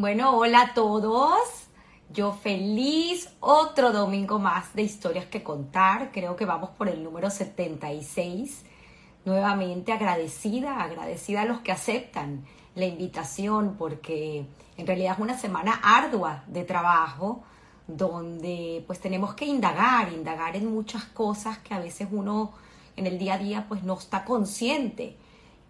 [0.00, 1.42] Bueno, hola a todos.
[2.10, 6.10] Yo feliz, otro domingo más de historias que contar.
[6.10, 8.64] Creo que vamos por el número 76.
[9.26, 14.46] Nuevamente agradecida, agradecida a los que aceptan la invitación porque
[14.78, 17.42] en realidad es una semana ardua de trabajo
[17.86, 22.52] donde pues tenemos que indagar, indagar en muchas cosas que a veces uno
[22.96, 25.18] en el día a día pues no está consciente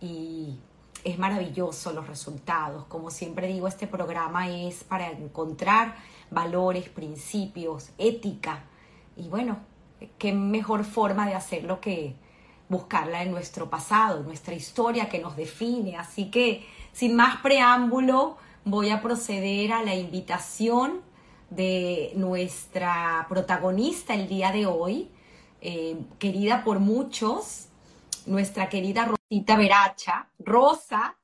[0.00, 0.56] y
[1.04, 2.84] es maravilloso los resultados.
[2.86, 5.96] Como siempre digo, este programa es para encontrar
[6.30, 8.64] valores, principios, ética.
[9.16, 9.58] Y bueno,
[10.18, 12.14] qué mejor forma de hacerlo que
[12.68, 15.96] buscarla en nuestro pasado, en nuestra historia que nos define.
[15.96, 21.00] Así que, sin más preámbulo, voy a proceder a la invitación
[21.50, 25.10] de nuestra protagonista el día de hoy,
[25.60, 27.66] eh, querida por muchos,
[28.26, 31.16] nuestra querida Rosita Veracha, Rosa,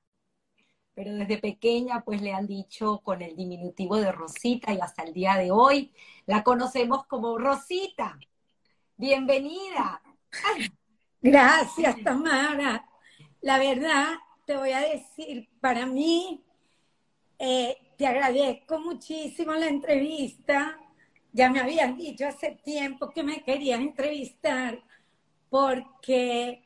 [0.94, 5.12] pero desde pequeña pues le han dicho con el diminutivo de Rosita y hasta el
[5.12, 5.92] día de hoy
[6.24, 8.18] la conocemos como Rosita.
[8.96, 10.00] Bienvenida.
[11.20, 12.88] Gracias, Tamara.
[13.42, 14.14] La verdad,
[14.46, 16.42] te voy a decir, para mí,
[17.38, 20.78] eh, te agradezco muchísimo la entrevista.
[21.32, 24.82] Ya me habían dicho hace tiempo que me querías entrevistar
[25.50, 26.65] porque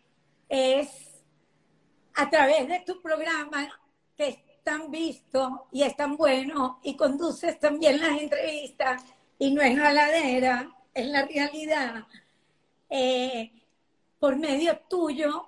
[0.51, 1.23] es
[2.15, 3.69] a través de tu programa
[4.17, 9.03] que es tan visto y es tan bueno y conduces también las entrevistas
[9.39, 12.05] y no es ladera, es la realidad.
[12.91, 13.53] Eh,
[14.19, 15.47] por medio tuyo,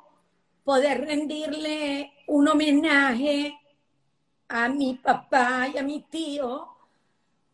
[0.65, 3.59] poder rendirle un homenaje
[4.49, 6.69] a mi papá y a mi tío,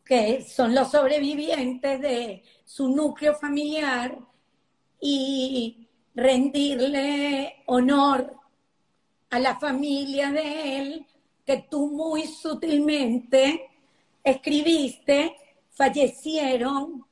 [0.04, 4.18] que son los sobrevivientes de su núcleo familiar,
[5.00, 5.87] y
[6.18, 8.34] rendirle honor
[9.30, 11.06] a la familia de él
[11.46, 13.70] que tú muy sutilmente
[14.24, 15.36] escribiste,
[15.70, 17.06] fallecieron,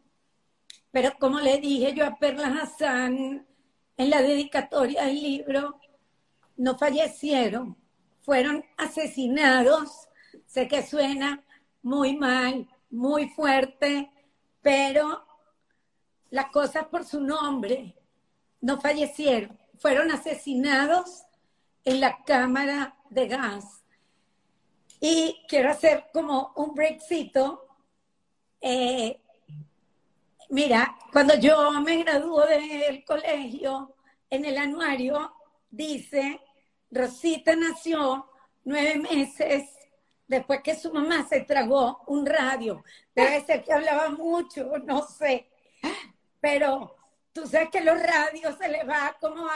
[0.90, 3.46] pero como le dije yo a Perla Hassan
[3.96, 5.78] en la dedicatoria del libro,
[6.56, 7.76] no fallecieron,
[8.22, 10.08] fueron asesinados.
[10.46, 11.44] Sé que suena
[11.80, 14.10] muy mal, muy fuerte,
[14.62, 15.24] pero
[16.30, 17.94] las cosas por su nombre
[18.60, 21.22] no fallecieron, fueron asesinados
[21.84, 23.84] en la cámara de gas.
[25.00, 27.66] Y quiero hacer como un breakcito.
[28.60, 29.20] Eh,
[30.50, 33.94] mira, cuando yo me graduó del colegio,
[34.30, 35.32] en el anuario
[35.70, 36.40] dice,
[36.90, 38.26] Rosita nació
[38.64, 39.68] nueve meses
[40.26, 42.82] después que su mamá se tragó un radio.
[43.14, 45.48] Debe ser que hablaba mucho, no sé.
[46.40, 46.95] Pero
[47.36, 49.46] tú sabes que los radios se les va como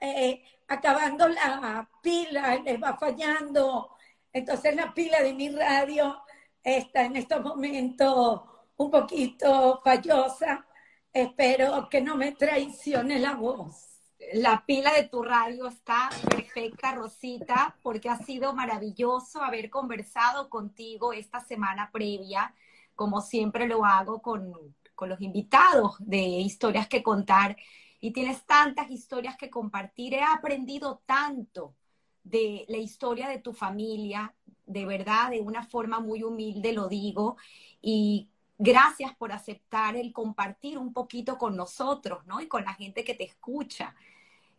[0.00, 3.96] eh, acabando la pila, les va fallando.
[4.32, 6.22] Entonces la pila de mi radio
[6.62, 8.42] está en estos momentos
[8.76, 10.64] un poquito fallosa.
[11.12, 14.00] Espero que no me traicione la voz.
[14.34, 21.12] La pila de tu radio está perfecta, Rosita, porque ha sido maravilloso haber conversado contigo
[21.12, 22.54] esta semana previa,
[22.94, 27.56] como siempre lo hago con, con los invitados de historias que contar
[28.00, 30.14] y tienes tantas historias que compartir.
[30.14, 31.74] He aprendido tanto
[32.22, 34.34] de la historia de tu familia,
[34.66, 37.36] de verdad, de una forma muy humilde lo digo,
[37.80, 38.28] y
[38.58, 42.40] gracias por aceptar el compartir un poquito con nosotros, ¿no?
[42.40, 43.94] Y con la gente que te escucha.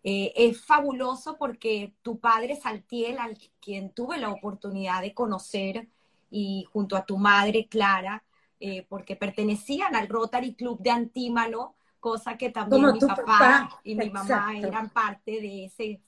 [0.03, 5.87] Eh, es fabuloso porque tu padre Saltiel, al quien tuve la oportunidad de conocer,
[6.29, 8.23] y junto a tu madre Clara,
[8.59, 14.09] eh, porque pertenecían al Rotary Club de Antímano, cosa que también mi papá, y mi
[14.09, 16.01] mamá eran parte de ese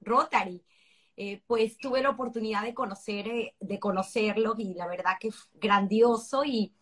[0.00, 0.62] Rotary.
[1.16, 5.48] Eh, pues tuve la oportunidad de conocer, eh, de conocerlos y la verdad que es
[5.54, 6.44] grandioso.
[6.44, 6.72] Y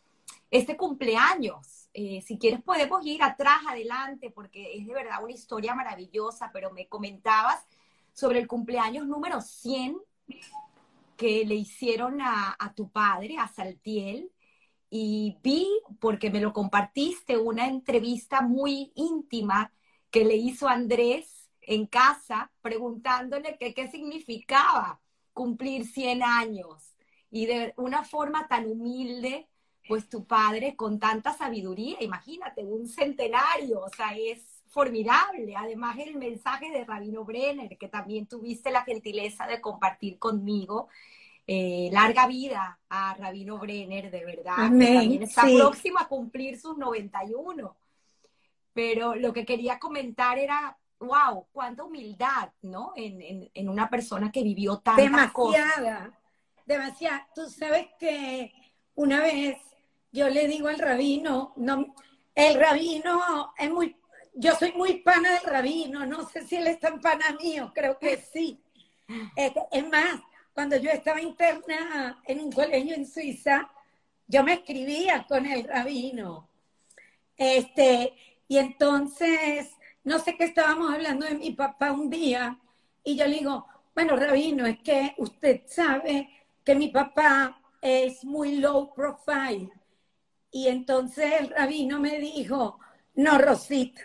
[0.50, 6.50] este cumpleaños, si quieres podemos ir atrás, adelante, porque es de verdad una historia maravillosa,
[6.52, 7.66] pero me comentabas
[8.12, 9.96] sobre el cumpleaños número 100
[11.16, 14.30] que le hicieron a, a tu padre, a Saltiel,
[14.90, 15.68] y vi,
[16.00, 19.72] porque me lo compartiste, una entrevista muy íntima
[20.10, 25.00] que le hizo Andrés en casa preguntándole qué significaba
[25.32, 26.96] cumplir 100 años
[27.30, 29.48] y de una forma tan humilde,
[29.86, 35.54] pues tu padre con tanta sabiduría, imagínate, un centenario, o sea, es formidable.
[35.56, 40.88] Además, el mensaje de Rabino Brenner, que también tuviste la gentileza de compartir conmigo,
[41.52, 44.54] eh, larga vida a Rabino Brenner, de verdad.
[44.54, 47.76] también está próximo a cumplir sus 91.
[48.72, 52.92] Pero lo que quería comentar era, wow, cuánta humildad, ¿no?
[52.94, 56.16] En, una persona que vivió tantas demasiada,
[56.64, 57.24] demasiado.
[57.34, 58.52] Tú sabes que
[58.94, 59.58] una vez
[60.12, 61.96] yo le digo al rabino, no,
[62.32, 63.96] el rabino es muy,
[64.34, 67.98] yo soy muy pana del rabino, no sé si él es tan pana mío, creo
[67.98, 68.62] que sí.
[69.34, 70.20] Es más,
[70.54, 73.70] cuando yo estaba interna en un colegio en Suiza,
[74.26, 76.48] yo me escribía con el rabino.
[77.36, 78.12] Este,
[78.48, 79.70] y entonces,
[80.04, 82.58] no sé qué estábamos hablando de mi papá un día,
[83.02, 86.28] y yo le digo, bueno, rabino, es que usted sabe
[86.64, 89.70] que mi papá es muy low profile.
[90.50, 92.78] Y entonces el rabino me dijo,
[93.14, 94.02] no, Rosita,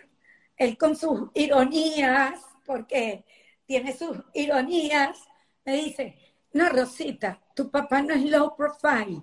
[0.56, 3.24] él con sus ironías, porque
[3.66, 5.18] tiene sus ironías,
[5.64, 6.16] me dice,
[6.56, 9.22] no, Rosita, tu papá no es low profile,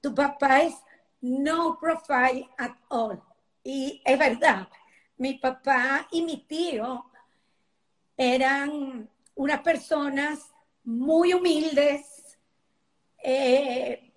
[0.00, 0.74] tu papá es
[1.20, 3.22] no profile at all.
[3.62, 4.68] Y es verdad,
[5.16, 7.06] mi papá y mi tío
[8.16, 10.52] eran unas personas
[10.84, 12.38] muy humildes,
[13.22, 14.12] eh,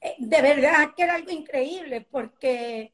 [0.00, 2.92] eh, de verdad que era algo increíble, porque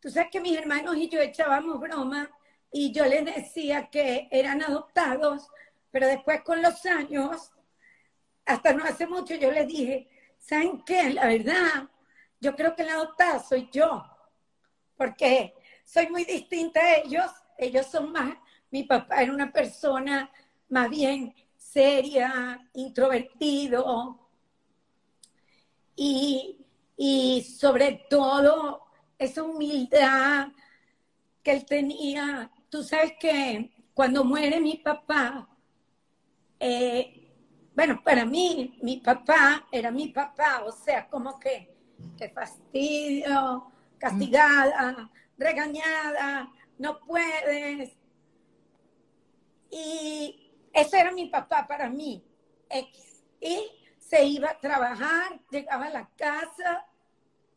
[0.00, 2.30] tú sabes que mis hermanos y yo echábamos broma
[2.70, 5.48] y yo les decía que eran adoptados,
[5.90, 7.50] pero después con los años,
[8.48, 10.08] hasta no hace mucho, yo les dije,
[10.38, 11.10] ¿saben qué?
[11.10, 11.88] La verdad,
[12.40, 14.02] yo creo que la adoptada soy yo,
[14.96, 15.54] porque
[15.84, 18.36] soy muy distinta a ellos, ellos son más,
[18.70, 20.30] mi papá era una persona
[20.70, 24.18] más bien seria, introvertido,
[25.94, 26.64] y,
[26.96, 28.86] y sobre todo
[29.18, 30.48] esa humildad
[31.42, 32.50] que él tenía.
[32.70, 35.48] Tú sabes que cuando muere mi papá,
[36.60, 37.17] eh,
[37.78, 41.72] bueno, para mí, mi papá era mi papá, o sea, como que,
[42.16, 45.08] qué fastidio, castigada,
[45.38, 47.96] regañada, no puedes.
[49.70, 52.20] Y ese era mi papá para mí,
[52.68, 53.22] X.
[53.40, 53.70] Y
[54.00, 56.84] se iba a trabajar, llegaba a la casa,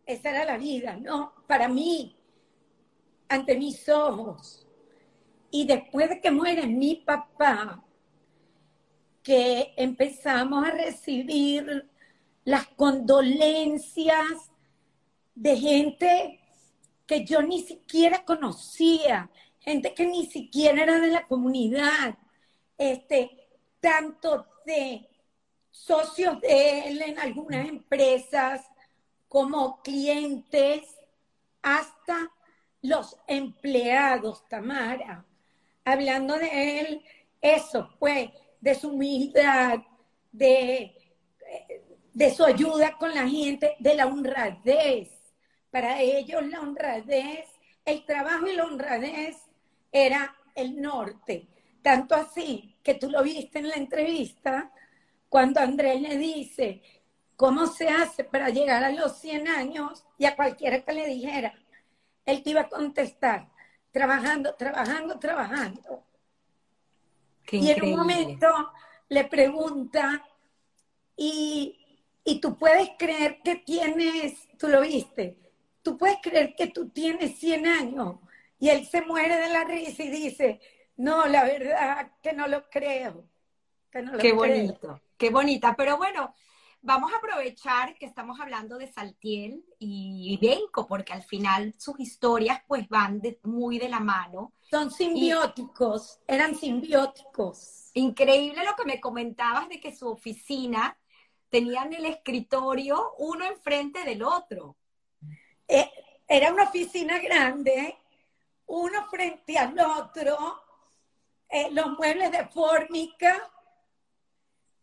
[0.05, 1.33] esa era la vida, ¿no?
[1.47, 2.15] Para mí,
[3.27, 4.67] ante mis ojos.
[5.49, 7.83] Y después de que muere mi papá,
[9.23, 11.89] que empezamos a recibir
[12.43, 14.51] las condolencias
[15.35, 16.39] de gente
[17.05, 19.29] que yo ni siquiera conocía,
[19.59, 22.17] gente que ni siquiera era de la comunidad,
[22.77, 25.07] este, tanto de
[25.71, 28.61] socios de él en algunas empresas
[29.27, 30.83] como clientes,
[31.61, 32.31] hasta
[32.81, 35.25] los empleados, Tamara.
[35.85, 37.05] Hablando de él,
[37.41, 38.29] eso, pues,
[38.61, 39.79] de su humildad,
[40.31, 40.95] de,
[42.13, 45.09] de su ayuda con la gente, de la honradez.
[45.69, 47.49] Para ellos la honradez,
[47.83, 49.37] el trabajo y la honradez
[49.91, 51.47] era el norte.
[51.81, 54.71] Tanto así que tú lo viste en la entrevista,
[55.29, 56.81] cuando Andrés le dice,
[57.35, 60.05] ¿cómo se hace para llegar a los 100 años?
[60.17, 61.53] Y a cualquiera que le dijera,
[62.25, 63.47] él te iba a contestar,
[63.91, 66.03] trabajando, trabajando, trabajando.
[67.51, 68.47] Y en un momento
[69.09, 70.25] le pregunta,
[71.15, 71.77] ¿y,
[72.23, 75.37] y tú puedes creer que tienes, tú lo viste,
[75.81, 78.15] tú puedes creer que tú tienes 100 años?
[78.59, 80.61] Y él se muere de la risa y dice,
[80.97, 83.25] no, la verdad que no lo creo.
[84.19, 85.75] Qué bonito, qué bonita.
[85.75, 86.33] Pero bueno,
[86.81, 92.61] vamos a aprovechar que estamos hablando de Saltiel y Benco, porque al final sus historias
[92.67, 94.53] pues van muy de la mano.
[94.69, 97.91] Son simbióticos, eran simbióticos.
[97.93, 100.97] Increíble lo que me comentabas de que su oficina
[101.49, 104.77] tenían el escritorio uno enfrente del otro.
[105.67, 105.91] Eh,
[106.27, 107.97] era una oficina grande,
[108.67, 110.63] uno frente al otro,
[111.49, 113.51] eh, los muebles de fórmica,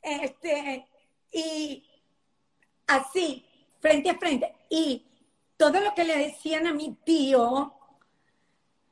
[0.03, 0.87] este,
[1.33, 1.88] y
[2.89, 3.47] así,
[3.81, 4.55] frente a frente.
[4.69, 5.07] Y
[5.57, 7.75] todo lo que le decían a mi tío,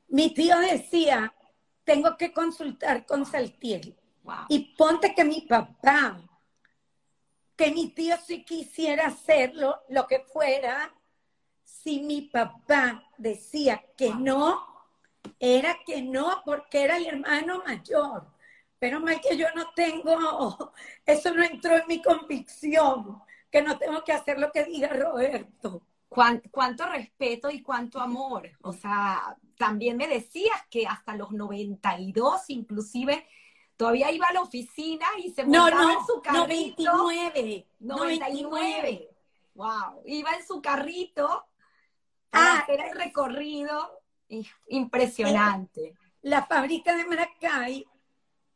[0.08, 1.34] mi tío decía,
[1.84, 3.96] tengo que consultar con Saltiel.
[4.48, 6.20] Y ponte que mi papá,
[7.56, 10.92] que mi tío si quisiera hacerlo, lo que fuera,
[11.64, 14.66] si mi papá decía que no,
[15.38, 18.26] era que no, porque era el hermano mayor.
[18.78, 20.72] Pero mal que yo no tengo,
[21.06, 25.86] eso no entró en mi convicción, que no tengo que hacer lo que diga Roberto.
[26.08, 28.50] cuánto respeto y cuánto amor.
[28.62, 33.26] O sea, también me decías que hasta los 92 inclusive
[33.76, 36.92] todavía iba a la oficina y se montaba en su carrito.
[36.92, 37.66] 99.
[37.80, 39.08] 99.
[39.54, 40.02] Wow.
[40.04, 41.46] Iba en su carrito
[42.32, 44.02] ah, hacer el recorrido.
[44.68, 45.94] Impresionante.
[46.22, 47.86] La fábrica de Maracay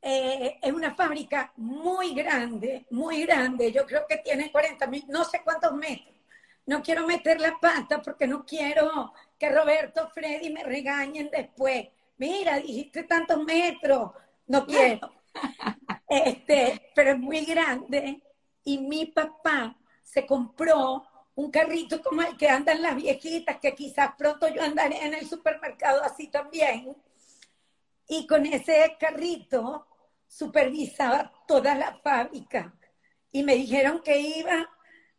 [0.02, 3.70] eh, es una fábrica muy grande, muy grande.
[3.72, 6.14] Yo creo que tiene 40 mil, no sé cuántos metros.
[6.66, 11.88] No quiero meter la pata porque no quiero que Roberto, Freddy me regañen después.
[12.18, 14.12] Mira, dijiste tantos metros.
[14.46, 15.10] No quiero.
[16.08, 18.20] Este, pero es muy grande.
[18.64, 21.04] Y mi papá se compró
[21.36, 25.28] un carrito como el que andan las viejitas, que quizás pronto yo andaré en el
[25.28, 26.96] supermercado así también.
[28.08, 29.86] Y con ese carrito
[30.30, 32.72] supervisaba toda la fábrica.
[33.32, 34.70] Y me dijeron que iba,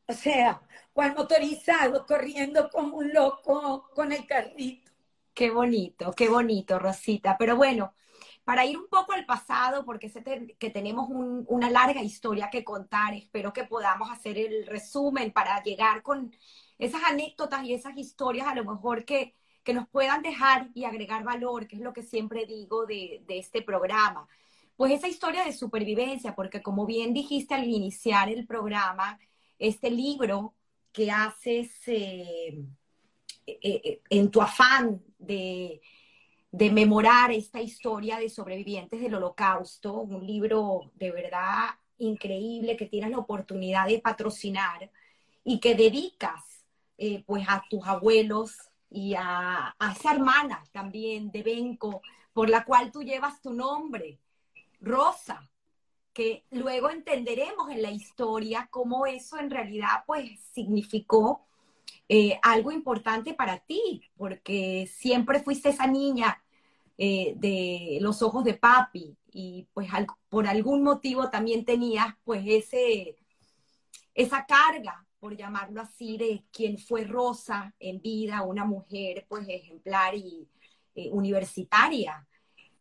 [0.07, 0.61] o sea,
[0.93, 4.91] cual motorizado, corriendo como un loco con el carrito.
[5.33, 7.35] Qué bonito, qué bonito, Rosita.
[7.37, 7.93] Pero bueno,
[8.43, 10.23] para ir un poco al pasado, porque sé
[10.57, 16.01] que tenemos una larga historia que contar, espero que podamos hacer el resumen para llegar
[16.03, 16.33] con
[16.77, 21.23] esas anécdotas y esas historias a lo mejor que, que nos puedan dejar y agregar
[21.23, 24.27] valor, que es lo que siempre digo de, de este programa.
[24.81, 29.19] Pues esa historia de supervivencia, porque como bien dijiste al iniciar el programa,
[29.59, 30.55] este libro
[30.91, 32.65] que haces eh,
[33.45, 35.83] eh, eh, en tu afán de,
[36.51, 43.11] de memorar esta historia de sobrevivientes del holocausto, un libro de verdad increíble que tienes
[43.11, 44.89] la oportunidad de patrocinar
[45.43, 46.43] y que dedicas
[47.27, 48.57] pues a tus abuelos
[48.89, 52.01] y a, a, esa hermana también de Benco,
[52.33, 54.17] por la cual tú llevas tu nombre,
[54.81, 55.49] Rosa,
[56.13, 61.47] que luego entenderemos en la historia cómo eso en realidad pues significó
[62.09, 66.43] eh, algo importante para ti, porque siempre fuiste esa niña
[66.97, 69.89] eh, de los ojos de papi y pues
[70.27, 73.15] por algún motivo también tenías pues ese,
[74.13, 80.15] esa carga, por llamarlo así, de quien fue Rosa en vida, una mujer pues ejemplar
[80.15, 80.49] y
[80.95, 82.27] eh, universitaria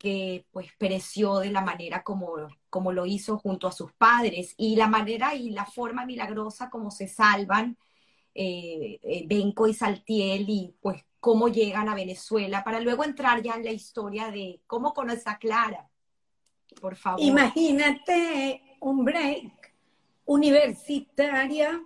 [0.01, 2.33] que pues pereció de la manera como,
[2.71, 6.91] como lo hizo junto a sus padres y la manera y la forma milagrosa como
[6.91, 7.77] se salvan
[8.35, 13.53] eh, eh, Benco y Saltiel y pues cómo llegan a Venezuela para luego entrar ya
[13.57, 15.91] en la historia de cómo conoce a Clara.
[16.81, 17.21] Por favor.
[17.21, 19.75] Imagínate un break
[20.25, 21.79] universitaria,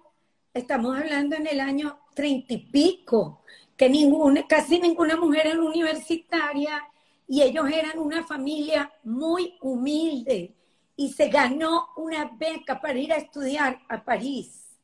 [0.53, 3.43] estamos hablando en el año treinta y pico,
[3.77, 6.81] que ninguna, casi ninguna mujer era universitaria
[7.27, 10.55] y ellos eran una familia muy humilde
[10.97, 14.79] y se ganó una beca para ir a estudiar a París.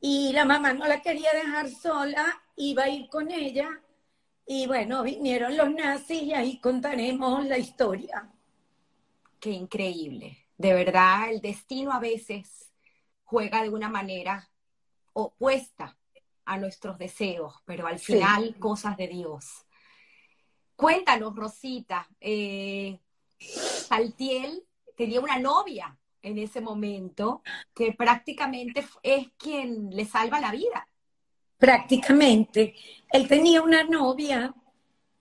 [0.00, 3.68] Y la mamá no la quería dejar sola, iba a ir con ella.
[4.46, 8.30] Y bueno, vinieron los nazis y ahí contaremos la historia.
[9.40, 10.38] Qué increíble.
[10.58, 12.70] De verdad, el destino a veces
[13.24, 14.48] juega de una manera
[15.14, 15.96] opuesta
[16.44, 19.63] a nuestros deseos, pero al final cosas de Dios.
[20.76, 22.98] Cuéntanos, Rosita, eh,
[23.38, 24.64] Saltiel
[24.96, 27.42] tenía una novia en ese momento
[27.74, 30.88] que prácticamente es quien le salva la vida.
[31.58, 32.74] Prácticamente.
[33.10, 34.52] Él tenía una novia,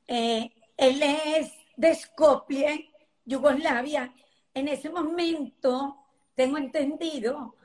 [0.07, 2.89] eh, él es de Skopje,
[3.25, 4.13] Yugoslavia.
[4.53, 5.97] En ese momento,
[6.33, 7.55] tengo entendido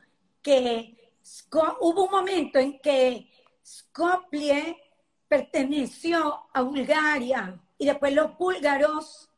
[0.43, 1.13] que
[1.81, 3.31] hubo un momento en que
[3.65, 4.77] Skopje
[5.29, 9.31] perteneció a Bulgaria y después los búlgaros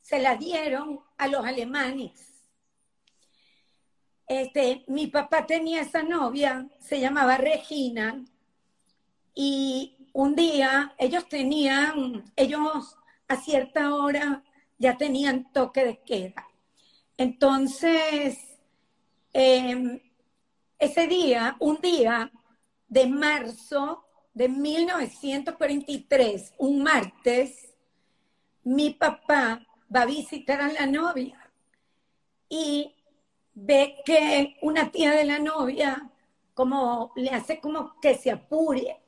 [0.00, 2.34] se la dieron a los alemanes.
[4.26, 8.24] Este, mi papá tenía esa novia, se llamaba Regina,
[9.34, 12.96] y un día ellos tenían, ellos
[13.28, 14.42] a cierta hora
[14.78, 16.48] ya tenían toque de queda.
[17.16, 18.38] Entonces,
[19.32, 20.00] em,
[20.78, 22.32] ese día, un día
[22.88, 27.73] de marzo de 1943, un martes,
[28.64, 31.38] mi papá va a visitar a la novia
[32.48, 32.94] y
[33.54, 36.10] ve que una tía de la novia
[36.54, 39.00] como le hace como que se apure.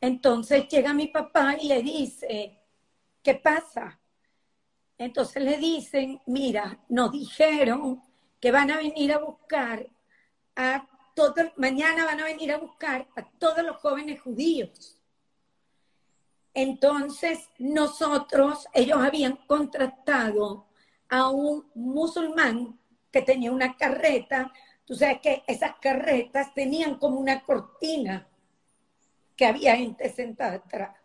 [0.00, 2.58] Entonces llega mi papá y le dice,
[3.22, 4.00] ¿qué pasa?
[4.96, 8.02] Entonces le dicen, mira, nos dijeron
[8.40, 9.86] que van a venir a buscar
[10.56, 14.99] a todos, mañana van a venir a buscar a todos los jóvenes judíos.
[16.54, 20.66] Entonces, nosotros, ellos habían contratado
[21.08, 22.78] a un musulmán
[23.10, 24.52] que tenía una carreta.
[24.84, 28.26] Tú sabes que esas carretas tenían como una cortina
[29.36, 30.96] que había gente sentada atrás.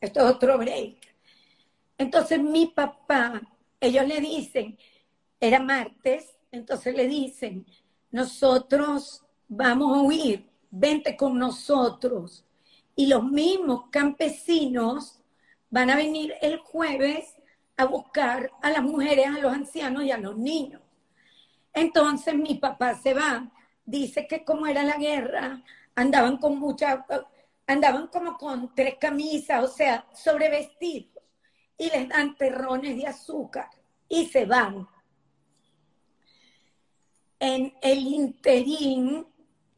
[0.00, 0.98] Esto es otro break.
[1.96, 3.40] Entonces, mi papá,
[3.80, 4.78] ellos le dicen,
[5.40, 7.66] era martes, entonces le dicen,
[8.10, 12.44] nosotros vamos a huir, vente con nosotros
[12.94, 15.20] y los mismos campesinos
[15.70, 17.34] van a venir el jueves
[17.76, 20.82] a buscar a las mujeres, a los ancianos y a los niños.
[21.72, 23.50] Entonces mi papá se va,
[23.84, 25.62] dice que como era la guerra,
[25.94, 27.06] andaban con mucha,
[27.66, 31.22] andaban como con tres camisas, o sea, sobrevestidos,
[31.78, 33.70] y les dan terrones de azúcar
[34.08, 34.86] y se van.
[37.40, 39.26] En el interín,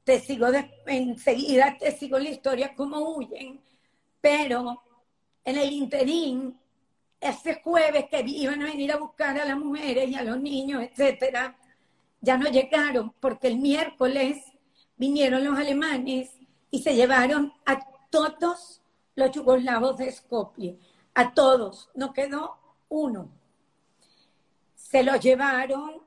[0.05, 0.47] te sigo
[0.87, 3.61] enseguida, te sigo la historia como huyen,
[4.21, 4.83] pero
[5.45, 6.59] en el interín,
[7.21, 10.83] ese jueves que iban a venir a buscar a las mujeres y a los niños,
[10.83, 11.57] etcétera,
[12.21, 14.43] ya no llegaron porque el miércoles
[14.97, 16.31] vinieron los alemanes
[16.71, 17.79] y se llevaron a
[18.11, 18.83] todos
[19.15, 20.79] los yugoslavos de Skopje,
[21.15, 22.59] a todos, no quedó
[22.89, 23.31] uno.
[24.75, 26.03] Se los llevaron,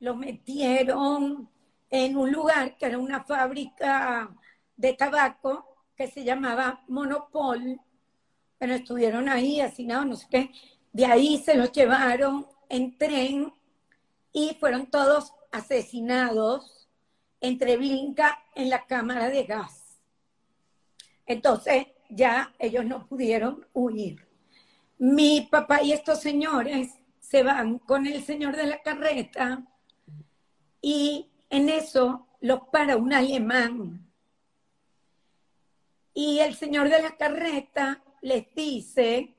[0.00, 1.48] los metieron
[1.90, 4.30] en un lugar que era una fábrica
[4.76, 7.80] de tabaco que se llamaba Monopol.
[8.58, 10.50] Bueno, estuvieron ahí hacinados, no sé qué.
[10.92, 13.52] De ahí se los llevaron en tren
[14.32, 16.88] y fueron todos asesinados
[17.40, 20.00] entre Blinca en la cámara de gas.
[21.26, 24.26] Entonces ya ellos no pudieron huir.
[24.98, 29.64] Mi papá y estos señores se van con el señor de la carreta
[30.82, 34.06] y en eso los para un alemán.
[36.14, 39.34] Y el señor de la carreta les dice,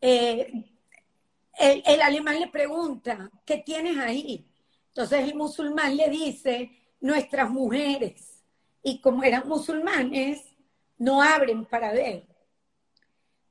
[0.00, 0.70] eh,
[1.58, 4.46] el, el, alemán le pregunta, ¿qué tienes ahí?
[4.88, 8.42] Entonces el musulmán le dice, nuestras mujeres.
[8.82, 10.44] Y como eran musulmanes,
[10.98, 12.26] no abren para ver.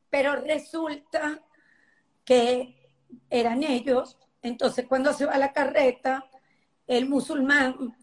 [0.09, 1.41] Pero resulta
[2.23, 2.93] que
[3.29, 4.17] eran ellos.
[4.41, 6.29] Entonces cuando se va la carreta,
[6.89, 7.96] el musulmán,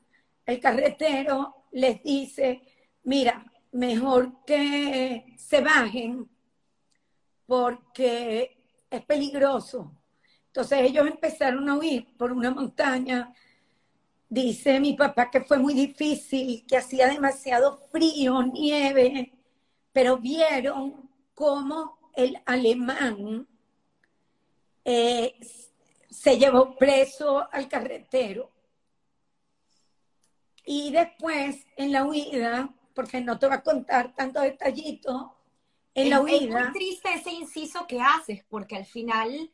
[0.47, 2.63] el carretero, les dice,
[3.03, 6.31] mira, mejor que se bajen
[7.47, 8.57] porque
[8.89, 9.93] es peligroso.
[10.47, 13.35] Entonces ellos empezaron a huir por una montaña.
[14.29, 19.33] Dice mi papá que fue muy difícil, que hacía demasiado frío, nieve,
[19.93, 23.49] pero vieron cómo el alemán
[24.85, 25.35] eh,
[26.09, 28.56] se llevó preso al carretero
[30.67, 35.35] y después, en la huida, porque no te voy a contar tanto detallito,
[35.95, 36.59] en la huida...
[36.59, 39.51] Es muy triste ese inciso que haces, porque al final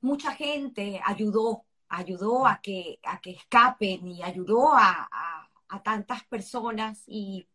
[0.00, 5.08] mucha gente ayudó, ayudó a que, a que escapen y ayudó a,
[5.68, 7.46] a tantas personas y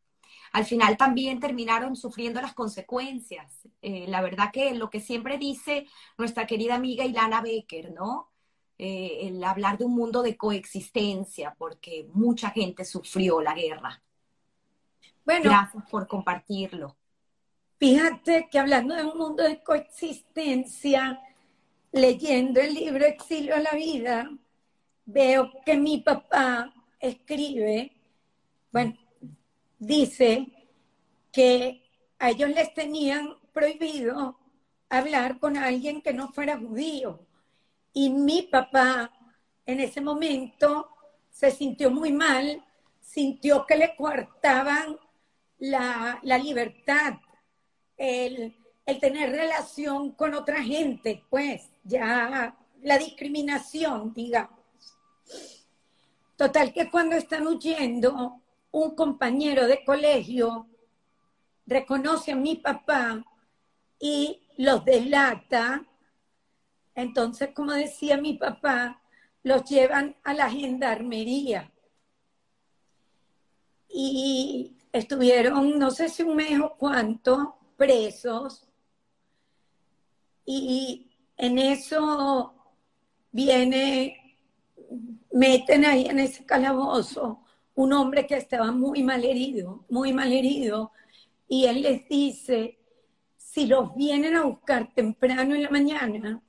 [0.52, 3.68] al final también terminaron sufriendo las consecuencias.
[3.82, 5.86] Eh, la verdad que lo que siempre dice
[6.18, 8.32] nuestra querida amiga Ilana Becker, ¿no?
[8.78, 14.02] Eh, el hablar de un mundo de coexistencia, porque mucha gente sufrió la guerra.
[15.24, 16.98] Bueno, gracias por compartirlo.
[17.80, 21.22] Fíjate que hablando de un mundo de coexistencia,
[21.94, 24.30] leyendo el libro Exilio a la vida,
[25.06, 27.94] veo que mi papá escribe,
[28.74, 28.98] bueno,
[29.80, 30.48] dice
[31.32, 31.82] que
[32.20, 34.38] a ellos les tenían prohibido
[34.90, 37.25] hablar con alguien que no fuera judío
[37.96, 39.10] y mi papá
[39.66, 40.90] en ese momento
[41.32, 42.64] se sintió muy mal,
[43.00, 45.00] sintió que le cortaban
[45.60, 47.14] la, libertad,
[47.96, 48.54] el,
[48.86, 54.60] el tener relación con otra gente, pues ya la discriminación, digamos.
[56.36, 60.68] Total que cuando están huyendo, un compañero de colegio
[61.66, 63.24] reconoce a mi papá
[63.98, 65.86] y los delata
[66.96, 69.02] entonces, como decía mi papá,
[69.44, 71.72] los llevan a la gendarmería.
[73.90, 78.68] Y estuvieron, no sé si un mes o cuánto, presos.
[80.46, 82.56] Y en eso
[83.32, 84.38] viene,
[85.32, 90.92] meten ahí en ese calabozo un hombre que estaba muy mal herido, muy mal herido.
[91.48, 92.80] Y él les dice,
[93.36, 96.42] si los vienen a buscar temprano en la mañana,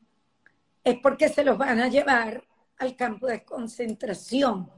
[0.86, 2.46] es porque se los van a llevar
[2.78, 4.70] al campo de concentración.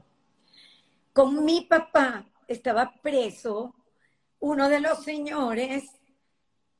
[1.13, 3.75] Con mi papá estaba preso
[4.39, 5.83] uno de los señores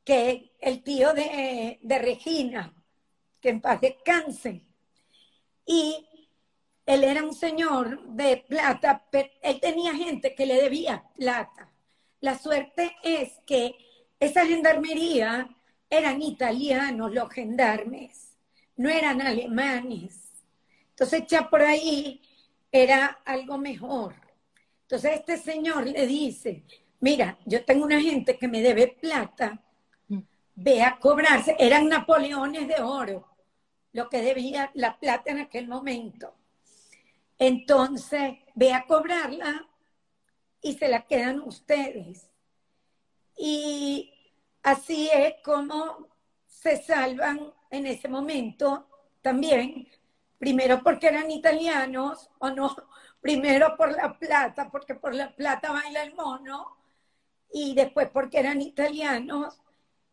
[0.03, 2.73] que el tío de, de Regina,
[3.39, 4.65] que en paz descanse.
[5.63, 6.07] Y
[6.87, 11.71] él era un señor de plata, pero él tenía gente que le debía plata.
[12.21, 13.75] La suerte es que
[14.19, 15.55] esa gendarmería
[15.87, 18.28] eran italianos los gendarmes
[18.79, 20.31] no eran alemanes.
[20.91, 22.21] Entonces ya por ahí
[22.71, 24.15] era algo mejor.
[24.83, 26.63] Entonces este señor le dice,
[27.01, 29.61] mira, yo tengo una gente que me debe plata,
[30.55, 33.27] ve a cobrarse, eran napoleones de oro,
[33.91, 36.33] lo que debía la plata en aquel momento.
[37.37, 39.67] Entonces, ve a cobrarla
[40.61, 42.29] y se la quedan ustedes.
[43.37, 44.13] Y
[44.63, 46.07] así es como
[46.47, 48.87] se salvan en ese momento
[49.21, 49.87] también,
[50.37, 52.75] primero porque eran italianos, o no,
[53.21, 56.77] primero por la plata, porque por la plata baila el mono,
[57.51, 59.61] y después porque eran italianos,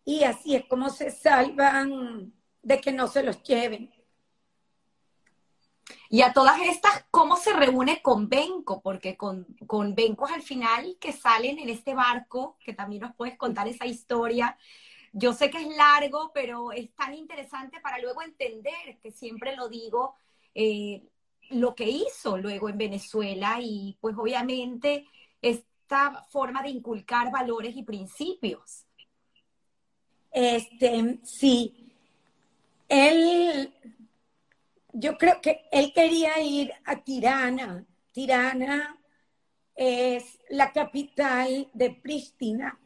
[0.05, 3.93] y así es como se salvan de que no se los lleven.
[6.09, 8.81] Y a todas estas, ¿cómo se reúne con Benco?
[8.81, 13.37] Porque con, con Benco al final que salen en este barco, que también nos puedes
[13.37, 14.57] contar esa historia.
[15.19, 19.71] Yo sé que es largo, pero es tan interesante para luego entender, que siempre lo
[19.71, 20.15] digo,
[20.55, 21.09] eh,
[21.49, 25.07] lo que hizo luego en Venezuela y pues obviamente
[25.41, 28.85] esta forma de inculcar valores y principios.
[30.31, 31.95] Este, sí.
[32.87, 33.73] Él
[34.93, 37.87] yo creo que él quería ir a Tirana.
[38.13, 38.99] Tirana
[39.75, 42.79] es la capital de Pristina.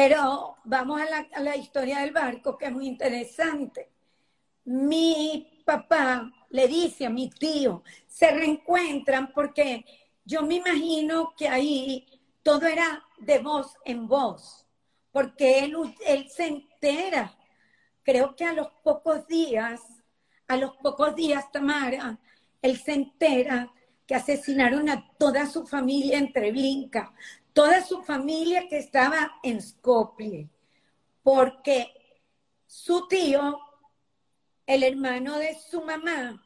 [0.00, 3.90] Pero vamos a la, historia del barco, que es muy interesante.
[4.64, 9.84] Mi papá le dice a mi tío, se reencuentran porque
[10.24, 12.06] yo me imagino que ahí
[12.44, 14.68] todo era de voz en voz,
[15.10, 15.74] porque él,
[16.06, 17.36] él se entera.
[18.04, 19.80] Creo que a los pocos días
[20.46, 22.20] a los pocos días, Tamara,
[22.62, 23.72] él se entera
[24.06, 27.12] que asesinaron a toda su familia en Treblinka,
[27.58, 30.48] toda su familia que estaba en Skopje,
[31.24, 31.92] porque
[32.68, 33.58] su tío,
[34.64, 36.40] el hermano de su mamá,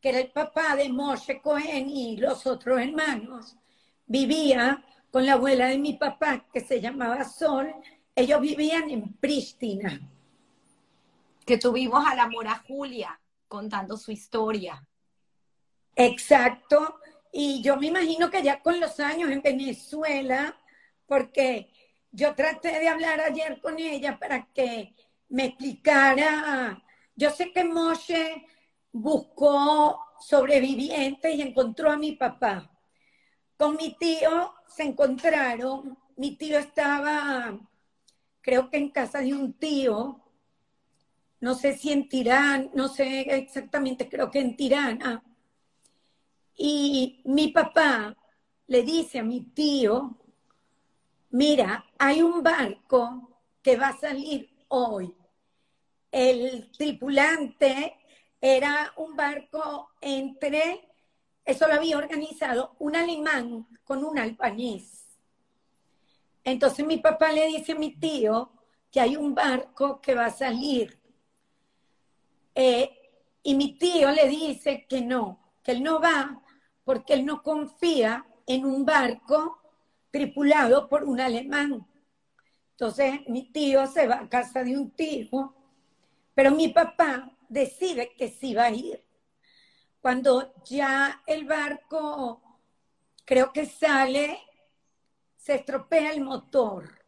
[0.00, 3.58] que era el papá de Moshe Cohen y los otros hermanos,
[4.06, 7.70] vivía con la abuela de mi papá, que se llamaba Sol,
[8.16, 10.00] ellos vivían en Pristina.
[11.44, 14.82] Que tuvimos a la Mora Julia contando su historia.
[15.94, 17.00] Exacto.
[17.36, 20.56] Y yo me imagino que ya con los años en Venezuela,
[21.04, 21.68] porque
[22.12, 24.94] yo traté de hablar ayer con ella para que
[25.30, 26.80] me explicara.
[27.16, 28.46] Yo sé que Moshe
[28.92, 32.70] buscó sobrevivientes y encontró a mi papá.
[33.56, 35.98] Con mi tío se encontraron.
[36.16, 37.58] Mi tío estaba,
[38.42, 40.22] creo que en casa de un tío,
[41.40, 45.20] no sé si en Tirán, no sé exactamente, creo que en Tirana.
[46.56, 48.16] Y mi papá
[48.66, 50.18] le dice a mi tío,
[51.30, 55.14] mira, hay un barco que va a salir hoy.
[56.10, 57.96] El tripulante
[58.40, 60.88] era un barco entre,
[61.44, 65.06] eso lo había organizado, un alemán con un albanés.
[66.44, 68.52] Entonces mi papá le dice a mi tío
[68.90, 71.00] que hay un barco que va a salir
[72.54, 72.90] eh,
[73.42, 76.40] y mi tío le dice que no, que él no va
[76.84, 79.58] porque él no confía en un barco
[80.10, 81.86] tripulado por un alemán.
[82.72, 85.54] Entonces mi tío se va a casa de un tío,
[86.34, 89.04] pero mi papá decide que sí va a ir.
[90.00, 92.42] Cuando ya el barco
[93.24, 94.38] creo que sale,
[95.36, 97.00] se estropea el motor.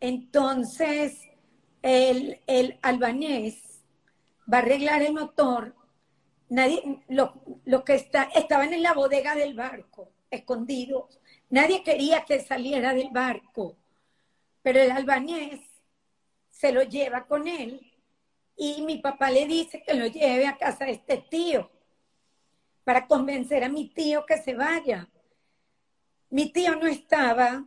[0.00, 1.18] Entonces
[1.82, 3.82] el, el albanés
[4.52, 5.74] va a arreglar el motor.
[6.48, 11.18] Nadie, lo, que está, estaban en la bodega del barco, escondidos.
[11.50, 13.76] Nadie quería que saliera del barco,
[14.62, 15.60] pero el albanés
[16.50, 17.92] se lo lleva con él
[18.56, 21.70] y mi papá le dice que lo lleve a casa de este tío
[22.84, 25.08] para convencer a mi tío que se vaya.
[26.30, 27.64] Mi tío no estaba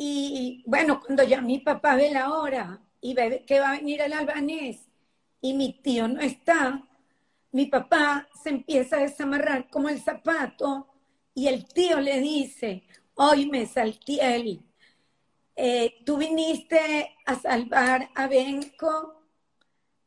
[0.00, 4.00] y bueno, cuando ya mi papá ve la hora y ve que va a venir
[4.00, 4.88] el albanés,
[5.40, 6.87] y mi tío no está,
[7.58, 10.86] mi papá se empieza a desamarrar como el zapato
[11.34, 14.62] y el tío le dice, hoy me Saltiel,
[15.56, 19.24] eh, tú viniste a salvar a Benco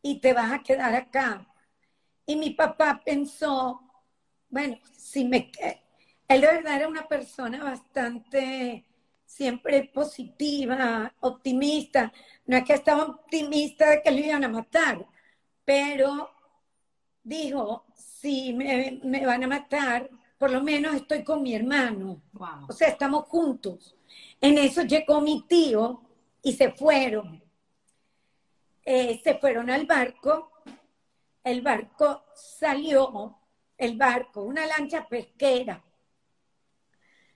[0.02, 1.46] y te vas a quedar acá.
[2.26, 3.82] Y mi papá pensó,
[4.48, 5.52] bueno, si me...
[6.30, 8.86] Él de verdad era una persona bastante
[9.26, 12.14] siempre positiva, optimista.
[12.46, 15.06] No es que estaba optimista de que lo iban a matar,
[15.66, 16.32] pero
[17.24, 22.22] dijo, si me, van a matar, por lo menos estoy con mi hermano.
[22.68, 23.96] O sea, estamos juntos.
[24.40, 26.02] En eso llegó mi tío
[26.42, 27.44] y se fueron.
[28.84, 30.52] Eh, se fueron al barco.
[31.44, 33.38] El barco salió,
[33.78, 35.84] el barco, una lancha pesquera.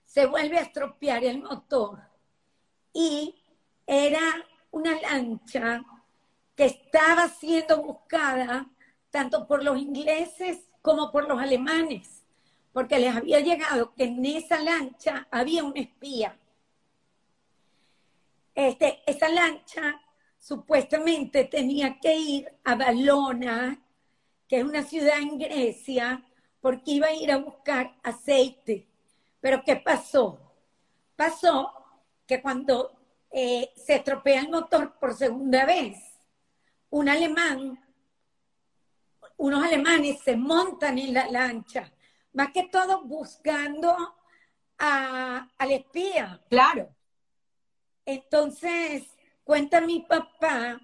[0.04, 2.00] Se vuelve a estropear el motor.
[2.94, 3.36] Y
[3.86, 5.84] era una lancha
[6.56, 8.68] que estaba siendo buscada
[9.16, 12.26] tanto por los ingleses como por los alemanes,
[12.74, 16.38] porque les había llegado que en esa lancha había un espía.
[18.54, 20.02] Este, esa lancha
[20.38, 23.82] supuestamente tenía que ir a Balona,
[24.50, 26.22] que es una ciudad en Grecia,
[26.60, 28.86] porque iba a ir a buscar aceite.
[29.40, 30.38] Pero ¿qué pasó?
[31.16, 31.72] Pasó
[32.28, 32.92] que cuando
[33.32, 36.04] eh, se estropea el motor por segunda vez,
[36.90, 37.85] un alemán,
[39.38, 41.92] unos alemanes se montan en la lancha,
[42.34, 43.96] más que todo buscando
[44.78, 46.42] a, al espía.
[46.50, 46.90] Claro.
[48.06, 49.04] Entonces,
[49.44, 50.80] cuenta mi papá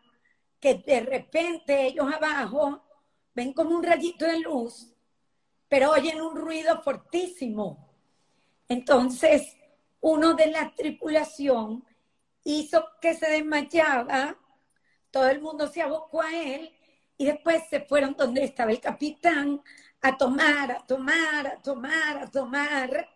[0.59, 2.83] que de repente ellos abajo
[3.33, 4.93] ven como un rayito de luz,
[5.67, 7.89] pero oyen un ruido fortísimo.
[8.67, 9.57] Entonces,
[10.01, 11.85] uno de la tripulación
[12.43, 14.37] hizo que se desmayaba,
[15.11, 16.73] todo el mundo se abocó a él
[17.21, 19.61] y después se fueron donde estaba el capitán
[20.01, 23.09] a tomar, a tomar, a tomar, a tomar.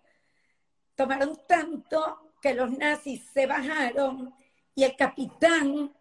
[0.94, 4.32] Tomaron tanto que los nazis se bajaron
[4.76, 5.92] y el capitán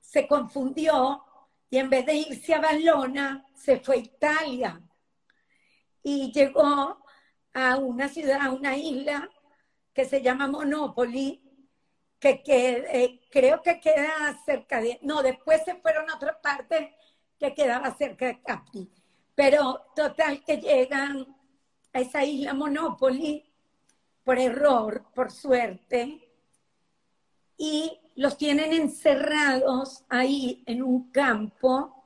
[0.00, 1.24] se confundió
[1.70, 4.80] y en vez de irse a Balona, se fue a Italia.
[6.02, 7.00] Y llegó
[7.54, 9.30] a una ciudad, a una isla
[9.94, 11.40] que se llama Monopoly,
[12.18, 16.96] que, eh, creo que queda cerca de, no, después se fueron a otra parte
[17.42, 18.88] que quedaba cerca de Capri.
[19.34, 21.26] Pero total que llegan
[21.92, 23.44] a esa isla Monopoly
[24.22, 26.28] por error, por suerte,
[27.56, 32.04] y los tienen encerrados ahí en un campo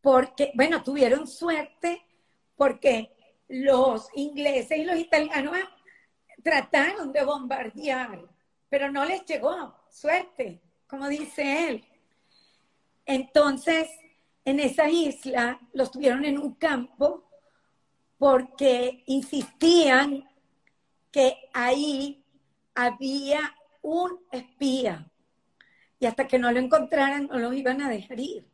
[0.00, 2.02] porque, bueno, tuvieron suerte
[2.56, 3.12] porque
[3.48, 5.58] los ingleses y los italianos
[6.42, 8.24] trataron de bombardear,
[8.68, 11.84] pero no les llegó suerte, como dice él.
[13.06, 13.88] Entonces,
[14.44, 17.28] en esa isla los tuvieron en un campo
[18.18, 20.28] porque insistían
[21.10, 22.24] que ahí
[22.74, 25.10] había un espía.
[25.98, 28.46] Y hasta que no lo encontraran, no los iban a dejar ir.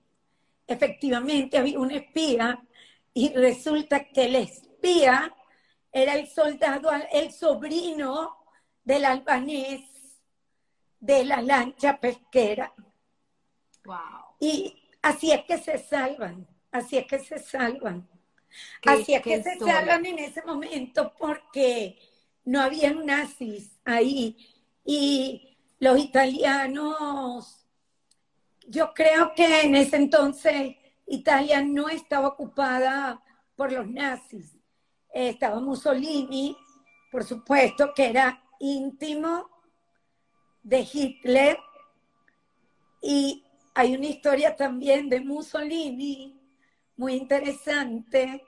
[0.66, 2.62] Efectivamente, había un espía
[3.14, 5.34] y resulta que el espía
[5.90, 8.36] era el soldado, el sobrino
[8.84, 9.82] del albanés
[11.00, 12.72] de la lancha pesquera.
[13.84, 14.21] Wow.
[14.42, 18.09] Y así es que se salvan, así es que se salvan.
[18.85, 21.96] así es que se salvan en ese momento porque
[22.44, 24.37] no había nazis ahí
[24.85, 27.64] y los italianos,
[28.66, 30.74] yo creo que en ese entonces
[31.07, 33.22] Italia no estaba ocupada
[33.55, 34.57] por los nazis.
[35.14, 36.57] Estaba Mussolini,
[37.12, 39.48] por supuesto, que era íntimo
[40.64, 41.59] de Hitler.
[43.00, 43.41] Y
[43.74, 46.38] hay una historia también de Mussolini
[46.96, 48.44] muy interesante,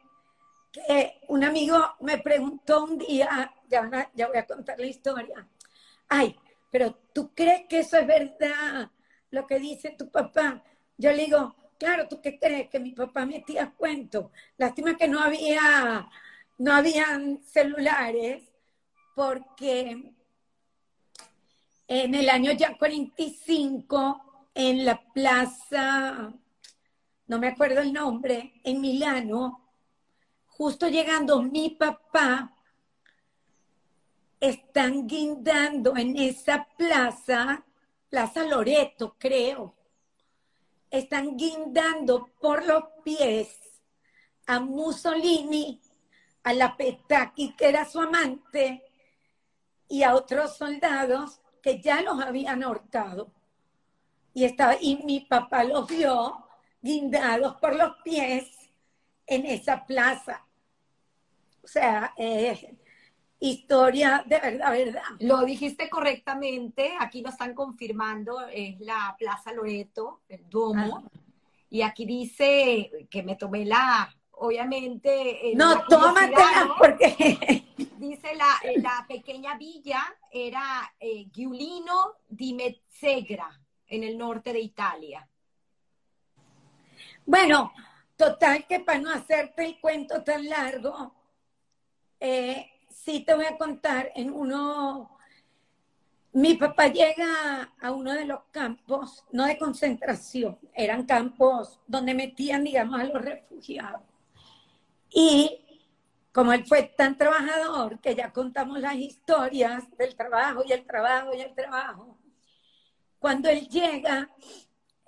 [0.73, 5.49] que un amigo me preguntó un día, ya, voy a contar la historia,
[6.09, 6.37] ay,
[6.71, 8.91] pero ¿tú crees que eso es verdad,
[9.31, 10.63] lo que dice tu papá?
[10.97, 12.69] Yo le digo, claro, ¿tú qué crees?
[12.69, 14.31] Que mi papá metía cuentos.
[14.57, 16.09] Lástima que no había,
[16.59, 18.43] no habían celulares,
[19.15, 20.13] porque
[21.87, 26.33] en el año ya 45, en la plaza,
[27.27, 29.69] no me acuerdo el nombre, en Milano,
[30.47, 32.55] justo llegando mi papá,
[34.39, 37.65] están guindando en esa plaza,
[38.09, 39.75] Plaza Loreto, creo,
[40.89, 43.59] están guindando por los pies
[44.47, 45.81] a Mussolini,
[46.45, 48.85] a la Petaki, que era su amante,
[49.89, 53.33] y a otros soldados que ya los habían ahorcado.
[54.35, 56.47] Y, estaba, y mi papá los vio
[56.83, 58.51] guindados por los pies
[59.27, 60.45] en esa plaza.
[61.63, 62.77] O sea, eh,
[63.39, 65.03] historia de verdad, verdad.
[65.21, 71.11] Lo dijiste correctamente, aquí lo están confirmando, es la Plaza Loreto, el Duomo,
[71.71, 75.51] y aquí dice que me tomé la, obviamente...
[75.51, 77.65] Eh, no, tómatela porque...
[77.99, 83.49] Dice la, eh, la pequeña villa era eh, Giulino di Mezzegra,
[83.95, 85.29] en el norte de Italia.
[87.27, 87.73] Bueno,
[88.17, 91.15] total que para no hacerte el cuento tan largo,
[92.21, 95.19] eh, sí te voy a contar en uno,
[96.33, 102.65] mi papá llega a uno de los campos, no de concentración, eran campos donde metían,
[102.65, 104.03] digamos, a los refugiados.
[105.11, 105.61] Y
[106.33, 111.33] como él fue tan trabajador, que ya contamos las historias del trabajo y el trabajo
[111.33, 112.14] y el trabajo,
[113.25, 114.29] cuando él llega,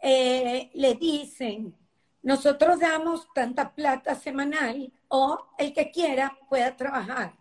[0.00, 1.76] eh, le dicen,
[2.22, 7.37] nosotros damos tanta plata semanal o el que quiera pueda trabajar.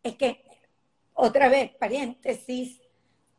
[0.00, 0.44] Es que,
[1.14, 2.80] otra vez, paréntesis,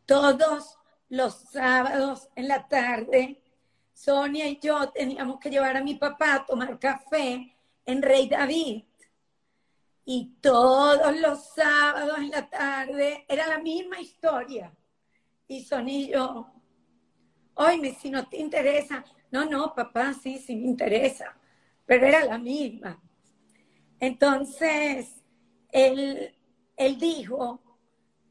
[0.05, 3.41] todos los sábados en la tarde,
[3.93, 8.83] Sonia y yo teníamos que llevar a mi papá a tomar café en Rey David.
[10.03, 14.73] Y todos los sábados en la tarde era la misma historia.
[15.51, 16.47] Y yo,
[17.55, 21.35] oye, si no te interesa, no, no, papá, sí, sí me interesa,
[21.87, 23.01] pero era la misma.
[23.99, 25.23] Entonces,
[25.71, 26.35] él,
[26.77, 27.63] él dijo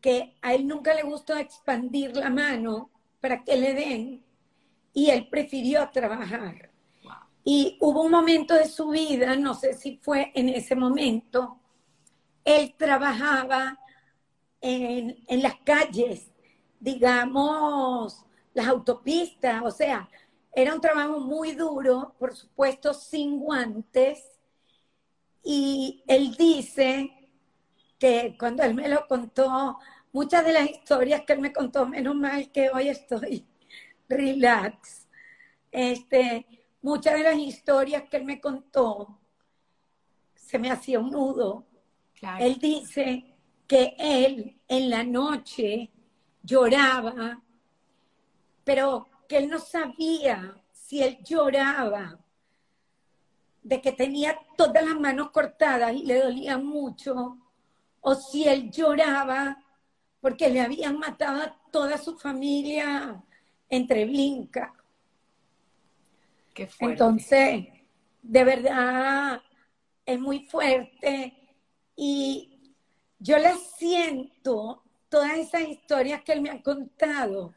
[0.00, 4.24] que a él nunca le gustó expandir la mano para que le den
[4.94, 6.70] y él prefirió trabajar.
[7.42, 11.58] Y hubo un momento de su vida, no sé si fue en ese momento,
[12.44, 13.76] él trabajaba
[14.60, 16.30] en, en las calles,
[16.80, 20.08] digamos, las autopistas, o sea,
[20.52, 24.24] era un trabajo muy duro, por supuesto, sin guantes.
[25.42, 27.10] Y él dice
[27.98, 29.78] que cuando él me lo contó,
[30.12, 33.46] muchas de las historias que él me contó, menos mal que hoy estoy
[34.08, 35.06] relax,
[35.70, 36.46] este,
[36.82, 39.20] muchas de las historias que él me contó,
[40.34, 41.66] se me hacía un nudo.
[42.40, 43.36] Él dice
[43.66, 45.90] que él en la noche
[46.48, 47.42] lloraba,
[48.64, 52.18] pero que él no sabía si él lloraba
[53.62, 57.36] de que tenía todas las manos cortadas y le dolía mucho,
[58.00, 59.62] o si él lloraba
[60.20, 63.22] porque le habían matado a toda su familia
[63.68, 64.72] entre Blinca.
[66.80, 67.66] Entonces,
[68.22, 69.42] de verdad,
[70.04, 71.34] es muy fuerte
[71.94, 72.74] y
[73.18, 77.54] yo le siento todas esas historias que él me ha contado.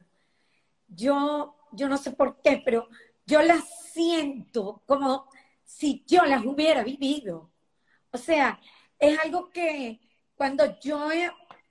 [0.88, 2.88] Yo yo no sé por qué, pero
[3.26, 5.28] yo las siento como
[5.64, 7.50] si yo las hubiera vivido.
[8.12, 8.60] O sea,
[9.00, 10.00] es algo que
[10.36, 11.10] cuando yo,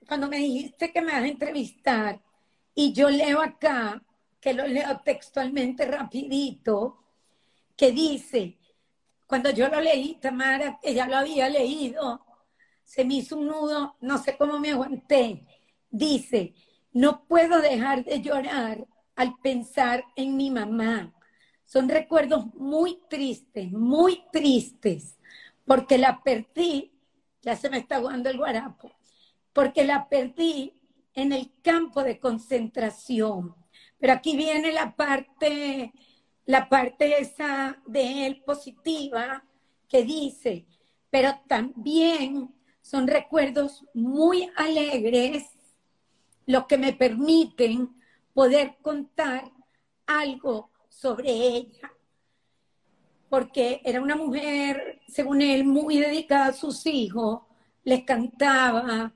[0.07, 2.21] cuando me dijiste que me vas a entrevistar
[2.73, 4.01] y yo leo acá,
[4.39, 7.03] que lo leo textualmente rapidito,
[7.77, 8.57] que dice,
[9.27, 12.25] cuando yo lo leí, Tamara, que ya lo había leído,
[12.83, 15.45] se me hizo un nudo, no sé cómo me aguanté.
[15.91, 16.53] Dice,
[16.93, 21.13] no puedo dejar de llorar al pensar en mi mamá.
[21.65, 25.17] Son recuerdos muy tristes, muy tristes,
[25.65, 26.91] porque la perdí,
[27.41, 28.91] ya se me está jugando el guarapo,
[29.53, 30.73] porque la perdí
[31.13, 33.55] en el campo de concentración.
[33.99, 35.93] Pero aquí viene la parte,
[36.45, 39.45] la parte esa de él positiva
[39.87, 40.65] que dice,
[41.09, 45.43] pero también son recuerdos muy alegres
[46.45, 47.89] los que me permiten
[48.33, 49.51] poder contar
[50.05, 51.91] algo sobre ella,
[53.29, 57.41] porque era una mujer, según él, muy dedicada a sus hijos,
[57.83, 59.13] les cantaba,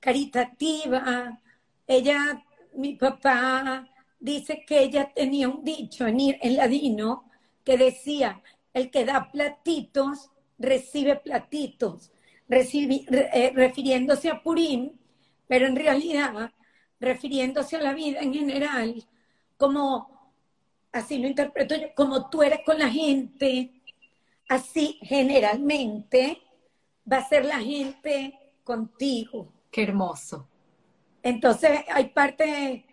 [0.00, 1.38] caritativa.
[1.86, 2.42] Ella,
[2.74, 3.86] mi papá,
[4.18, 7.30] dice que ella tenía un dicho en, ladino
[7.64, 12.12] que decía, el que da platitos, recibe platitos,
[12.48, 14.92] eh, refiriéndose a Purim,
[15.46, 16.52] pero en realidad
[17.00, 19.02] refiriéndose a la vida en general,
[19.56, 20.32] como,
[20.92, 23.72] así lo interpreto yo, como tú eres con la gente,
[24.48, 26.42] así generalmente
[27.10, 29.52] va a ser la gente contigo.
[29.70, 30.46] Qué hermoso.
[31.22, 32.84] Entonces hay partes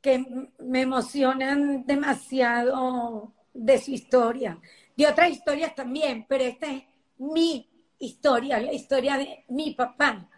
[0.00, 0.24] que
[0.58, 4.58] me emocionan demasiado de su historia,
[4.96, 6.82] de otras historias también, pero esta es
[7.18, 10.28] mi historia, la historia de mi papá,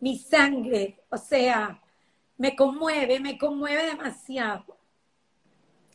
[0.00, 1.80] mi sangre, o sea,
[2.42, 4.76] me conmueve, me conmueve demasiado.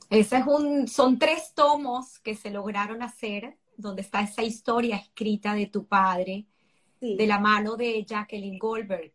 [0.10, 5.54] Ese es un, son tres tomos que se lograron hacer, donde está esa historia escrita
[5.54, 6.46] de tu padre,
[7.02, 9.12] de la mano de Jacqueline Goldberg.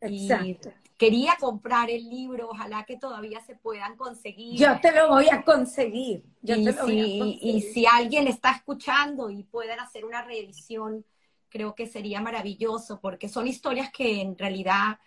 [0.00, 0.70] Exacto.
[0.96, 4.56] quería comprar el libro, ojalá que todavía se puedan conseguir.
[4.56, 6.24] Yo te lo voy a conseguir.
[6.40, 7.38] Yo y, te lo voy a conseguir.
[7.42, 11.04] y si alguien está escuchando y pueden hacer una reedición,
[11.48, 15.00] creo que sería maravilloso, porque son historias que en realidad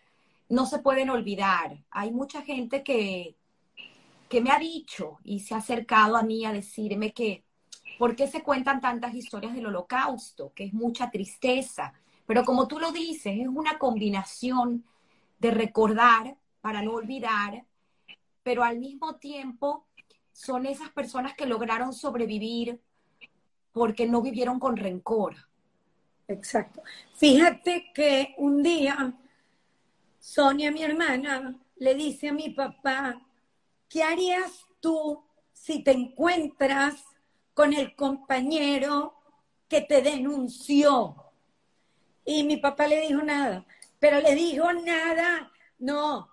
[0.54, 1.84] no se pueden olvidar.
[1.90, 3.36] Hay mucha gente que,
[4.30, 7.44] que me ha dicho y se ha acercado a mí a decirme que,
[7.98, 10.54] ¿por qué se cuentan tantas historias del holocausto?
[10.54, 11.94] Que es mucha tristeza.
[12.28, 14.86] Pero como tú lo dices, es una combinación
[15.40, 17.66] de recordar para no olvidar,
[18.44, 19.88] pero al mismo tiempo
[20.32, 22.80] son esas personas que lograron sobrevivir
[23.72, 25.36] porque no vivieron con rencor.
[26.28, 26.84] Exacto.
[27.16, 29.16] Fíjate que un día
[30.24, 33.22] Sonia, mi hermana, le dice a mi papá
[33.90, 35.22] ¿qué harías tú
[35.52, 37.04] si te encuentras
[37.54, 39.16] con el compañero
[39.68, 41.14] que te denunció?
[42.24, 43.66] Y mi papá le dijo nada,
[44.00, 46.30] pero le dijo nada, no,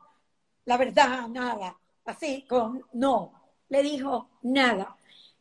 [0.67, 3.33] la verdad, nada, así, con no,
[3.69, 4.97] le dijo nada.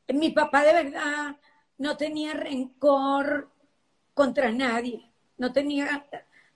[0.07, 1.37] Mi papá de verdad
[1.77, 3.47] no tenía rencor
[4.15, 6.03] contra nadie, no tenía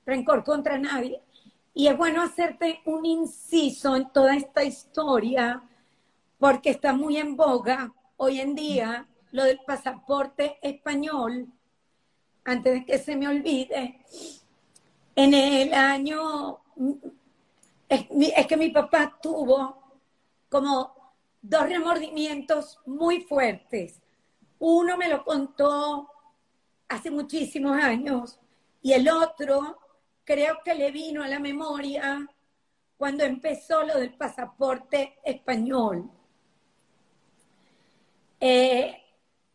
[0.07, 1.21] rencor contra nadie.
[1.73, 5.63] Y es bueno hacerte un inciso en toda esta historia,
[6.37, 11.47] porque está muy en boga hoy en día lo del pasaporte español,
[12.45, 13.99] antes de que se me olvide.
[15.15, 16.59] En el año,
[17.89, 19.77] es, que mi papá tuvo
[20.49, 20.93] como
[21.41, 24.01] dos remordimientos muy fuertes.
[24.59, 26.09] Uno me lo contó
[26.87, 28.39] hace muchísimos años
[28.81, 29.79] y el otro
[30.23, 32.27] creo que le vino a la memoria
[32.97, 36.09] cuando empezó lo del pasaporte español.
[38.39, 39.01] Eh,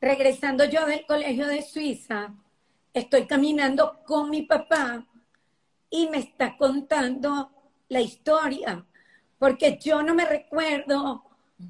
[0.00, 2.34] regresando yo del colegio de Suiza,
[2.92, 5.06] estoy caminando con mi papá
[5.90, 7.50] y me está contando
[7.88, 8.84] la historia,
[9.38, 11.24] porque yo no me recuerdo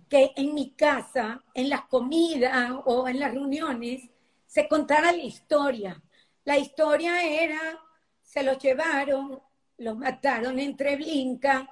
[0.09, 4.09] que en mi casa, en las comidas o en las reuniones,
[4.47, 6.03] se contara la historia.
[6.45, 7.79] La historia era,
[8.29, 9.41] se los llevaron,
[9.79, 11.67] los mataron entre blinca,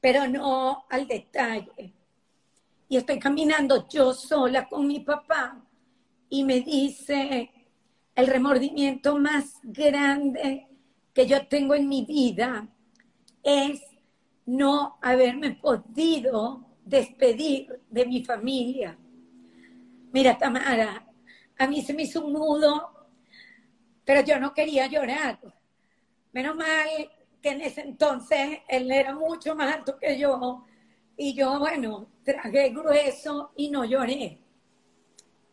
[0.00, 1.92] pero no al detalle.
[2.88, 5.62] Y estoy caminando yo sola con mi papá
[6.30, 7.50] y me dice,
[8.14, 10.68] el remordimiento más grande
[11.12, 12.66] que yo tengo en mi vida
[13.42, 13.82] es
[14.46, 18.96] no haberme podido despedir de mi familia.
[20.12, 21.06] Mira, Tamara,
[21.58, 23.10] a mí se me hizo un nudo,
[24.02, 25.59] pero yo no quería llorar.
[26.32, 26.88] Menos mal
[27.42, 30.64] que en ese entonces él era mucho más alto que yo
[31.16, 34.38] y yo, bueno, tragué grueso y no lloré.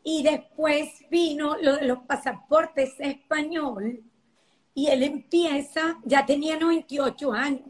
[0.04, 4.02] Y después vino lo de los pasaportes español
[4.74, 7.66] y él empieza, ya tenía 98 años,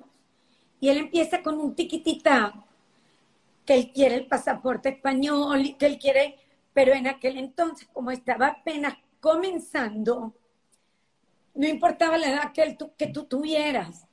[0.80, 2.66] y él empieza con un tiquitita,
[3.66, 6.38] que él quiere el pasaporte español y que él quiere,
[6.74, 10.34] pero en aquel entonces, como estaba apenas comenzando,
[11.58, 14.08] no importaba la edad que, que tú tuvieras.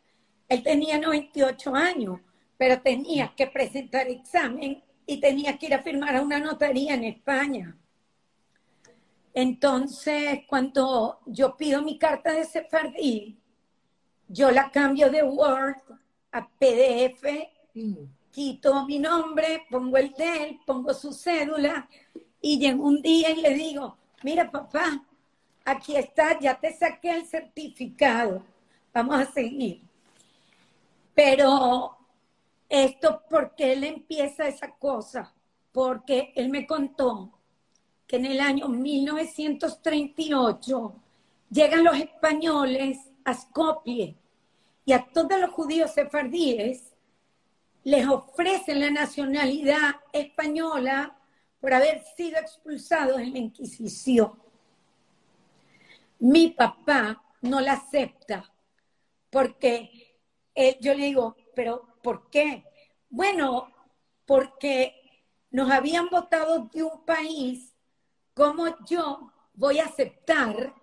[0.49, 2.21] Él tenía 98 años,
[2.57, 7.05] pero tenía que presentar examen y tenía que ir a firmar a una notaría en
[7.05, 7.77] España.
[9.35, 13.37] Entonces, cuando yo pido mi carta de Sefardí,
[14.29, 15.77] yo la cambio de Word
[16.33, 17.25] a PDF,
[17.75, 17.95] mm.
[18.31, 21.89] quito mi nombre, pongo el de él, pongo su cédula
[22.41, 25.05] y llego un día y le digo, mira papá,
[25.65, 28.45] aquí está, ya te saqué el certificado,
[28.93, 29.83] vamos a seguir.
[31.15, 31.97] Pero
[32.69, 35.33] esto, ¿por qué él empieza esa cosa?
[35.73, 37.39] Porque él me contó
[38.07, 40.95] que en el año 1938
[41.51, 44.17] llegan los españoles a Skopje
[44.85, 46.95] y a todos los judíos sefardíes
[47.85, 51.17] les ofrecen la nacionalidad española
[51.61, 54.44] por haber sido expulsados en la Inquisición.
[56.19, 58.53] Mi papá no la acepta
[59.31, 60.19] porque
[60.81, 62.65] yo le digo, pero ¿por qué?
[63.11, 63.73] Bueno,
[64.25, 64.95] porque
[65.51, 67.75] nos habían votado de un país
[68.35, 70.75] ¿cómo yo voy a aceptar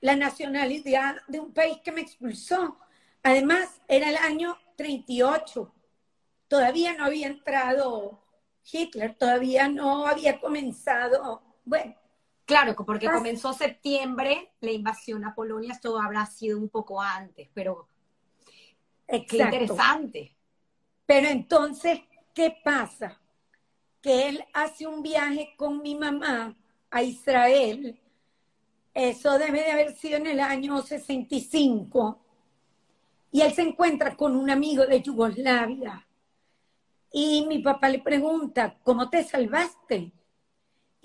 [0.00, 2.78] la nacionalidad de un país que me expulsó?
[3.22, 5.74] Además, era el año 38.
[6.48, 8.22] Todavía no había entrado
[8.70, 11.96] Hitler, todavía no había comenzado, bueno.
[12.46, 17.88] Claro, porque comenzó septiembre la invasión a Polonia, esto habrá sido un poco antes, pero
[19.08, 19.36] Exacto.
[19.36, 20.36] interesante.
[21.04, 22.00] Pero entonces,
[22.32, 23.20] ¿qué pasa?
[24.00, 26.56] Que él hace un viaje con mi mamá
[26.88, 28.00] a Israel,
[28.94, 32.20] eso debe de haber sido en el año 65,
[33.32, 36.06] y él se encuentra con un amigo de Yugoslavia.
[37.12, 40.12] Y mi papá le pregunta, ¿cómo te salvaste?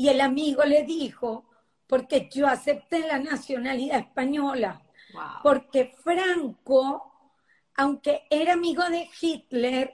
[0.02, 1.46] Y el amigo le dijo,
[1.86, 4.82] porque yo acepté la nacionalidad española,
[5.44, 7.38] porque Franco,
[7.76, 9.94] aunque era amigo de Hitler,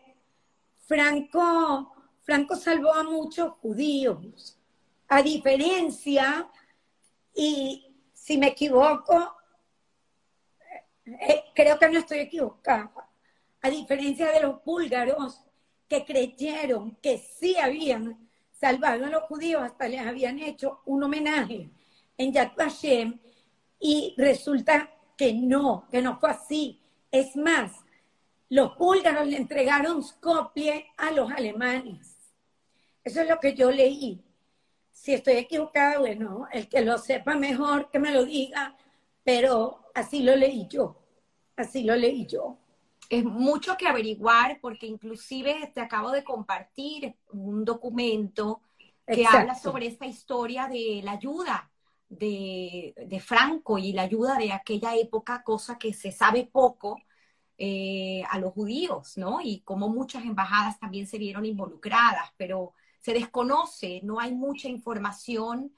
[0.78, 4.58] Franco, Franco salvó a muchos judíos.
[5.10, 6.50] A diferencia,
[7.36, 9.36] y si me equivoco,
[11.06, 13.10] eh, creo que no estoy equivocada,
[13.62, 15.44] a diferencia de los búlgaros
[15.86, 18.27] que creyeron que sí habían
[18.60, 21.70] salvado a los judíos, hasta les habían hecho un homenaje
[22.18, 23.20] en Yad Vashem,
[23.80, 26.82] y resulta que no, que no fue así.
[27.12, 27.72] Es más,
[28.50, 32.16] los búlgaros le entregaron Skopje a los alemanes.
[33.04, 34.24] Eso es lo que yo leí.
[34.92, 38.76] Si estoy equivocada, bueno, el que lo sepa mejor que me lo diga,
[39.24, 40.98] pero así lo leí yo.
[41.56, 42.58] Así lo leí yo.
[43.10, 48.62] Es mucho que averiguar porque inclusive te acabo de compartir un documento
[49.06, 51.72] que habla sobre esta historia de la ayuda
[52.10, 57.02] de, de, Franco y la ayuda de aquella época, cosa que se sabe poco
[57.58, 59.40] eh, a los judíos, ¿no?
[59.42, 65.72] Y como muchas embajadas también se vieron involucradas, pero se desconoce, no hay mucha información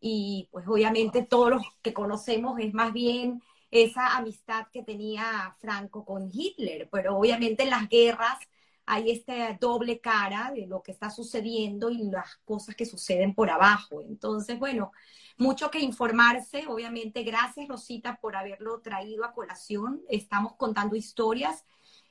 [0.00, 3.42] y pues obviamente todos los que conocemos es más bien
[3.84, 8.38] esa amistad que tenía Franco con Hitler, pero obviamente en las guerras
[8.86, 13.50] hay esta doble cara de lo que está sucediendo y las cosas que suceden por
[13.50, 14.00] abajo.
[14.00, 14.92] Entonces, bueno,
[15.36, 16.66] mucho que informarse.
[16.68, 20.02] Obviamente, gracias Rosita por haberlo traído a colación.
[20.08, 21.64] Estamos contando historias,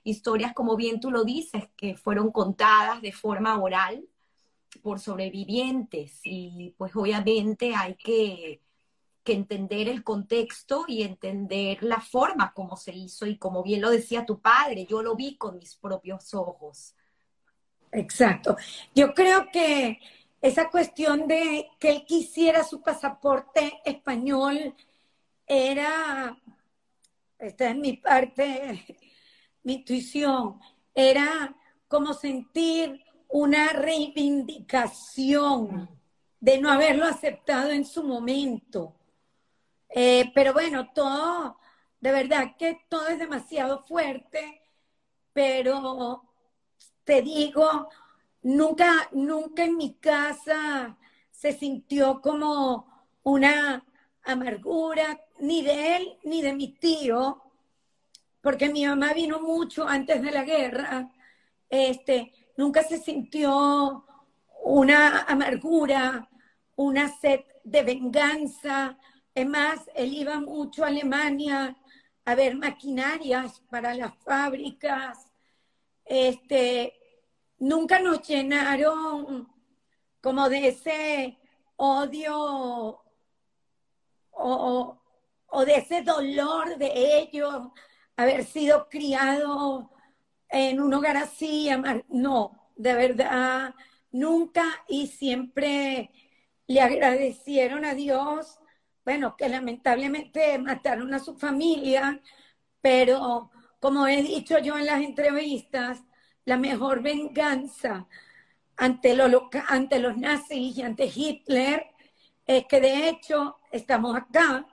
[0.04, 4.06] historias como bien tú lo dices, que fueron contadas de forma oral
[4.84, 8.62] por sobrevivientes y pues obviamente hay que
[9.26, 13.90] que entender el contexto y entender la forma como se hizo y como bien lo
[13.90, 16.96] decía tu padre, yo lo vi con mis propios ojos.
[17.92, 18.56] Exacto.
[18.94, 20.00] Yo creo que
[20.42, 24.74] esa cuestión de que él quisiera su pasaporte español
[25.48, 26.40] era,
[27.40, 28.86] esta es mi parte,
[29.64, 30.60] mi intuición,
[30.94, 31.56] era
[31.88, 35.90] como sentir una reivindicación
[36.40, 38.94] de no haberlo aceptado en su momento
[39.98, 41.58] eh, pero bueno, todo,
[42.02, 44.62] de verdad que todo es demasiado fuerte,
[45.32, 46.22] pero
[47.06, 47.88] te digo,
[48.42, 50.98] nunca, nunca en mi casa
[51.32, 53.86] se sintió como una
[54.24, 57.42] amargura, ni de él ni de mi tío,
[58.42, 61.10] porque mi mamá vino mucho antes de la guerra,
[61.70, 64.06] este, nunca se sintió
[64.66, 66.30] una amargura,
[66.76, 68.98] una sed de venganza,
[69.36, 71.76] es más, él iba mucho a Alemania
[72.24, 75.28] a ver maquinarias para las fábricas.
[76.06, 76.94] Este,
[77.60, 79.52] nunca nos llenaron
[80.22, 81.38] como de ese
[81.76, 83.04] odio
[84.32, 85.02] o,
[85.66, 87.68] de ese dolor de ellos
[88.16, 89.86] haber sido criados
[90.48, 91.70] en un hogar así.
[92.08, 93.76] No, de verdad,
[94.12, 96.10] nunca y siempre
[96.68, 98.60] le agradecieron a Dios
[99.06, 102.22] bueno, que lamentablemente mataron a su familia,
[102.82, 106.04] pero como he dicho yo en las entrevistas,
[106.44, 108.08] la mejor venganza
[108.76, 109.16] ante,
[109.68, 111.86] ante los nazis y ante Hitler
[112.48, 114.68] es que de hecho estamos acá,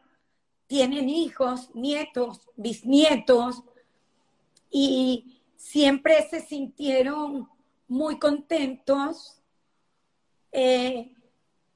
[0.67, 3.63] tienen hijos, nietos, bisnietos,
[4.71, 7.49] y siempre se sintieron
[7.89, 9.43] muy contentos
[10.51, 11.15] eh,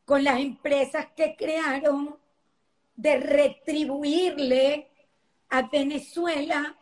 [0.07, 2.17] con las empresas que crearon
[2.97, 4.91] de retribuirle
[5.51, 6.77] a Venezuela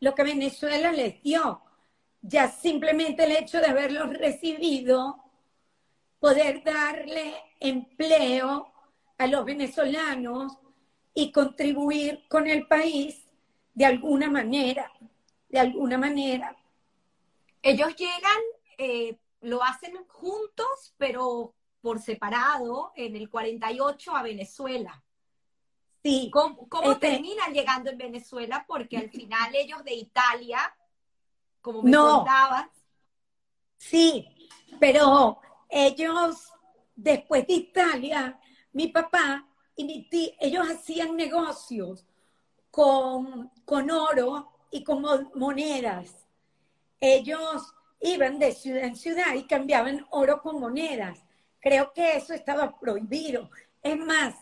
[0.00, 1.62] lo que Venezuela les dio.
[2.22, 5.22] Ya simplemente el hecho de haberlos recibido,
[6.18, 8.72] poder darle empleo
[9.18, 10.58] a los venezolanos
[11.14, 13.26] y contribuir con el país
[13.74, 14.90] de alguna manera,
[15.48, 16.56] de alguna manera.
[17.62, 18.42] Ellos llegan,
[18.78, 25.02] eh, lo hacen juntos, pero por separado, en el 48 a Venezuela.
[26.06, 26.30] Sí.
[26.32, 28.64] ¿Cómo, este terminan llegando en Venezuela?
[28.66, 30.72] Porque al final ellos de Italia,
[31.60, 32.18] como me no.
[32.18, 32.68] contabas.
[33.76, 34.24] Sí,
[34.78, 36.52] pero ellos,
[36.94, 38.38] después de Italia,
[38.72, 42.06] mi papá y mi tía, ellos hacían negocios
[42.70, 45.04] con, con oro y con
[45.34, 46.28] monedas.
[47.00, 51.18] Ellos iban de ciudad en ciudad y cambiaban oro con monedas.
[51.58, 53.50] Creo que eso estaba prohibido.
[53.82, 54.36] Es más,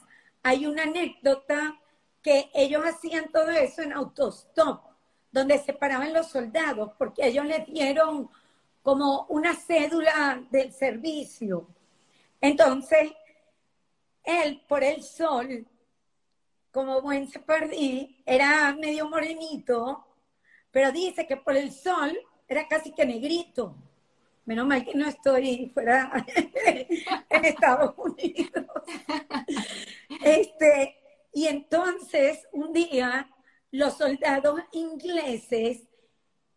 [0.44, 1.80] hay una anécdota
[2.22, 4.84] que ellos hacían todo eso en autostop,
[5.32, 8.30] donde se paraban los soldados, porque ellos les dieron
[8.82, 11.66] como una cédula del servicio.
[12.40, 13.10] Entonces,
[14.22, 15.66] él, por el sol,
[16.70, 20.06] como buen separdí, era medio morenito,
[20.70, 22.16] pero dice que por el sol
[22.46, 23.74] era casi que negrito.
[24.44, 26.24] Menos mal que no estoy fuera
[27.30, 28.66] en Estados Unidos.
[30.22, 30.96] Este,
[31.32, 33.28] y entonces un día
[33.70, 35.82] los soldados ingleses,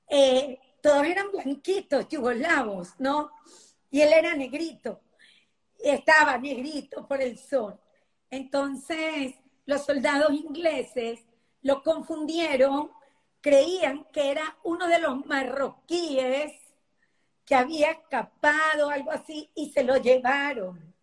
[0.09, 3.31] eh, todos eran blanquitos, yugoslavos, ¿no?
[3.89, 5.01] Y él era negrito,
[5.79, 7.79] estaba negrito por el sol.
[8.29, 9.35] Entonces
[9.65, 11.21] los soldados ingleses
[11.61, 12.91] lo confundieron
[13.41, 16.51] creían que era uno de los marroquíes
[17.47, 20.93] que había escapado, algo así, y se lo llevaron.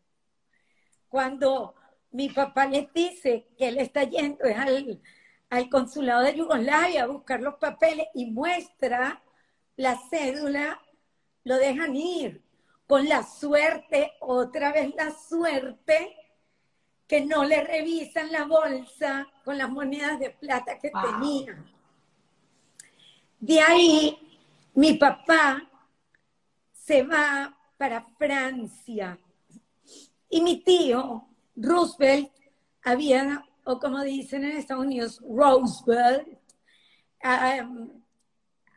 [1.08, 1.74] Cuando
[2.10, 5.00] mi papá les dice que él está yendo al,
[5.48, 9.22] al consulado de Yugoslavia a buscar los papeles y muestra
[9.76, 10.82] la cédula,
[11.44, 12.42] lo dejan ir.
[12.86, 16.14] Con la suerte, otra vez la suerte,
[17.06, 21.64] que no le revisan la bolsa con las monedas de plata que tenía.
[23.40, 24.38] De ahí,
[24.74, 25.70] mi papá
[26.84, 29.18] se va para Francia.
[30.28, 32.30] Y mi tío, Roosevelt,
[32.82, 36.28] había, o como dicen en Estados Unidos, Roosevelt,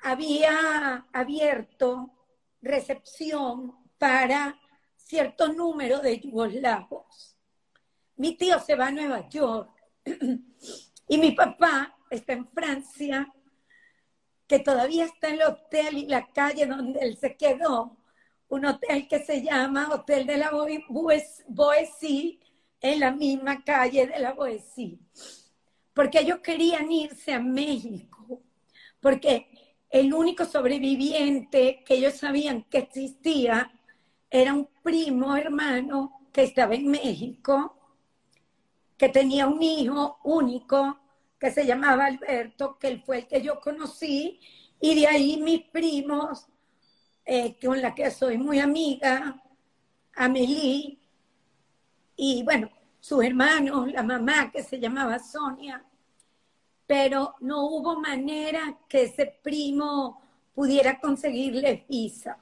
[0.03, 2.13] había abierto
[2.61, 4.57] recepción para
[4.95, 7.35] cierto número de yugoslavos.
[8.15, 9.69] Mi tío se va a Nueva York.
[11.09, 13.33] Y mi papá está en Francia,
[14.45, 17.96] que todavía está en el hotel y la calle donde él se quedó,
[18.49, 20.51] un hotel que se llama Hotel de la
[21.49, 22.39] Boétie,
[22.79, 24.99] en la misma calle de la Boétie,
[25.93, 28.43] porque ellos querían irse a México,
[28.99, 29.47] porque
[29.89, 33.71] el único sobreviviente que ellos sabían que existía
[34.29, 37.75] era un primo hermano que estaba en México,
[38.97, 40.99] que tenía un hijo único
[41.39, 44.39] que se llamaba Alberto, que él fue el que yo conocí,
[44.79, 46.47] y de ahí mis primos,
[47.29, 49.35] eh, con la que soy muy amiga,
[50.15, 50.97] Amelie,
[52.15, 52.69] y bueno,
[53.01, 55.83] sus hermanos, la mamá que se llamaba Sonia,
[56.87, 60.21] pero no hubo manera que ese primo
[60.55, 62.37] pudiera conseguirle visa.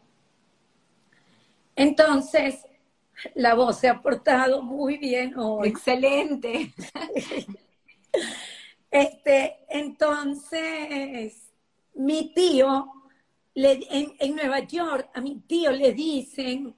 [1.75, 2.65] Entonces,
[3.33, 5.69] la voz se ha portado muy bien hoy.
[5.69, 6.73] Excelente.
[8.91, 11.51] Este, entonces,
[11.95, 12.95] mi tío,
[13.55, 16.75] en, Nueva York, a mi tío le dicen,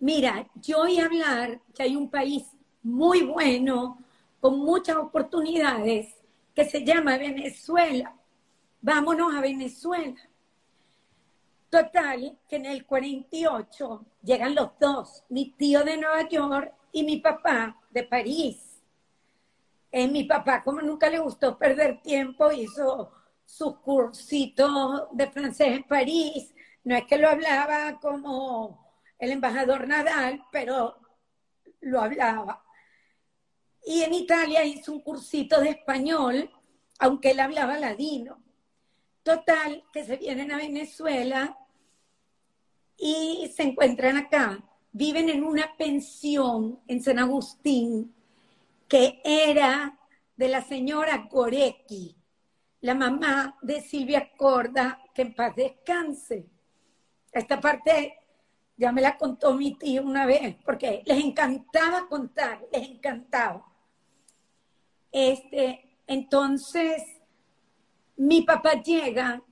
[0.00, 2.44] mira, yo voy a hablar que hay un país
[2.82, 3.98] muy bueno,
[4.40, 6.14] con muchas oportunidades,
[6.54, 8.14] que se llama Venezuela.
[8.80, 10.16] Vámonos a Venezuela.
[11.68, 17.18] Total, que en el 48 llegan los dos, mi tío de Nueva York y mi
[17.18, 18.82] papá de París.
[19.92, 23.12] Eh, mi papá, como nunca le gustó perder tiempo, hizo
[23.50, 26.54] sus cursitos de francés en París.
[26.84, 30.96] No es que lo hablaba como el embajador Nadal, pero
[31.80, 32.64] lo hablaba.
[33.84, 36.50] Y en Italia hizo un cursito de español,
[36.98, 38.42] aunque él hablaba ladino.
[39.22, 41.58] Total, que se vienen a Venezuela
[42.96, 44.62] y se encuentran acá.
[44.92, 48.14] Viven en una pensión en San Agustín
[48.88, 49.96] que era
[50.36, 52.16] de la señora Gorecki,
[52.80, 56.46] la mamá de Silvia Corda, que en paz descanse.
[57.32, 58.18] Esta parte
[58.76, 63.66] ya me la contó mi tío una vez, porque les encantaba contar, les encantaba.
[65.12, 67.02] Este, entonces,
[68.16, 69.42] mi papá llega,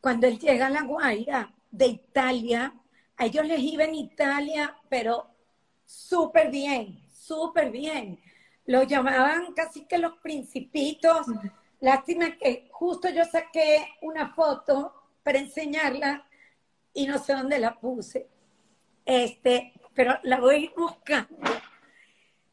[0.00, 2.74] cuando él llega a La Guaira de Italia,
[3.16, 5.30] a ellos les iba en Italia, pero
[5.84, 8.20] súper bien, súper bien.
[8.66, 11.26] Lo llamaban casi que los principitos.
[11.80, 16.26] Lástima que justo yo saqué una foto para enseñarla
[16.92, 18.28] y no sé dónde la puse.
[19.04, 21.36] Este, pero la voy buscando.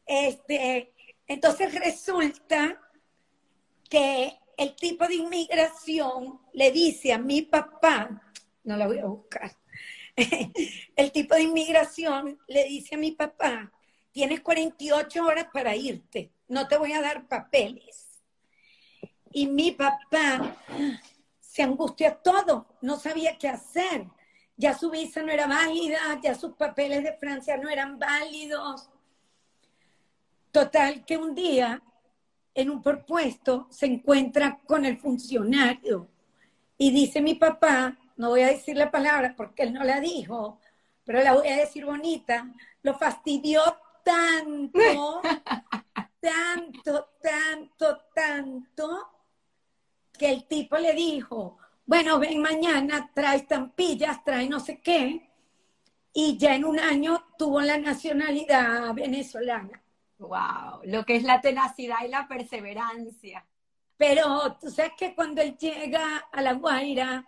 [0.06, 0.92] Este,
[1.26, 2.80] entonces resulta
[3.88, 8.22] que el tipo de inmigración le dice a mi papá,
[8.64, 9.54] no la voy a buscar,
[10.96, 13.70] el tipo de inmigración le dice a mi papá,
[14.10, 18.07] tienes 48 horas para irte, no te voy a dar papeles.
[19.32, 20.56] Y mi papá
[21.40, 24.06] se angustia todo, no sabía qué hacer.
[24.56, 28.90] Ya su visa no era válida, ya sus papeles de Francia no eran válidos.
[30.50, 31.82] Total, que un día
[32.54, 36.08] en un propuesto se encuentra con el funcionario
[36.76, 40.58] y dice mi papá, no voy a decir la palabra porque él no la dijo,
[41.04, 42.52] pero la voy a decir bonita,
[42.82, 43.62] lo fastidió
[44.04, 45.20] tanto,
[46.20, 49.17] tanto, tanto, tanto,
[50.18, 51.56] que el tipo le dijo,
[51.86, 55.30] bueno, ven mañana, trae estampillas, trae no sé qué,
[56.12, 59.82] y ya en un año tuvo la nacionalidad venezolana.
[60.18, 63.46] Wow, lo que es la tenacidad y la perseverancia.
[63.96, 67.24] Pero tú sabes que cuando él llega a La Guaira,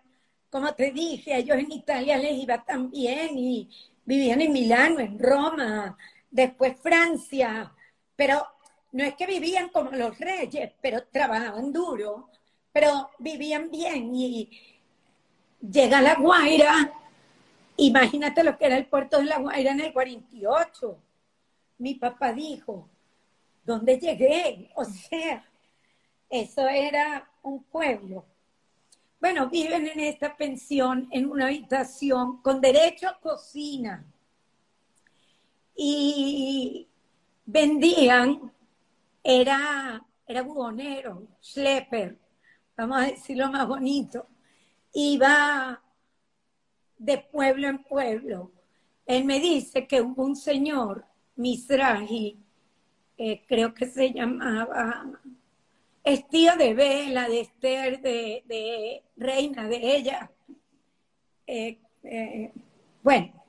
[0.50, 3.70] como te dije, ellos en Italia les iba tan bien y
[4.04, 5.96] vivían en Milano, en Roma,
[6.30, 7.72] después Francia,
[8.16, 8.46] pero
[8.92, 12.28] no es que vivían como los reyes, pero trabajaban duro,
[12.72, 14.50] pero vivían bien y
[15.60, 16.92] llega La Guaira,
[17.76, 20.98] imagínate lo que era el puerto de La Guaira en el 48.
[21.78, 22.88] Mi papá dijo,
[23.64, 24.70] ¿dónde llegué?
[24.74, 25.44] O sea,
[26.28, 28.24] eso era un pueblo.
[29.20, 34.04] Bueno, viven en esta pensión en una habitación con derecho a cocina.
[35.74, 36.88] Y
[37.44, 38.52] vendían,
[39.22, 42.16] era, era buhonero, schlepper,
[42.80, 44.26] vamos a decirlo más bonito.
[44.92, 45.82] Iba
[46.96, 48.52] de pueblo en pueblo.
[49.06, 51.04] Él me dice que hubo un señor,
[51.36, 52.38] Misraji,
[53.18, 55.10] eh, creo que se llamaba,
[56.02, 60.30] es tío de Bela, de Esther, de, reina de ella.
[61.46, 62.52] Eh, eh,
[63.02, 63.44] bueno,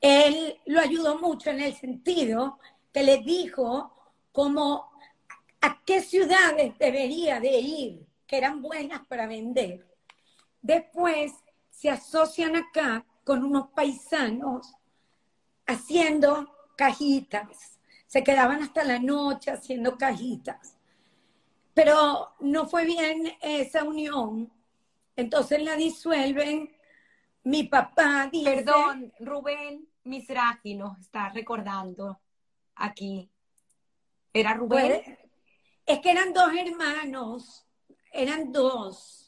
[0.00, 2.58] él lo ayudó mucho en el sentido
[2.92, 3.92] que le dijo
[4.30, 4.90] como
[5.60, 9.84] a qué ciudades debería de ir, que eran buenas para vender.
[10.60, 11.32] Después
[11.70, 14.74] se asocian acá con unos paisanos
[15.66, 17.80] haciendo cajitas.
[18.06, 20.76] Se quedaban hasta la noche haciendo cajitas.
[21.74, 24.52] Pero no fue bien esa unión.
[25.16, 26.74] Entonces la disuelven.
[27.44, 28.56] Mi papá dice...
[28.56, 32.20] Perdón, Rubén Misraji nos está recordando
[32.74, 33.30] aquí.
[34.32, 35.02] ¿Era Rubén?
[35.04, 35.18] Pues,
[35.86, 37.67] es que eran dos hermanos.
[38.18, 39.18] Eran dos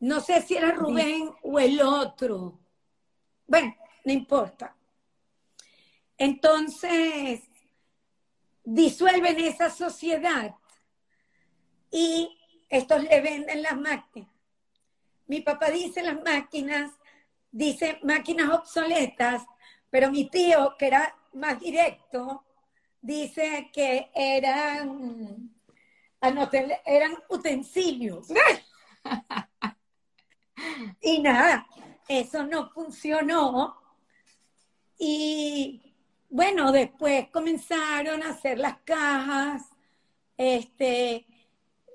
[0.00, 2.58] no sé si era Rubén o el otro.
[3.46, 4.74] Bueno, no importa.
[6.16, 7.42] Entonces,
[8.64, 10.54] disuelven esa sociedad
[11.90, 12.38] y
[12.70, 14.30] estos le venden las máquinas.
[15.26, 16.92] Mi papá dice las máquinas,
[17.50, 19.44] dice máquinas obsoletas,
[19.90, 22.44] pero mi tío, que era más directo,
[23.02, 25.54] dice que eran,
[26.22, 28.28] eran utensilios.
[31.00, 31.66] Y nada,
[32.06, 33.76] eso no funcionó.
[34.98, 35.94] Y
[36.28, 39.62] bueno, después comenzaron a hacer las cajas,
[40.36, 41.26] este,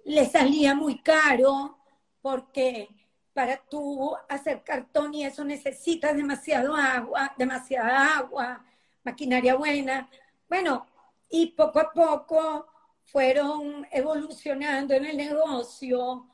[0.06, 1.78] le salía muy caro
[2.22, 2.90] porque
[3.34, 8.66] para tú hacer cartón y eso necesitas demasiado agua, demasiada agua,
[9.04, 10.10] maquinaria buena.
[10.50, 10.88] Bueno,
[11.30, 12.68] y poco a poco
[13.06, 16.28] fueron evolucionando en el negocio.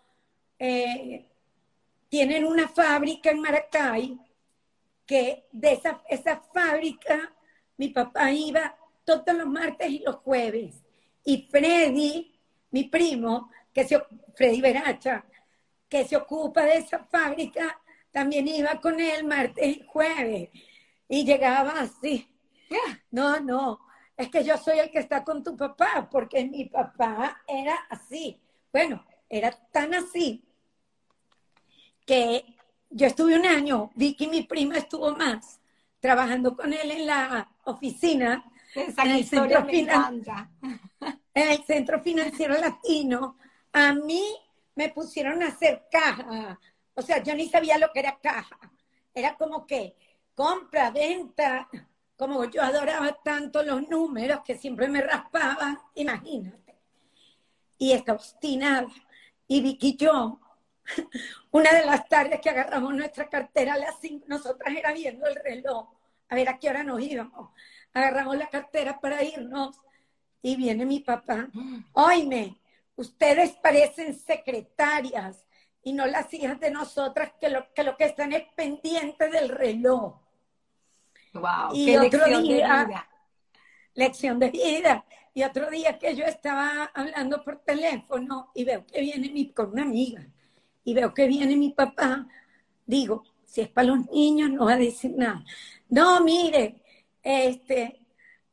[0.57, 1.28] Eh,
[2.09, 4.19] tienen una fábrica en Maracay,
[5.05, 7.34] que de esa, esa fábrica
[7.78, 10.84] mi papá iba todos los martes y los jueves.
[11.24, 12.39] Y Freddy,
[12.72, 14.01] mi primo, que se,
[14.36, 15.26] Freddy Veracha,
[15.89, 17.80] que se ocupa de esa fábrica,
[18.11, 20.49] también iba con él martes y jueves.
[21.07, 22.28] Y llegaba así.
[23.11, 23.80] No, no,
[24.22, 28.39] es que yo soy el que está con tu papá, porque mi papá era así.
[28.72, 30.43] Bueno, era tan así
[32.05, 32.45] que
[32.89, 35.59] yo estuve un año, Vicky, mi prima, estuvo más,
[35.99, 38.43] trabajando con él en la oficina,
[38.76, 39.65] en el, centro
[41.34, 43.38] en el Centro Financiero Latino.
[43.74, 44.24] A mí
[44.76, 46.59] me pusieron a hacer caja,
[46.93, 48.59] o sea, yo ni sabía lo que era caja.
[49.13, 49.95] Era como que
[50.36, 51.69] compra, venta,
[52.22, 56.76] como yo adoraba tanto los números que siempre me raspaban, imagínate.
[57.80, 58.88] Y estaba obstinada.
[59.47, 60.39] Y Vicky yo
[61.51, 65.36] una de las tardes que agarramos nuestra cartera a las cinco, nosotras era viendo el
[65.36, 65.89] reloj,
[66.30, 67.49] a ver a qué hora nos íbamos.
[67.91, 69.76] Agarramos la cartera para irnos
[70.43, 71.49] y viene mi papá.
[71.93, 72.61] Oíme,
[72.97, 75.43] ustedes parecen secretarias
[75.82, 79.49] y no las hijas de nosotras que lo que, lo que están es pendiente del
[79.49, 80.20] reloj.
[81.34, 83.09] Wow, y otro lección día, de vida.
[83.93, 85.05] Lección de vida.
[85.34, 89.71] Y otro día que yo estaba hablando por teléfono y veo que viene mi, con
[89.71, 90.27] una amiga
[90.84, 92.27] y veo que viene mi papá,
[92.86, 95.43] digo, si es para los niños no va a decir nada.
[95.89, 96.82] No, mire,
[97.23, 98.05] este,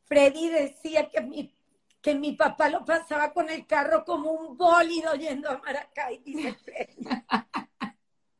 [0.04, 1.52] Freddy decía que mi,
[2.00, 6.54] que mi papá lo pasaba con el carro como un bólido yendo a Maracay, dice
[6.54, 7.08] Freddy.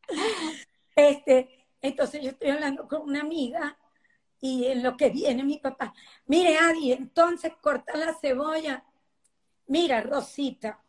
[0.96, 3.76] este, entonces yo estoy hablando con una amiga
[4.40, 5.92] y en lo que viene mi papá,
[6.26, 8.84] mire Adi, entonces corta la cebolla.
[9.66, 10.80] Mira, Rosita,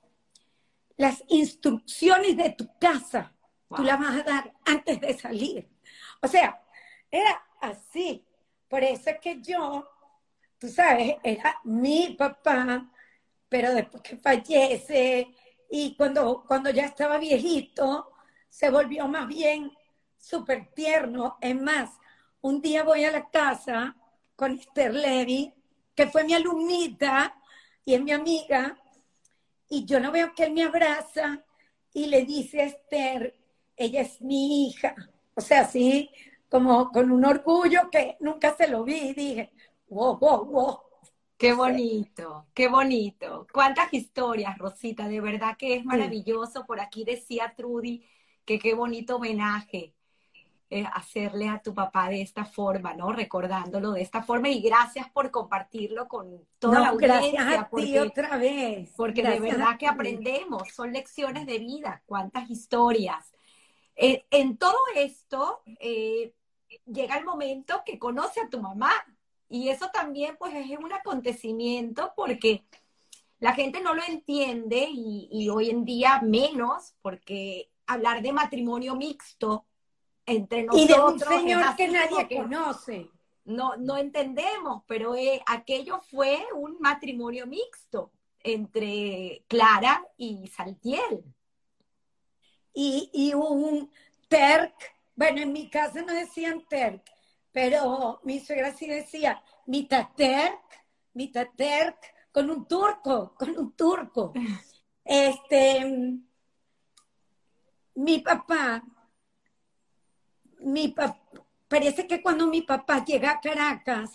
[0.98, 3.34] las instrucciones de tu casa,
[3.76, 5.70] tú las vas a dar antes de salir.
[6.22, 6.62] O sea,
[7.10, 8.26] era así.
[8.68, 9.90] Por eso es que yo,
[10.60, 12.92] tú sabes, era mi papá,
[13.48, 15.34] pero después que fallece
[15.70, 18.12] y cuando, cuando ya estaba viejito,
[18.50, 19.72] se volvió más bien
[20.18, 21.38] súper tierno.
[21.42, 21.92] Es más,
[22.42, 23.96] un día voy a la casa
[24.36, 25.54] con Esther Levy,
[25.96, 27.36] que fue mi alumnita
[27.84, 28.78] y es mi amiga,
[29.68, 31.44] y yo no veo que él me abraza
[31.94, 33.36] y le dice a Esther,
[33.76, 34.96] ella es mi hija.
[35.36, 36.10] O sea, así
[36.50, 39.52] como con un orgullo que nunca se lo vi y dije,
[39.88, 40.80] wow, wow, wow.
[41.38, 43.48] Qué bonito, qué bonito.
[43.54, 46.66] Cuántas historias, Rosita, de verdad que es maravilloso.
[46.66, 48.06] Por aquí decía Trudy
[48.44, 49.94] que qué bonito homenaje
[50.70, 53.12] eh, hacerle a tu papá de esta forma, ¿no?
[53.12, 57.44] Recordándolo de esta forma y gracias por compartirlo con toda la audiencia.
[57.44, 58.92] Gracias a ti otra vez.
[58.96, 63.34] Porque de verdad que aprendemos, son lecciones de vida, cuántas historias.
[63.96, 66.34] Eh, en todo esto, eh,
[66.86, 68.92] llega el momento que conoce a tu mamá,
[69.50, 72.64] y eso también pues es un acontecimiento porque
[73.40, 79.66] la gente no lo entiende y, hoy en día menos porque hablar de matrimonio mixto
[80.30, 80.84] entre nosotros.
[80.84, 83.10] Y de un señor que nadie conoce.
[83.46, 88.12] No, no entendemos, pero eh, aquello fue un matrimonio mixto
[88.42, 91.24] entre Clara y Saltiel.
[92.74, 93.90] Y, y un
[94.28, 94.76] Terk,
[95.16, 97.04] bueno, en mi casa no decían Terk,
[97.52, 100.62] pero mi suegra sí decía, mitad terk,
[101.14, 101.98] mitad terk,
[102.32, 104.34] con un turco, con un turco.
[105.12, 106.20] Este,
[107.96, 108.84] mi papá,
[110.60, 110.94] mi
[111.68, 114.12] parece que cuando mi papá llega a Caracas,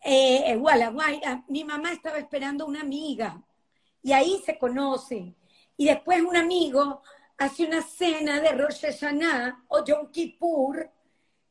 [0.00, 3.42] eh, Gualaguayra, mi mamá estaba esperando una amiga
[4.02, 5.34] y ahí se conocen.
[5.76, 7.02] Y después un amigo
[7.38, 10.90] hace una cena de Rosh Hashanah o Yom Kippur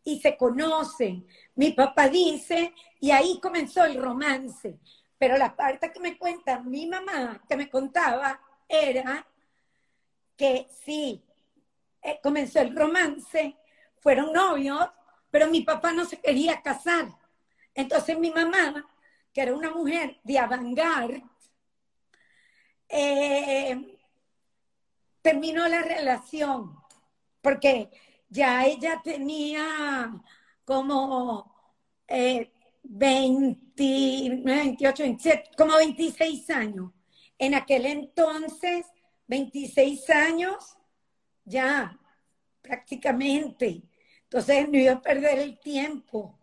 [0.03, 1.27] y se conocen.
[1.55, 4.79] Mi papá dice, y ahí comenzó el romance.
[5.17, 9.27] Pero la parte que me cuenta mi mamá, que me contaba, era
[10.37, 11.23] que sí,
[12.01, 13.55] eh, comenzó el romance,
[14.05, 14.87] fueron novios,
[15.31, 17.07] pero mi papá no se quería casar.
[17.73, 18.87] Entonces mi mamá,
[19.33, 20.77] que era una mujer de avant
[22.87, 23.97] eh,
[25.23, 26.77] terminó la relación,
[27.41, 27.89] porque
[28.29, 30.21] ya ella tenía
[30.63, 31.51] como
[32.07, 33.57] 20,
[34.43, 36.91] 28, 27, como 26 años.
[37.39, 38.85] En aquel entonces,
[39.25, 40.77] 26 años,
[41.43, 41.99] ya
[42.61, 43.81] prácticamente.
[44.35, 46.37] Entonces no iba a perder el tiempo.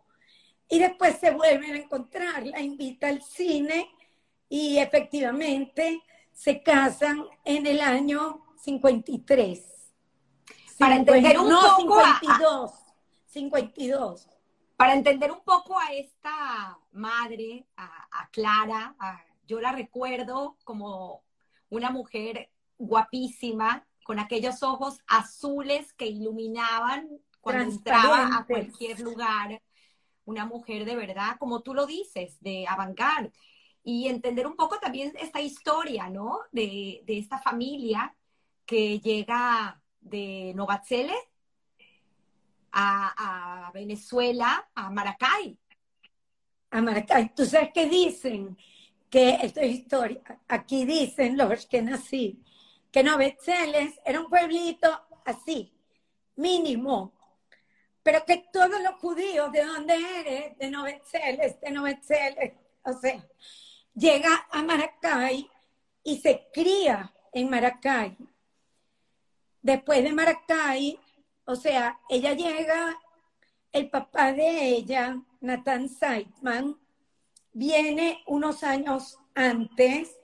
[0.66, 3.86] Y después se vuelven a encontrar, la invita al cine
[4.48, 9.92] y efectivamente se casan en el año 53
[10.78, 12.72] para entender un poco 52,
[13.26, 14.28] 52.
[14.78, 18.96] Para entender un poco a esta madre, a, Clara,
[19.46, 21.22] yo la recuerdo como
[21.68, 29.60] una mujer guapísima, con aquellos ojos azules que iluminaban cuando entraba a cualquier lugar.
[30.24, 32.98] Una mujer de verdad, como tú lo dices, de avant
[33.82, 36.38] Y entender un poco también esta historia, ¿no?
[36.52, 38.16] De, de esta familia
[38.64, 41.14] que llega de Novatzele
[42.72, 45.58] a, Venezuela, a Maracay.
[46.70, 47.34] A Maracay.
[47.34, 48.56] ¿Tú sabes qué dicen?
[49.10, 50.22] Que esto es historia.
[50.48, 52.42] Aquí dicen los que nací,
[52.90, 54.88] que Novatzeles era un pueblito
[55.24, 55.72] así,
[56.36, 57.12] mínimo,
[58.02, 60.58] pero que todos los judíos, ¿de dónde eres?
[60.58, 62.52] De Novatzeles, de Novatzeles.
[62.84, 63.24] O sea,
[63.94, 65.48] llega a Maracay
[66.02, 68.16] y se cría en Maracay
[69.62, 70.98] después de Maracay,
[71.44, 72.98] o sea, ella llega,
[73.70, 76.78] el papá de ella, Nathan Seidman,
[77.52, 80.14] viene unos años antes,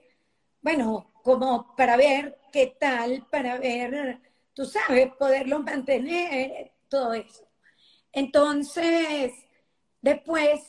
[0.61, 4.19] bueno, como para ver qué tal, para ver,
[4.53, 7.48] tú sabes, poderlo mantener, todo eso.
[8.11, 9.33] Entonces,
[10.01, 10.61] después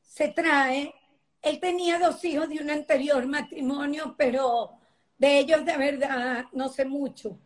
[0.00, 0.94] se trae,
[1.42, 4.72] él tenía dos hijos de un anterior matrimonio, pero
[5.16, 7.38] de ellos de verdad no sé mucho.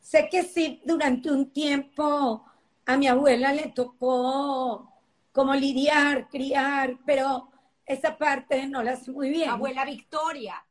[0.00, 2.44] Sé que sí, durante un tiempo
[2.84, 4.92] a mi abuela le tocó
[5.32, 7.50] como lidiar, criar, pero
[7.84, 9.50] esa parte no la sé muy bien.
[9.50, 10.64] Abuela Victoria.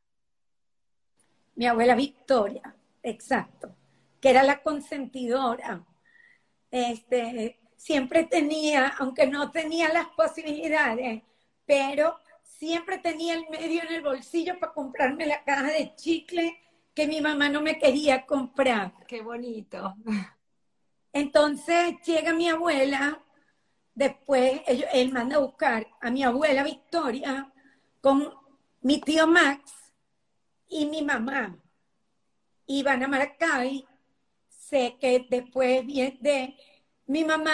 [1.56, 3.76] Mi abuela Victoria, exacto,
[4.20, 5.86] que era la consentidora.
[6.72, 11.24] Este, siempre tenía, aunque no tenía las posibilidades,
[11.66, 16.58] pero siempre tenía el medio en el bolsillo para comprarme la caja de chicle
[16.94, 18.94] que mi mamá no me quería comprar.
[19.08, 19.96] Qué bonito.
[21.12, 23.22] Entonces llega mi abuela,
[23.94, 27.52] después él manda a buscar a mi abuela Victoria
[28.02, 28.34] con
[28.82, 29.74] mi tío Max
[30.68, 31.58] y mi mamá.
[32.68, 33.86] Iban a Maracay.
[34.48, 36.56] Sé que después de
[37.08, 37.54] mi mamá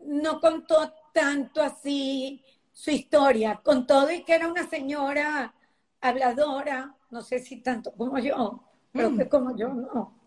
[0.00, 5.54] no contó tanto así su historia, con todo y que era una señora
[6.00, 8.62] habladora, no sé si tanto como yo,
[8.92, 10.20] pero que como yo no.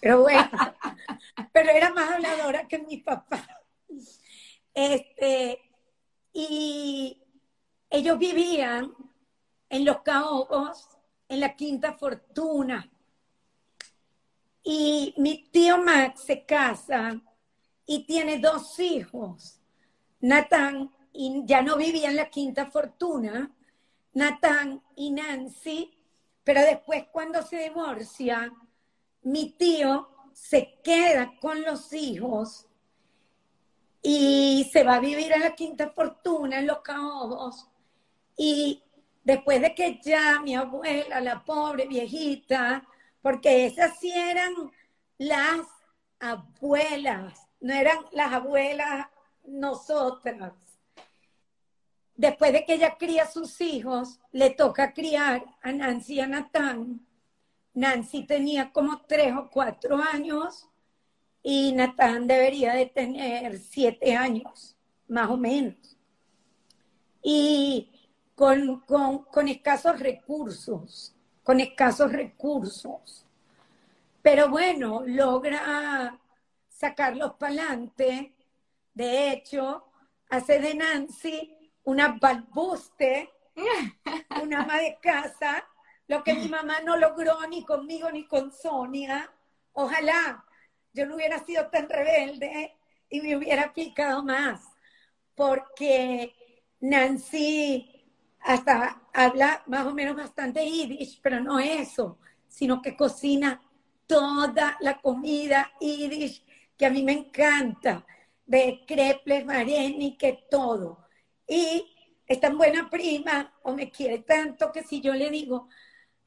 [0.00, 0.48] Pero bueno,
[1.52, 3.46] pero era más habladora que mi papá.
[4.72, 5.60] Este,
[6.32, 7.20] y
[7.90, 8.94] ellos vivían
[9.68, 10.88] en los caobos,
[11.28, 12.88] en la Quinta Fortuna.
[14.62, 17.20] Y mi tío Max se casa
[17.88, 19.60] y tiene dos hijos.
[20.20, 23.50] Nathan, y ya no vivía en la Quinta Fortuna,
[24.12, 25.98] Nathan y Nancy,
[26.44, 28.52] pero después cuando se divorcia,
[29.22, 32.66] mi tío se queda con los hijos
[34.02, 37.68] y se va a vivir a la Quinta Fortuna en Los Caobos.
[38.36, 38.82] Y
[39.24, 42.86] después de que ya mi abuela, la pobre viejita,
[43.22, 44.52] porque esas sí eran
[45.16, 45.66] las
[46.20, 49.06] abuelas, no eran las abuelas
[49.46, 50.52] nosotras.
[52.14, 56.26] Después de que ella cría a sus hijos, le toca criar a Nancy y a
[56.26, 57.06] Natán.
[57.74, 60.68] Nancy tenía como tres o cuatro años
[61.42, 65.96] y Natán debería de tener siete años, más o menos.
[67.22, 67.88] Y
[68.34, 73.24] con, con escasos recursos, con escasos recursos.
[74.22, 76.18] Pero bueno, logra
[76.78, 78.34] sacarlos para adelante.
[78.94, 79.84] De hecho,
[80.30, 83.30] hace de Nancy una balbuste,
[84.42, 85.66] una ama de casa,
[86.06, 89.30] lo que mi mamá no logró ni conmigo ni con Sonia.
[89.72, 90.44] Ojalá
[90.92, 92.76] yo no hubiera sido tan rebelde
[93.10, 94.62] y me hubiera aplicado más,
[95.34, 98.04] porque Nancy
[98.40, 103.60] hasta habla más o menos bastante yiddish, pero no eso, sino que cocina
[104.06, 106.44] toda la comida yiddish
[106.78, 108.06] que a mí me encanta,
[108.46, 108.80] de
[109.44, 111.04] mareni, que todo.
[111.46, 111.94] Y
[112.26, 115.68] es tan buena prima o me quiere tanto que si yo le digo,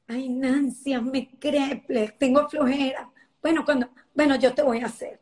[0.06, 3.10] ay Nancy, me creples, tengo flojera.
[3.40, 5.20] Bueno, cuando, bueno, yo te voy a hacer.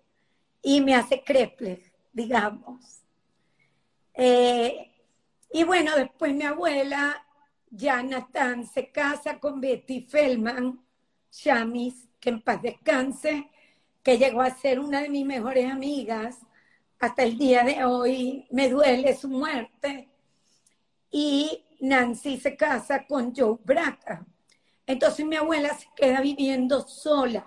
[0.62, 1.80] Y me hace creples,
[2.12, 3.02] digamos.
[4.12, 4.90] Eh,
[5.52, 7.24] y bueno, después mi abuela,
[7.70, 10.84] Nathan, se casa con Betty Feldman,
[11.30, 13.48] Shamis, que en paz descanse,
[14.02, 16.38] que llegó a ser una de mis mejores amigas.
[16.98, 20.08] Hasta el día de hoy me duele su muerte.
[21.10, 24.24] Y Nancy se casa con Joe Braca.
[24.86, 27.46] Entonces mi abuela se queda viviendo sola.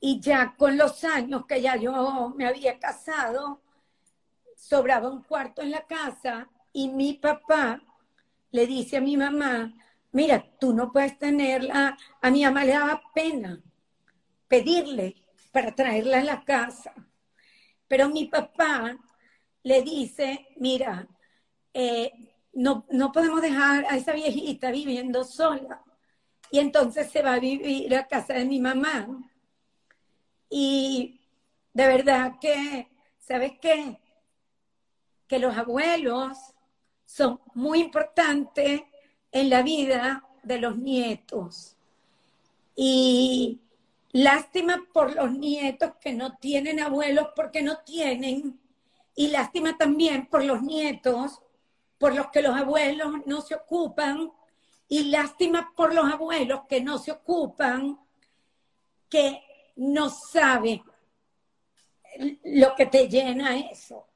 [0.00, 3.62] Y ya con los años que ya yo me había casado,
[4.56, 7.82] sobraba un cuarto en la casa y mi papá
[8.50, 9.72] le dice a mi mamá,
[10.12, 13.62] mira, tú no puedes tenerla, a mi mamá le daba pena
[14.48, 15.16] pedirle
[15.52, 16.92] para traerla a la casa.
[17.88, 18.96] Pero mi papá
[19.62, 21.08] le dice, mira,
[21.72, 22.12] eh,
[22.52, 25.82] no, no podemos dejar a esa viejita viviendo sola.
[26.50, 29.08] Y entonces se va a vivir a casa de mi mamá.
[30.48, 31.20] Y
[31.72, 32.88] de verdad que,
[33.18, 33.98] ¿sabes qué?
[35.26, 36.38] Que los abuelos
[37.04, 38.82] son muy importantes
[39.32, 41.76] en la vida de los nietos.
[42.74, 43.60] Y
[44.16, 48.58] Lástima por los nietos que no tienen abuelos porque no tienen.
[49.14, 51.42] Y lástima también por los nietos
[51.98, 54.32] por los que los abuelos no se ocupan.
[54.88, 58.00] Y lástima por los abuelos que no se ocupan,
[59.10, 59.42] que
[59.76, 60.82] no saben
[62.42, 64.06] lo que te llena eso.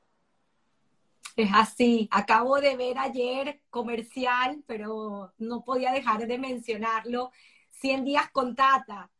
[1.36, 2.08] Es así.
[2.10, 7.32] Acabo de ver ayer comercial, pero no podía dejar de mencionarlo.
[7.72, 9.10] 100 días con Tata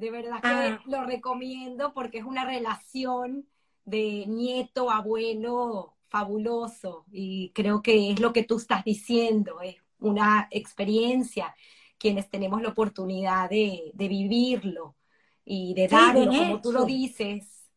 [0.00, 0.82] de verdad que ah.
[0.86, 3.46] lo recomiendo porque es una relación
[3.84, 10.48] de nieto, abuelo fabuloso y creo que es lo que tú estás diciendo, es una
[10.50, 11.54] experiencia
[11.98, 14.96] quienes tenemos la oportunidad de, vivirlo
[15.44, 17.68] y de darlo, como tú lo dices.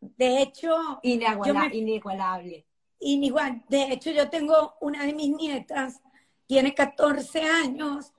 [0.00, 2.66] De hecho, inigualable.
[2.98, 3.62] Inigual.
[3.68, 6.02] De hecho, yo tengo una de mis nietas,
[6.46, 8.12] tiene 14 años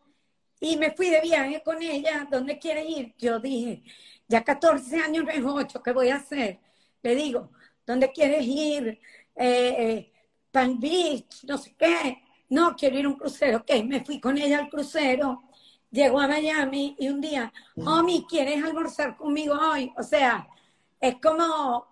[0.64, 3.14] y me fui de viaje con ella, ¿dónde quiere ir?
[3.18, 3.84] Yo dije,
[4.30, 6.58] ya 14 años no es 8, ¿qué voy a hacer?
[7.02, 7.52] Le digo,
[7.86, 8.88] ¿dónde quieres ir?
[9.36, 10.14] Eh, eh,
[10.52, 12.24] Palm Beach, no sé qué.
[12.48, 13.58] No, quiero ir a un crucero.
[13.58, 15.44] Ok, me fui con ella al crucero,
[15.92, 19.92] llegó a Miami y un día, Omi, ¿quieres almorzar conmigo hoy?
[19.98, 20.48] O sea,
[21.02, 21.86] es como,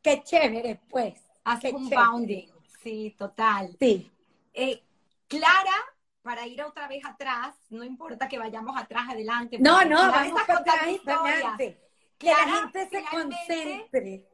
[0.00, 1.20] qué chévere, pues.
[1.44, 2.48] Hace un bounding,
[2.82, 3.76] sí, total.
[3.78, 4.10] Sí.
[4.54, 4.82] Eh,
[5.28, 5.93] Clara
[6.24, 9.58] para ir otra vez atrás, no importa que vayamos atrás, adelante.
[9.58, 11.78] No, no, vamos para atrás adelante.
[12.16, 14.26] Que la gente se concentre.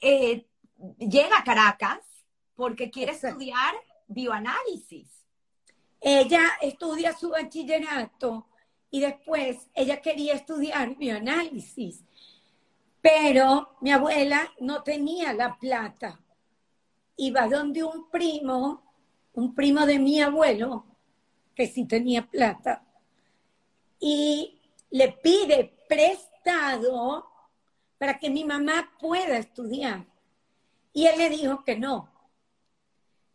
[0.00, 0.44] Eh,
[0.98, 2.00] llega a Caracas
[2.56, 3.74] porque quiere estudiar
[4.08, 5.08] bioanálisis.
[6.00, 8.48] Ella estudia su bachillerato
[8.90, 12.02] y después ella quería estudiar bioanálisis,
[13.00, 16.18] pero mi abuela no tenía la plata.
[17.16, 18.91] Iba donde un primo,
[19.34, 20.86] un primo de mi abuelo,
[21.54, 22.84] que sí tenía plata,
[23.98, 24.58] y
[24.90, 27.28] le pide prestado
[27.98, 30.06] para que mi mamá pueda estudiar.
[30.92, 32.12] Y él le dijo que no.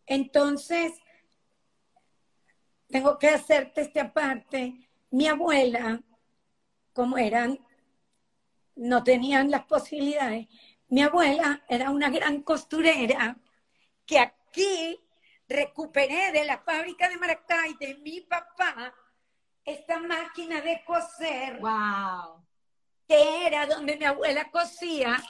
[0.05, 0.93] Entonces,
[2.87, 4.89] tengo que hacerte este aparte.
[5.09, 6.01] Mi abuela,
[6.93, 7.59] como eran,
[8.75, 10.47] no tenían las posibilidades,
[10.89, 13.37] mi abuela era una gran costurera
[14.05, 14.99] que aquí
[15.47, 18.93] recuperé de la fábrica de Maracay de mi papá
[19.63, 21.59] esta máquina de coser.
[21.59, 22.45] Wow.
[23.07, 25.21] Que era donde mi abuela cosía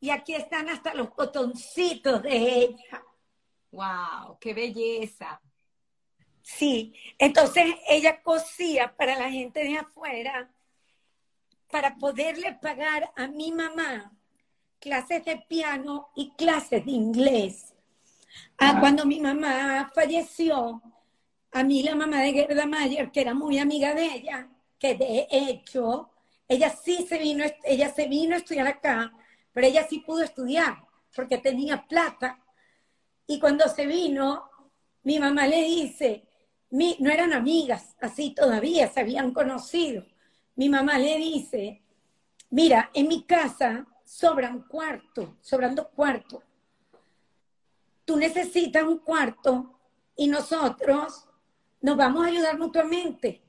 [0.00, 3.04] y aquí están hasta los botoncitos de ella.
[3.70, 5.40] Wow, qué belleza.
[6.42, 10.50] Sí, entonces ella cosía para la gente de afuera
[11.70, 14.12] para poderle pagar a mi mamá
[14.78, 17.73] clases de piano y clases de inglés.
[18.58, 20.82] Ah, cuando mi mamá falleció,
[21.52, 25.26] a mí la mamá de Gerda Mayer, que era muy amiga de ella, que de
[25.30, 26.10] hecho,
[26.48, 29.12] ella sí se vino, ella se vino a estudiar acá,
[29.52, 32.40] pero ella sí pudo estudiar porque tenía plata.
[33.26, 34.50] Y cuando se vino,
[35.04, 36.28] mi mamá le dice,
[36.70, 40.04] no eran amigas, así todavía se habían conocido.
[40.56, 41.82] Mi mamá le dice,
[42.50, 46.42] mira, en mi casa sobran cuartos, sobran dos cuartos.
[48.04, 49.78] Tú necesitas un cuarto
[50.16, 51.26] y nosotros
[51.80, 53.42] nos vamos a ayudar mutuamente.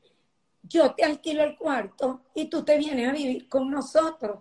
[0.64, 4.39] Yo te alquilo el cuarto y tú te vienes a vivir con nosotros.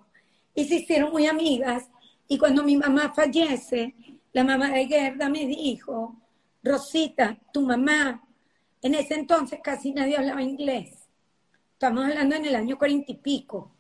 [0.55, 1.89] Y se hicieron muy amigas.
[2.29, 3.95] Y cuando mi mamá fallece,
[4.33, 6.17] la mamá de Gerda me dijo,
[6.63, 8.25] Rosita, tu mamá
[8.85, 11.09] en ese entonces casi nadie hablaba inglés.
[11.73, 13.73] Estamos hablando en el año cuarenta y pico.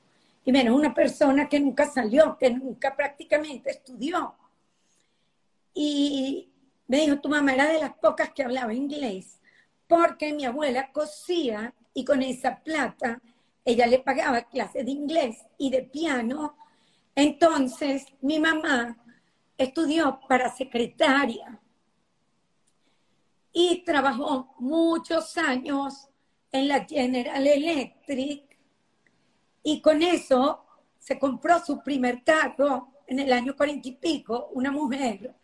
[0.46, 4.34] Y menos una persona que nunca salió, que nunca prácticamente estudió.
[5.74, 6.48] Y
[6.86, 9.40] me dijo, tu mamá era de las pocas que hablaba inglés,
[9.86, 13.20] porque mi abuela cosía y con esa plata
[13.64, 16.56] ella le pagaba clases de inglés y de piano.
[17.14, 18.96] Entonces mi mamá
[19.56, 21.60] estudió para secretaria
[23.52, 26.08] y trabajó muchos años
[26.50, 28.58] en la General Electric
[29.62, 30.64] y con eso
[30.98, 35.34] se compró su primer carro en el año cuarenta y pico, una mujer,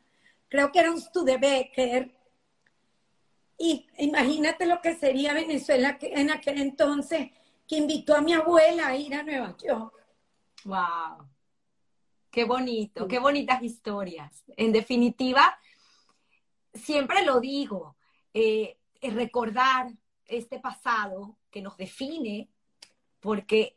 [0.50, 2.10] creo que era un Studebaker,
[3.56, 7.30] y imagínate lo que sería Venezuela en aquel entonces,
[7.68, 9.94] que invitó a mi abuela a ir a Nueva York.
[10.64, 11.28] ¡Wow!
[12.30, 14.44] Qué bonito, qué bonitas historias.
[14.56, 15.58] En definitiva,
[16.72, 17.96] siempre lo digo,
[18.32, 19.92] eh, recordar
[20.26, 22.48] este pasado que nos define,
[23.20, 23.76] porque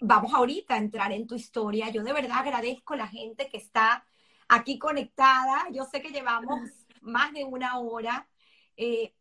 [0.00, 1.88] vamos ahorita a entrar en tu historia.
[1.90, 4.04] Yo de verdad agradezco a la gente que está
[4.50, 5.66] aquí conectada.
[5.70, 6.60] Yo sé que llevamos
[7.00, 8.28] más de una hora.
[8.76, 9.14] Eh,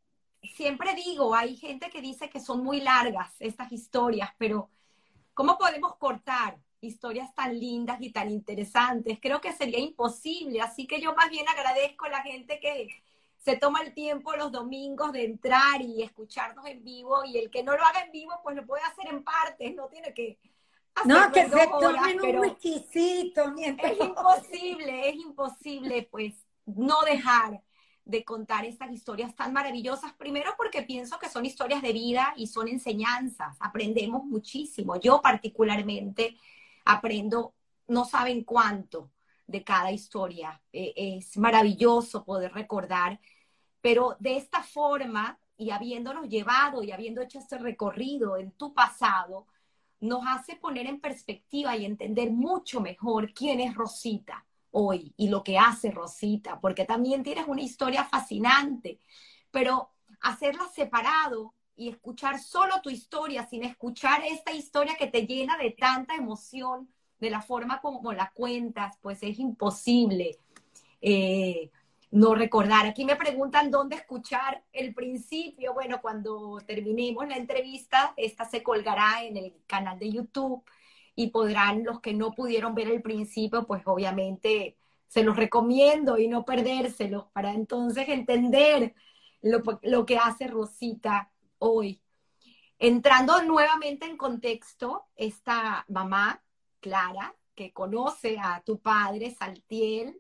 [0.56, 4.70] siempre digo, hay gente que dice que son muy largas estas historias, pero
[5.34, 9.20] ¿cómo podemos cortar historias tan lindas y tan interesantes?
[9.22, 12.88] Creo que sería imposible, así que yo más bien agradezco a la gente que,
[13.40, 17.64] se toma el tiempo los domingos de entrar y escucharnos en vivo y el que
[17.64, 20.38] no lo haga en vivo pues lo puede hacer en partes, no tiene que
[21.06, 23.92] no, que se tomen un mientras...
[23.92, 26.34] Es imposible, es imposible pues
[26.66, 27.62] no dejar
[28.06, 32.48] de contar estas historias tan maravillosas, primero porque pienso que son historias de vida y
[32.48, 35.00] son enseñanzas, aprendemos muchísimo.
[35.00, 36.36] Yo particularmente
[36.86, 37.54] aprendo,
[37.88, 39.12] no saben cuánto,
[39.46, 40.62] de cada historia.
[40.72, 43.20] Eh, es maravilloso poder recordar,
[43.82, 49.48] pero de esta forma y habiéndonos llevado y habiendo hecho este recorrido en tu pasado,
[50.00, 55.44] nos hace poner en perspectiva y entender mucho mejor quién es Rosita hoy y lo
[55.44, 59.00] que hace Rosita, porque también tienes una historia fascinante,
[59.52, 59.90] pero
[60.22, 65.72] hacerla separado y escuchar solo tu historia sin escuchar esta historia que te llena de
[65.72, 66.90] tanta emoción,
[67.20, 70.38] de la forma como la cuentas, pues es imposible.
[71.02, 71.72] Eh,
[72.12, 72.88] no recordar.
[72.88, 75.74] Aquí me preguntan dónde escuchar el principio.
[75.74, 80.64] Bueno, cuando terminemos la entrevista, esta se colgará en el canal de YouTube
[81.16, 84.78] y podrán los que no pudieron ver el principio, pues obviamente
[85.08, 88.94] se los recomiendo y no perdérselos para entonces entender
[89.42, 92.02] lo, lo que hace Rosita hoy.
[92.78, 96.42] Entrando nuevamente en contexto, esta mamá
[96.80, 100.18] Clara, que conoce a tu padre, Saltiel,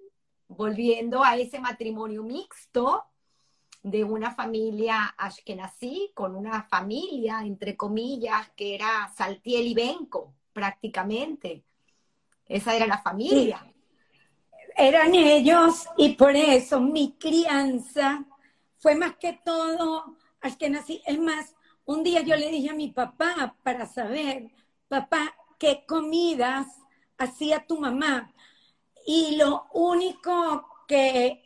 [0.50, 3.06] volviendo a ese matrimonio mixto,
[3.82, 11.64] de una familia ashkenazí, con una familia, entre comillas, que era Saltiel y Benco, prácticamente.
[12.46, 13.66] Esa era la familia.
[14.76, 18.26] Eran ellos y por eso mi crianza
[18.78, 21.02] fue más que todo ashkenazí.
[21.06, 21.56] Es más,
[21.86, 24.52] un día yo le dije a mi papá para saber,
[24.88, 26.68] papá, ¿qué comidas
[27.18, 28.34] hacía tu mamá?
[29.06, 31.44] Y lo único que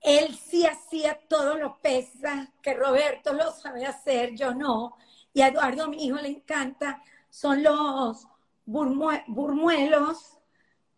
[0.00, 4.96] él sí hacía todos los pesas, que Roberto lo sabe hacer, yo no.
[5.32, 8.28] Y a Eduardo, mi hijo, le encanta, son los
[8.66, 10.38] burmuelos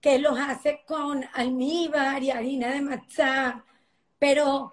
[0.01, 3.65] que los hace con almíbar y harina de matzá.
[4.19, 4.73] Pero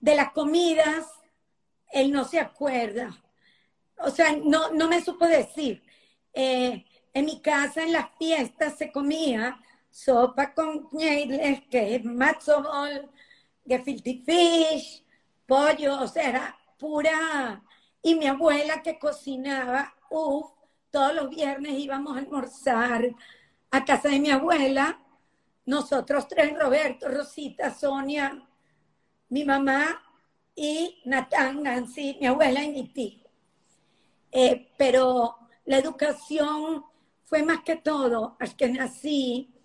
[0.00, 1.06] de las comidas,
[1.92, 3.16] él no se acuerda.
[3.98, 5.82] O sea, no, no me supo decir.
[6.32, 9.58] Eh, en mi casa, en las fiestas, se comía
[9.96, 13.10] sopa con ñeiles, que es matzobol,
[13.66, 15.02] gefilte fish,
[15.46, 17.62] pollo, o sea, era pura.
[18.02, 20.52] Y mi abuela que cocinaba, uff,
[20.90, 23.08] todos los viernes íbamos a almorzar
[23.70, 25.00] a casa de mi abuela,
[25.64, 28.46] nosotros tres, Roberto, Rosita, Sonia,
[29.30, 30.02] mi mamá
[30.54, 33.20] y Natán, Nancy, mi abuela y mi tío.
[34.30, 36.84] Eh, pero la educación
[37.24, 39.55] fue más que todo, hasta que nací,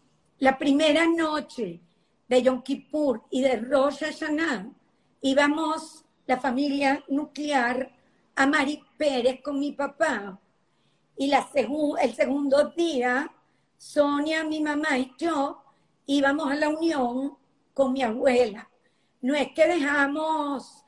[0.41, 1.79] la primera noche
[2.27, 4.71] de Yom Kippur y de Rosh Hashanah,
[5.21, 7.91] íbamos la familia nuclear
[8.35, 10.39] a Mari Pérez con mi papá.
[11.15, 13.31] Y la el segundo día,
[13.77, 15.61] Sonia, mi mamá y yo
[16.07, 17.37] íbamos a la unión
[17.75, 18.67] con mi abuela.
[19.21, 20.83] No es que dejamos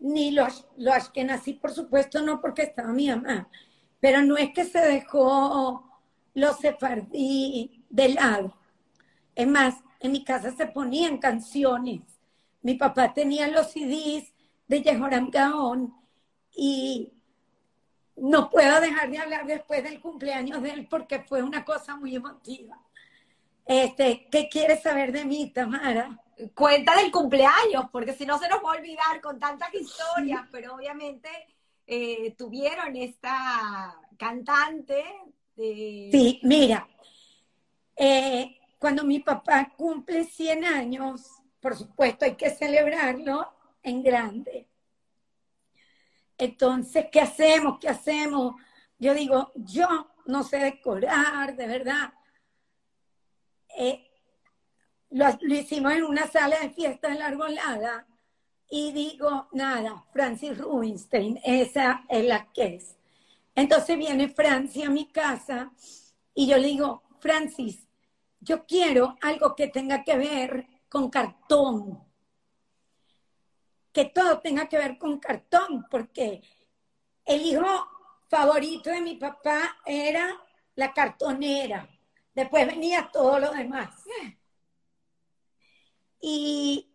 [0.00, 3.48] ni los, los que nací, por supuesto, no porque estaba mi mamá,
[4.00, 6.00] pero no es que se dejó
[6.34, 8.65] los sefardí de lado.
[9.36, 12.00] Es más, en mi casa se ponían canciones.
[12.62, 14.32] Mi papá tenía los CDs
[14.66, 15.94] de Yehoram Gaon
[16.54, 17.12] y
[18.16, 22.16] no puedo dejar de hablar después del cumpleaños de él porque fue una cosa muy
[22.16, 22.80] emotiva.
[23.66, 26.18] Este, ¿Qué quieres saber de mí, Tamara?
[26.54, 30.74] Cuenta del cumpleaños, porque si no se nos va a olvidar con tantas historias, pero
[30.74, 31.28] obviamente
[31.86, 35.04] eh, tuvieron esta cantante.
[35.56, 36.88] Sí, mira,
[37.96, 41.22] eh, cuando mi papá cumple 100 años,
[41.60, 44.68] por supuesto hay que celebrarlo en grande.
[46.38, 47.78] Entonces, ¿qué hacemos?
[47.80, 48.54] ¿Qué hacemos?
[48.98, 52.12] Yo digo, yo no sé decorar, de verdad.
[53.78, 54.10] Eh,
[55.10, 58.06] lo, hicimos en una sala de fiesta de la arbolada
[58.68, 62.96] y digo, nada, Francis Rubinstein, esa es la que es.
[63.54, 65.72] Entonces viene Francis a mi casa
[66.34, 67.85] y yo le digo, Francis,
[68.40, 72.02] yo quiero algo que tenga que ver con cartón.
[73.92, 76.42] Que todo tenga que ver con cartón, porque
[77.24, 77.66] el hijo
[78.28, 80.28] favorito de mi papá era
[80.74, 81.88] la cartonera.
[82.34, 84.04] Después venía todo lo demás.
[86.20, 86.92] Y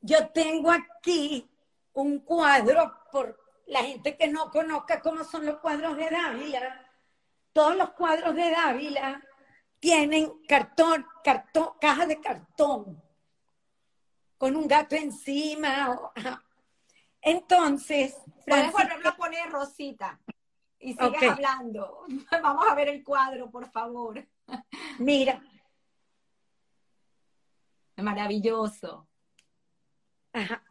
[0.00, 1.48] yo tengo aquí
[1.94, 6.90] un cuadro, por la gente que no conozca cómo son los cuadros de Dávila.
[7.52, 9.22] Todos los cuadros de Dávila
[9.82, 13.02] tienen cartón, cartón, caja de cartón,
[14.38, 16.12] con un gato encima.
[17.20, 20.20] Entonces, puedes volverlo a poner Rosita
[20.78, 22.04] y sigues hablando.
[22.30, 24.24] Vamos a ver el cuadro, por favor.
[25.00, 25.42] Mira.
[27.96, 29.08] Maravilloso.
[30.32, 30.62] Ajá.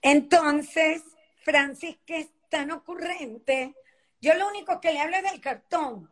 [0.00, 1.02] Entonces,
[1.42, 3.74] Francis, que es tan ocurrente,
[4.20, 6.08] yo lo único que le hablo es del cartón.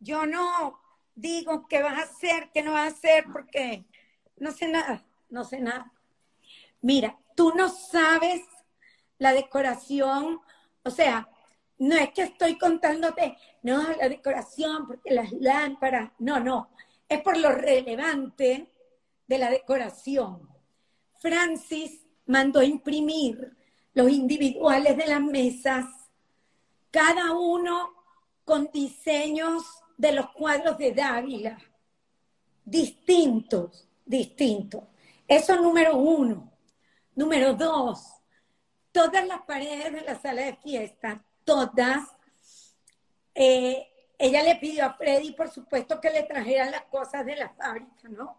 [0.00, 0.80] Yo no,
[1.18, 3.84] digo qué vas a hacer, qué no vas a hacer, porque
[4.36, 5.92] no sé nada, no sé nada.
[6.80, 8.42] Mira, tú no sabes
[9.18, 10.40] la decoración,
[10.84, 11.28] o sea,
[11.78, 16.70] no es que estoy contándote, no, la decoración, porque las lámparas, no, no,
[17.08, 18.72] es por lo relevante
[19.26, 20.48] de la decoración.
[21.20, 23.56] Francis mandó imprimir
[23.92, 25.86] los individuales de las mesas,
[26.92, 27.92] cada uno
[28.44, 29.64] con diseños
[29.98, 31.58] de los cuadros de Dávila.
[32.64, 34.84] Distintos, distintos.
[35.26, 36.50] Eso número uno.
[37.14, 38.18] Número dos,
[38.92, 42.04] todas las paredes de la sala de fiesta, todas,
[43.34, 47.48] eh, ella le pidió a Freddy, por supuesto, que le trajera las cosas de la
[47.50, 48.38] fábrica, ¿no?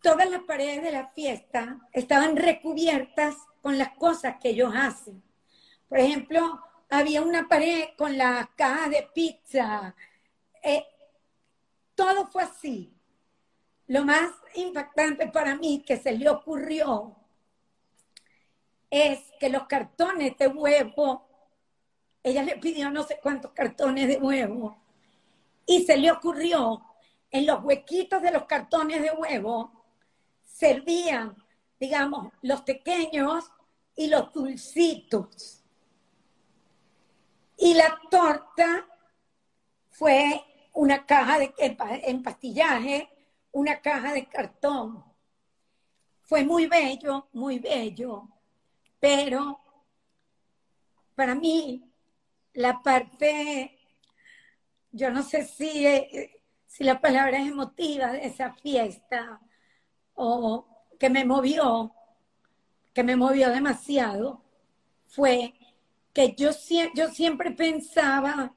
[0.00, 5.20] Todas las paredes de la fiesta estaban recubiertas con las cosas que ellos hacen.
[5.88, 6.60] Por ejemplo,
[6.98, 9.94] había una pared con la caja de pizza.
[10.62, 10.84] Eh,
[11.94, 12.94] todo fue así.
[13.88, 17.16] Lo más impactante para mí que se le ocurrió
[18.90, 21.26] es que los cartones de huevo,
[22.22, 24.78] ella le pidió no sé cuántos cartones de huevo,
[25.66, 26.80] y se le ocurrió
[27.30, 29.84] en los huequitos de los cartones de huevo,
[30.44, 31.36] servían,
[31.80, 33.50] digamos, los pequeños
[33.96, 35.63] y los dulcitos.
[37.56, 38.86] Y la torta
[39.90, 41.54] fue una caja de
[42.04, 43.08] empastillaje,
[43.52, 45.04] una caja de cartón.
[46.22, 48.28] Fue muy bello, muy bello,
[48.98, 49.60] pero
[51.14, 51.92] para mí
[52.54, 53.78] la parte,
[54.90, 55.86] yo no sé si,
[56.66, 59.40] si la palabra es emotiva de esa fiesta
[60.14, 60.66] o
[60.98, 61.94] que me movió,
[62.92, 64.42] que me movió demasiado,
[65.06, 65.54] fue
[66.14, 66.50] que yo,
[66.94, 68.54] yo siempre pensaba,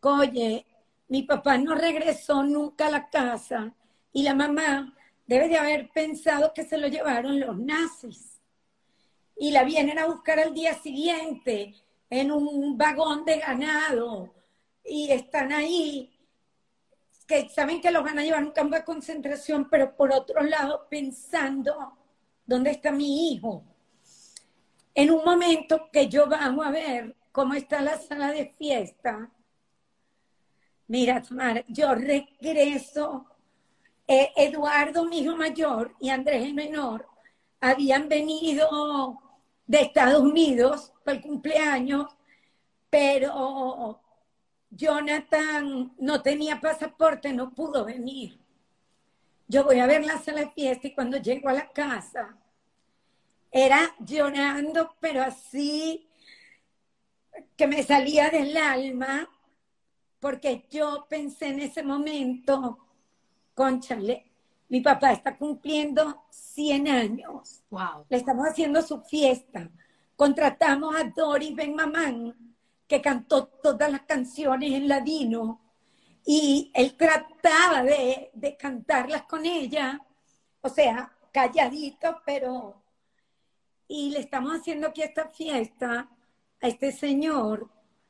[0.00, 0.64] oye,
[1.08, 3.74] mi papá no regresó nunca a la casa
[4.12, 8.40] y la mamá debe de haber pensado que se lo llevaron los nazis.
[9.36, 11.74] Y la vienen a buscar al día siguiente
[12.08, 14.32] en un vagón de ganado
[14.84, 16.12] y están ahí,
[17.26, 20.42] que saben que los van a llevar a un campo de concentración, pero por otro
[20.42, 21.96] lado pensando,
[22.44, 23.64] ¿dónde está mi hijo?
[24.94, 29.30] En un momento que yo vamos a ver cómo está la sala de fiesta,
[30.90, 33.24] Mira, Tamara, yo regreso.
[34.08, 37.06] Eh, Eduardo, mi hijo mayor, y Andrés, el menor,
[37.60, 39.16] habían venido
[39.68, 42.06] de Estados Unidos para el cumpleaños,
[42.90, 44.00] pero
[44.68, 48.40] Jonathan no tenía pasaporte, no pudo venir.
[49.46, 52.36] Yo voy a ver la sala de fiesta y cuando llego a la casa,
[53.50, 56.08] era llorando, pero así
[57.56, 59.28] que me salía del alma
[60.20, 62.78] porque yo pensé en ese momento,
[63.54, 64.26] conchale,
[64.68, 67.62] mi papá está cumpliendo 100 años.
[67.70, 68.04] Wow.
[68.08, 69.68] Le estamos haciendo su fiesta.
[70.14, 72.54] Contratamos a Doris Ben Mamán,
[72.86, 75.60] que cantó todas las canciones en ladino,
[76.24, 80.00] y él trataba de, de cantarlas con ella,
[80.60, 82.80] o sea, calladito, pero...
[83.92, 86.08] Y le estamos haciendo aquí esta fiesta
[86.60, 87.68] a este señor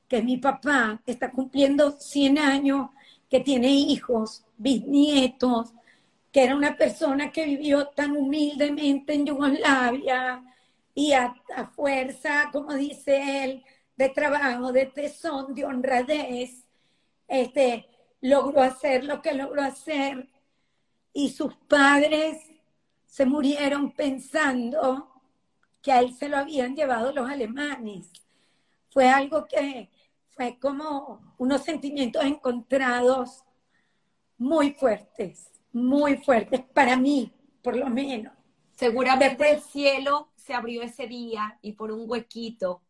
[0.09, 2.91] que mi papá está cumpliendo 100 años,
[3.31, 5.73] que tiene hijos, bisnietos,
[6.31, 10.45] que era una persona que vivió tan humildemente en Yugoslavia
[10.95, 11.35] y a,
[11.75, 13.65] fuerza, como dice él,
[13.97, 16.67] de trabajo, de tesón, de honradez,
[17.27, 17.89] este,
[18.21, 20.29] logró hacer lo que logró hacer.
[21.15, 22.37] Y sus padres
[23.07, 25.07] se murieron pensando
[25.83, 28.11] que a él se lo habían llevado los alemanes.
[28.91, 29.91] Fue algo que
[30.29, 33.45] fue como unos sentimientos encontrados
[34.39, 37.33] muy fuertes, muy fuertes, para mí,
[37.63, 38.33] por lo menos.
[38.73, 42.83] Seguramente el cielo se abrió ese día y por un huequito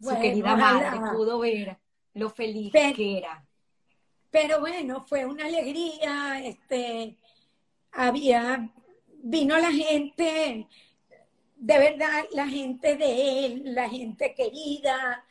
[0.00, 1.78] su querida madre pudo ver
[2.14, 3.46] lo feliz que era.
[4.30, 7.18] Pero bueno, fue una alegría, este,
[7.92, 8.70] había,
[9.22, 10.68] vino la gente,
[11.60, 15.24] de verdad, la gente de él, la gente querida,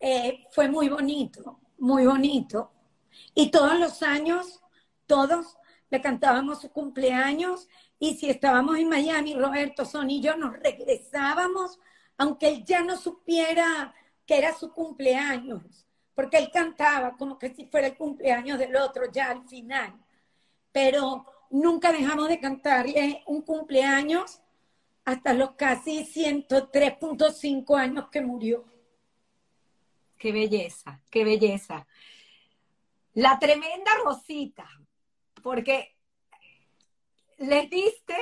[0.00, 2.72] eh, fue muy bonito, muy bonito.
[3.34, 4.62] Y todos los años,
[5.06, 5.58] todos
[5.90, 7.68] le cantábamos su cumpleaños
[7.98, 11.78] y si estábamos en Miami, Roberto, Son y yo nos regresábamos,
[12.16, 17.66] aunque él ya no supiera que era su cumpleaños, porque él cantaba como que si
[17.66, 19.94] fuera el cumpleaños del otro ya al final.
[20.72, 24.40] Pero nunca dejamos de cantarle un cumpleaños
[25.08, 28.66] hasta los casi 103.5 años que murió.
[30.18, 31.86] Qué belleza, qué belleza.
[33.14, 34.68] La tremenda Rosita,
[35.42, 35.96] porque
[37.38, 38.16] les diste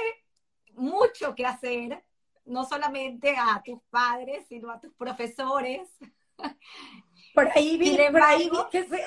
[0.75, 2.05] mucho que hacer,
[2.45, 5.89] no solamente a tus padres, sino a tus profesores.
[7.35, 9.03] Por ahí vi, por ahí vi que se,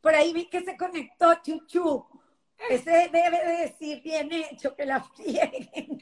[0.00, 2.06] por ahí vi que se conectó Chuchu.
[2.70, 6.00] Ese debe de decir bien hecho que la frieguen.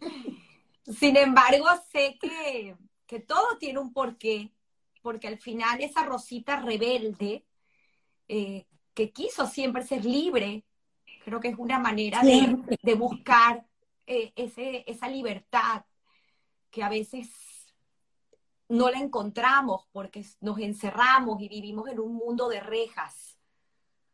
[0.97, 4.53] Sin embargo, sé que, que todo tiene un porqué
[5.03, 7.47] porque al final esa Rosita rebelde,
[8.29, 10.65] eh, que quiso siempre ser libre,
[11.25, 13.65] creo que es una manera de, buscar
[14.07, 15.85] eh, ese, esa libertad
[16.71, 17.31] que a veces
[18.69, 23.39] no la encontramos porque nos encerramos y vivimos en un mundo de rejas.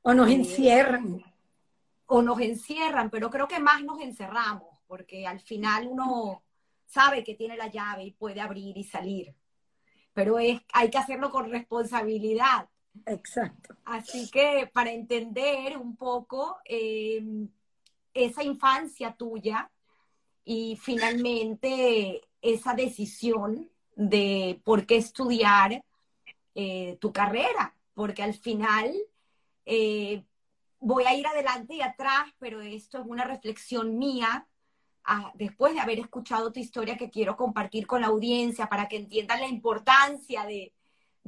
[0.03, 1.25] O nos eh, encierran.
[2.07, 6.45] O nos encierran, pero creo que más nos encerramos, porque al final uno
[6.87, 9.35] sabe que tiene la llave y puede abrir y salir
[10.15, 12.69] pero es, hay que hacerlo con responsabilidad.
[13.05, 13.77] Exacto.
[13.85, 17.49] Así que para entender un poco em,
[18.15, 19.71] esa infancia tuya
[20.45, 25.85] y finalmente esa decisión de por qué estudiar
[26.55, 28.95] eh, tu carrera, porque al final
[29.67, 30.23] eh,
[30.79, 34.47] voy a ir adelante y atrás, pero esto es una reflexión mía
[35.05, 38.97] ah, después de haber escuchado tu historia que quiero compartir con la audiencia para que
[38.97, 40.73] entiendan la importancia de,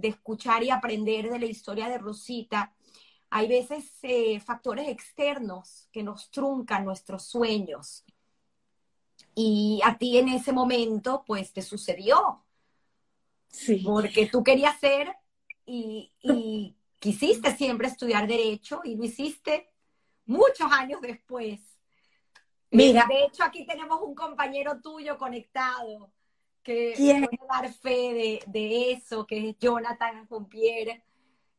[0.02, 2.74] escuchar y aprender de la historia de Rosita.
[3.30, 8.04] Hay veces eh, factores externos que nos truncan nuestros sueños.
[9.34, 12.44] Y a ti en ese momento, pues te sucedió.
[13.48, 13.82] Sí.
[13.84, 15.16] Porque tú querías ser
[15.66, 16.12] y,
[16.98, 19.70] quisiste siempre estudiar derecho y lo hiciste
[20.24, 21.60] muchos años después.
[22.76, 23.06] Mira.
[23.08, 26.10] De hecho, aquí tenemos un compañero tuyo conectado
[26.62, 31.00] que puede dar fe de, eso, que es Jonathan Jumpier,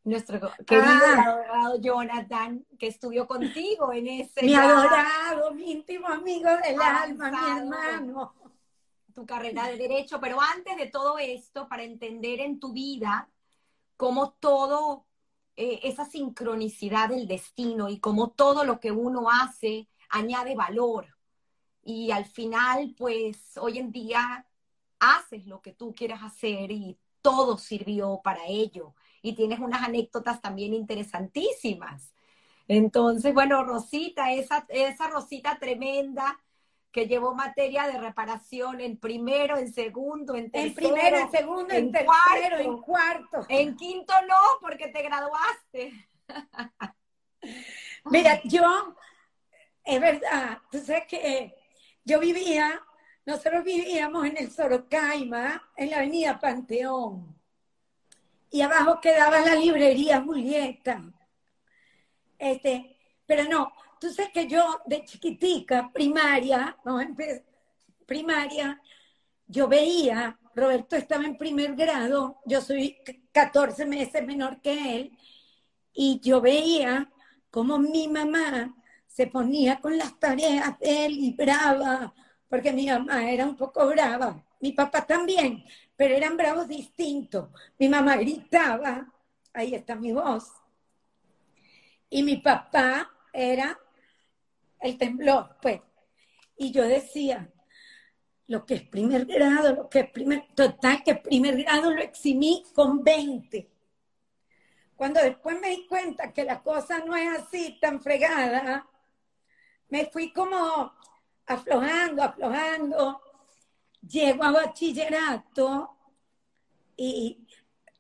[0.03, 1.23] nuestro querido ah.
[1.25, 4.43] adorado Jonathan, que estudió contigo en ese.
[4.43, 8.33] Mi adorado, mi íntimo amigo del alma, mi hermano.
[9.13, 13.29] Tu carrera de derecho, pero antes de todo esto, para entender en tu vida
[13.95, 15.05] cómo todo
[15.55, 21.07] eh, esa sincronicidad del destino y cómo todo lo que uno hace añade valor.
[21.83, 24.45] Y al final, pues hoy en día
[24.99, 28.93] haces lo que tú quieras hacer y todo sirvió para ello.
[29.21, 32.13] Y tienes unas anécdotas también interesantísimas.
[32.67, 36.37] Entonces, bueno, Rosita, esa, esa Rosita tremenda
[36.91, 40.69] que llevó materia de reparación en primero, en segundo, en tercero.
[40.69, 43.45] En primero, en segundo, en, tercero, en cuarto.
[43.49, 46.09] En quinto no, porque te graduaste.
[48.05, 48.95] Mira, yo,
[49.87, 51.55] es verdad, tú sabes que
[52.03, 52.83] yo vivía,
[53.25, 57.35] nosotros vivíamos en el Sorocaima, en la avenida Panteón.
[58.51, 61.01] Y abajo quedaba la librería Julieta.
[62.37, 66.99] Este, pero no, tú sabes que yo de chiquitica, primaria, no,
[68.05, 68.81] primaria,
[69.47, 72.97] yo veía, Roberto estaba en primer grado, yo soy
[73.31, 75.17] 14 meses menor que él,
[75.93, 77.09] y yo veía
[77.49, 78.76] cómo mi mamá
[79.17, 82.13] se ponía con las tareas de él y brava,
[82.47, 85.65] porque mi mamá era un poco brava, mi papá también,
[85.95, 87.49] pero eran bravos distintos.
[87.79, 89.11] Mi mamá gritaba,
[89.53, 90.51] ahí está mi voz,
[92.11, 93.79] y mi papá era
[94.81, 95.81] el temblor, pues.
[96.55, 97.51] Y yo decía,
[98.45, 102.63] lo que es primer grado, lo que es primer, total, que primer grado lo eximí
[102.75, 103.67] con 20.
[104.95, 108.87] Cuando después me di cuenta que la cosa no es así tan fregada,
[109.89, 110.93] me fui como
[111.45, 113.21] aflojando, aflojando.
[114.01, 115.97] Llego a bachillerato
[116.95, 117.45] y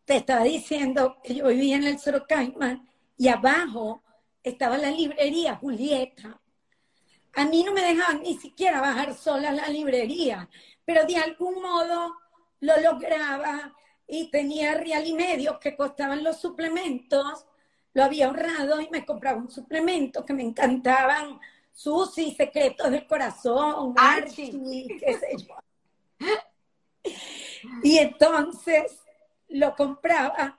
[0.05, 2.85] te estaba diciendo que yo vivía en el Sorocaima
[3.17, 4.03] y abajo
[4.43, 6.39] estaba la librería Julieta.
[7.33, 10.49] A mí no me dejaban ni siquiera bajar sola a la librería,
[10.85, 12.15] pero de algún modo
[12.61, 13.75] lo lograba
[14.07, 17.45] y tenía real y medio que costaban los suplementos,
[17.93, 21.39] lo había ahorrado y me compraba un suplemento que me encantaban,
[21.77, 27.13] Susi, Secretos del Corazón, Archie, qué sé yo.
[27.83, 28.99] Y entonces
[29.49, 30.57] lo compraba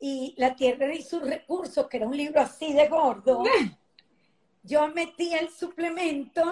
[0.00, 3.44] y La Tierra y sus recursos, que era un libro así de gordo,
[4.62, 6.42] yo metía el suplemento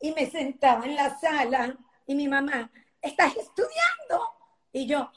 [0.00, 2.68] y me sentaba en la sala y mi mamá,
[3.00, 4.28] ¿estás estudiando?
[4.72, 5.12] Y yo,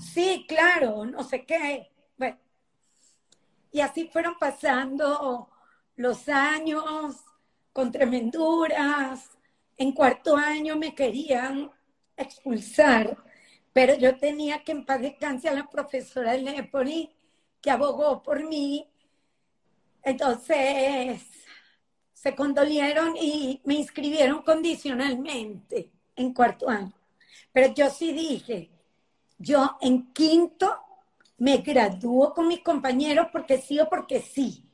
[0.00, 1.92] sí, claro, no sé qué.
[2.16, 2.38] Bueno,
[3.70, 5.50] y así fueron pasando
[5.96, 7.25] los años
[7.76, 9.28] con tremenduras.
[9.76, 11.70] En cuarto año me querían
[12.16, 13.22] expulsar,
[13.70, 17.14] pero yo tenía que en paz descanse a la profesora Lepori,
[17.60, 18.88] que abogó por mí.
[20.02, 21.20] Entonces,
[22.14, 26.94] se condolieron y me inscribieron condicionalmente en cuarto año.
[27.52, 28.70] Pero yo sí dije,
[29.36, 30.74] yo en quinto
[31.36, 34.64] me gradúo con mis compañeros porque sí o porque sí.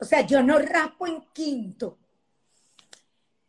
[0.00, 1.98] O sea, yo no rapo en quinto.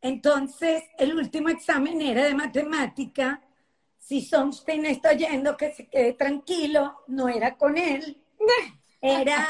[0.01, 3.41] Entonces, el último examen era de matemática.
[3.97, 8.17] Si Sonstein está oyendo, que se quede tranquilo, no era con él.
[9.01, 9.47] Era,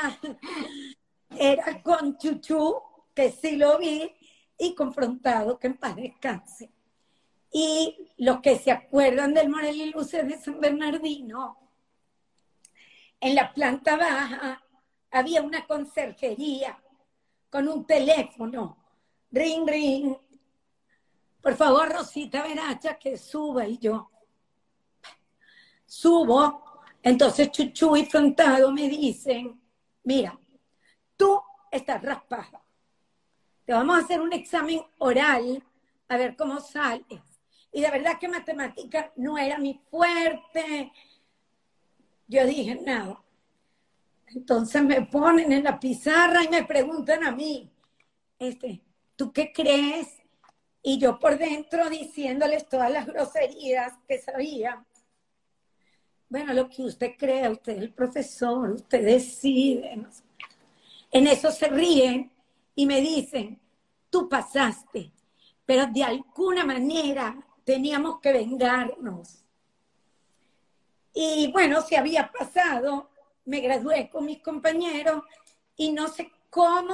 [1.35, 2.79] era con Chuchu,
[3.15, 4.13] que sí lo vi
[4.59, 6.69] y confrontado, que en paz descanse.
[7.51, 11.57] Y los que se acuerdan del Morel y Luces de San Bernardino,
[13.19, 14.63] en la planta baja
[15.11, 16.79] había una conserjería
[17.49, 18.77] con un teléfono.
[19.31, 20.15] Ring, ring.
[21.41, 24.09] Por favor, Rosita Veracha, que suba y yo.
[25.85, 26.81] Subo.
[27.01, 29.61] Entonces Chuchu y Frontado me dicen,
[30.03, 30.37] mira,
[31.15, 31.41] tú
[31.71, 32.63] estás raspada
[33.69, 35.63] te vamos a hacer un examen oral
[36.07, 37.21] a ver cómo sales.
[37.71, 40.91] y de verdad que matemática no era mi fuerte.
[42.27, 43.23] Yo dije, no.
[44.25, 47.71] Entonces me ponen en la pizarra y me preguntan a mí,
[48.39, 48.81] este,
[49.15, 50.18] ¿tú qué crees?
[50.81, 54.85] Y yo por dentro diciéndoles todas las groserías que sabía.
[56.29, 60.05] Bueno, lo que usted crea, usted es el profesor, usted decide.
[61.11, 62.31] En eso se ríen
[62.75, 63.59] y me dicen,
[64.09, 65.11] tú pasaste,
[65.65, 69.43] pero de alguna manera teníamos que vengarnos.
[71.13, 73.09] Y bueno, se había pasado,
[73.45, 75.23] me gradué con mis compañeros
[75.75, 76.93] y no sé cómo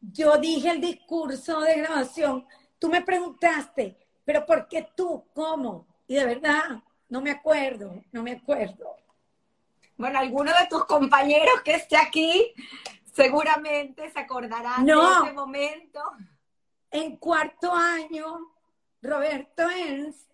[0.00, 2.46] yo dije el discurso de grabación.
[2.78, 5.24] Tú me preguntaste, pero ¿por qué tú?
[5.34, 5.86] ¿Cómo?
[6.06, 8.96] Y de verdad, no me acuerdo, no me acuerdo.
[9.96, 12.54] Bueno, alguno de tus compañeros que esté aquí
[13.12, 16.00] seguramente se acordará de ese momento.
[16.90, 18.54] En cuarto año,
[19.02, 20.30] Roberto Ernst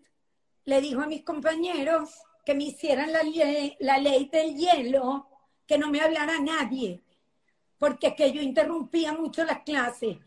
[0.65, 2.11] le dijo a mis compañeros
[2.45, 5.29] que me hicieran la, ley, la ley del hielo,
[5.67, 7.03] que no me hablara nadie,
[7.79, 10.19] porque que yo interrumpía mucho las clases.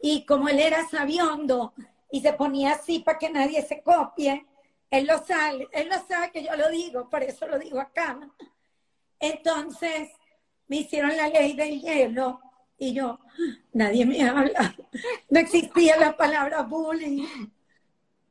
[0.00, 1.74] Y como él era sabiondo
[2.10, 4.46] y se ponía así para que nadie se copie,
[4.90, 8.18] él lo sabe, él lo sabe que yo lo digo, por eso lo digo acá.
[9.18, 10.10] Entonces
[10.68, 12.40] me hicieron la ley del hielo
[12.78, 13.18] y yo,
[13.72, 14.76] nadie me habla.
[15.30, 17.26] No existía la palabra bullying.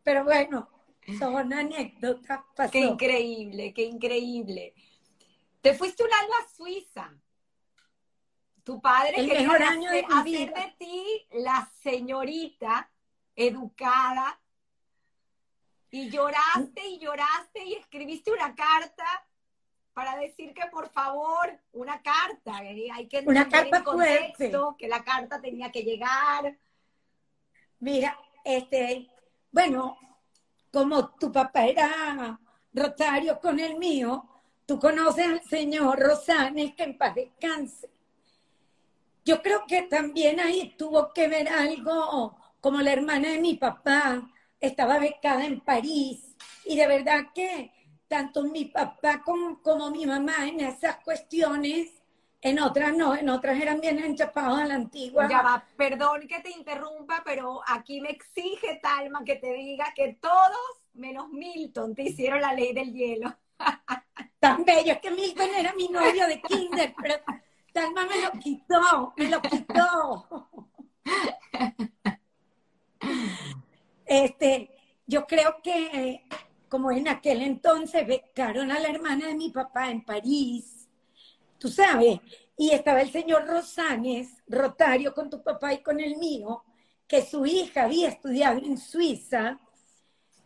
[0.03, 0.69] Pero bueno,
[1.17, 2.41] son anécdotas.
[2.71, 4.73] Qué increíble, qué increíble.
[5.61, 7.11] Te fuiste un año a Suiza.
[8.65, 12.89] Tu padre El quería año de, hacer de ti la señorita
[13.35, 14.39] educada
[15.91, 19.05] y lloraste y lloraste y escribiste una carta
[19.93, 25.03] para decir que por favor, una carta, eh, hay que una carta contexto, que la
[25.03, 26.57] carta tenía que llegar.
[27.79, 29.07] Mira, este,
[29.51, 29.95] bueno,
[30.71, 32.39] como tu papá era
[32.73, 34.27] rotario con el mío,
[34.65, 37.94] tú conoces al señor Rosanes, que en paz descanse.
[39.25, 44.31] Yo creo que también ahí tuvo que ver algo como la hermana de mi papá,
[44.59, 47.71] estaba becada en París, y de verdad que
[48.07, 51.91] tanto mi papá como, como mi mamá en esas cuestiones
[52.41, 55.27] en otras no, en otras eran bien enchapados a la antigua.
[55.27, 60.19] Ya va, perdón que te interrumpa, pero aquí me exige Talma que te diga que
[60.21, 63.35] todos, menos Milton, te hicieron la ley del hielo.
[64.39, 67.15] Tan bello, es que Milton era mi novio de kinder, pero
[67.75, 70.49] Talma me lo quitó, me lo quitó.
[74.05, 74.69] Este,
[75.05, 76.23] yo creo que
[76.69, 80.87] como en aquel entonces becaron a la hermana de mi papá en París,
[81.57, 82.21] tú sabes,
[82.55, 86.63] y estaba el señor Rosanes, rotario con tu papá y con el mío,
[87.05, 89.59] que su hija había estudiado en Suiza.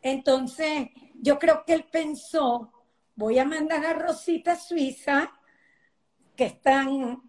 [0.01, 2.71] Entonces, yo creo que él pensó,
[3.15, 5.31] voy a mandar a Rosita a Suiza,
[6.39, 7.21] que están,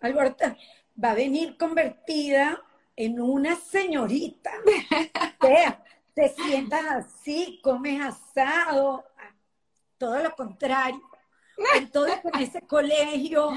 [0.00, 0.56] Alberta,
[0.96, 2.58] va a venir convertida
[2.96, 4.50] en una señorita.
[6.14, 9.04] te sientas así, comes asado,
[9.98, 11.02] todo lo contrario.
[11.74, 13.50] Entonces, en ese colegio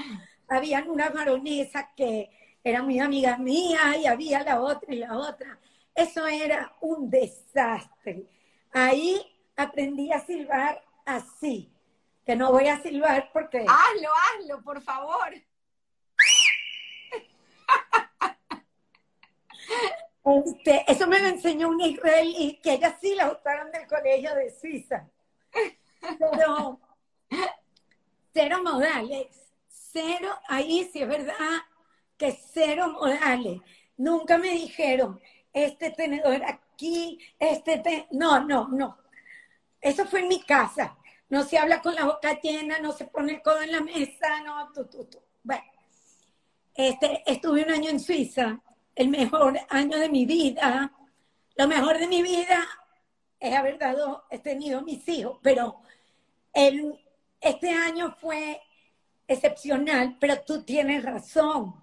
[0.50, 2.30] habían una baronesa que
[2.62, 5.58] era muy amiga mía y había la otra y la otra.
[5.96, 8.26] Eso era un desastre.
[8.74, 11.72] Ahí aprendí a silbar así,
[12.30, 13.66] que no voy a silbar porque...
[13.68, 15.34] Hazlo, hazlo, por favor.
[20.46, 24.52] Este, eso me lo enseñó un israelí, que ella sí la botaron del colegio de
[24.52, 25.10] Suiza.
[26.20, 26.80] Pero
[28.32, 31.64] cero modales, cero, ahí sí es verdad
[32.16, 33.60] que cero modales.
[33.98, 35.20] Nunca me dijeron,
[35.52, 38.08] este tenedor aquí, este te...
[38.12, 39.00] No, no, no.
[39.82, 40.96] Eso fue en mi casa.
[41.30, 44.42] No se habla con la boca llena, no se pone el codo en la mesa,
[44.44, 45.20] no, tú, tú, tú.
[45.44, 45.64] Bueno,
[46.74, 48.60] este, estuve un año en Suiza,
[48.96, 50.92] el mejor año de mi vida.
[51.56, 52.68] Lo mejor de mi vida
[53.40, 55.82] es haber dado, he tenido mis hijos, pero
[56.54, 57.00] el,
[57.40, 58.62] este año fue
[59.28, 61.76] excepcional, pero tú tienes razón.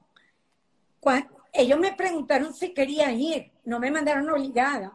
[1.52, 4.92] ellos me preguntaron si quería ir, no me mandaron obligada,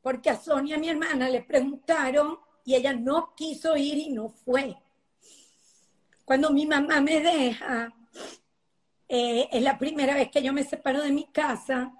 [0.00, 2.38] porque a Sonia, mi hermana, le preguntaron
[2.68, 4.76] y ella no quiso ir y no fue.
[6.26, 7.90] Cuando mi mamá me deja,
[9.08, 11.94] eh, es la primera vez que yo me separo de mi casa,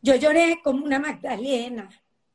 [0.00, 1.90] yo lloré como una Magdalena.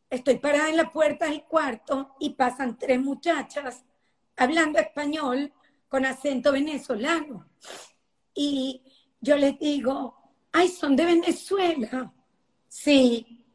[0.10, 3.86] Estoy parada en la puerta del cuarto y pasan tres muchachas
[4.36, 5.54] hablando español
[5.88, 7.48] con acento venezolano.
[8.36, 8.82] Y
[9.22, 10.18] yo les digo,
[10.52, 12.14] ay, son de Venezuela.
[12.68, 13.45] Sí.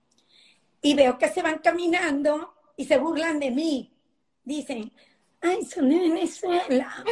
[0.81, 3.93] y veo que se van caminando y se burlan de mí.
[4.45, 4.91] Dicen,
[5.43, 7.05] ay, son de Venezuela.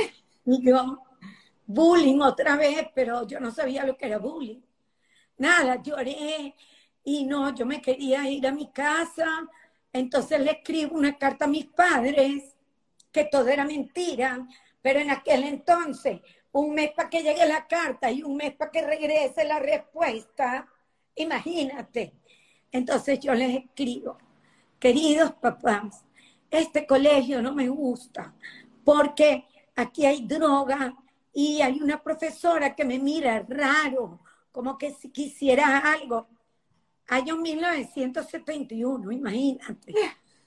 [0.47, 1.03] Y yo,
[1.67, 4.61] bullying otra vez, pero yo no sabía lo que era bullying.
[5.39, 6.55] Nada, lloré
[7.03, 9.27] y no, yo me quería ir a mi casa.
[9.93, 12.55] Entonces le escribo una carta a mis padres,
[13.11, 14.47] que todo era mentira,
[14.81, 16.21] pero en aquel entonces,
[16.53, 20.69] un mes para que llegue la carta y un mes para que regrese la respuesta,
[21.17, 22.13] imagínate.
[22.71, 24.17] Entonces yo les escribo,
[24.79, 26.05] queridos papás,
[26.51, 28.35] este colegio no me gusta
[28.85, 29.45] porque
[29.75, 30.95] aquí hay droga
[31.33, 34.21] y hay una profesora que me mira raro,
[34.53, 36.29] como que si quisiera algo.
[37.09, 39.95] Año 1971, imagínate.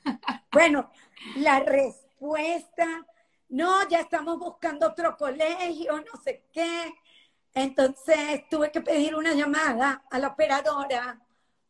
[0.51, 0.89] Bueno,
[1.35, 3.06] la respuesta,
[3.49, 6.91] no, ya estamos buscando otro colegio, no sé qué.
[7.53, 11.22] Entonces tuve que pedir una llamada a la operadora,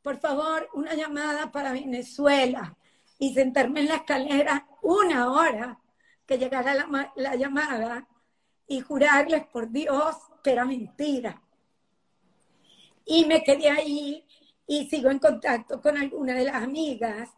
[0.02, 2.78] por favor, una llamada para Venezuela
[3.18, 5.80] y sentarme en la escalera una hora
[6.26, 8.08] que llegara la, la llamada
[8.68, 11.42] y jurarles por Dios que era mentira.
[13.06, 14.26] Y me quedé ahí
[14.68, 17.30] y sigo en contacto con alguna de las amigas,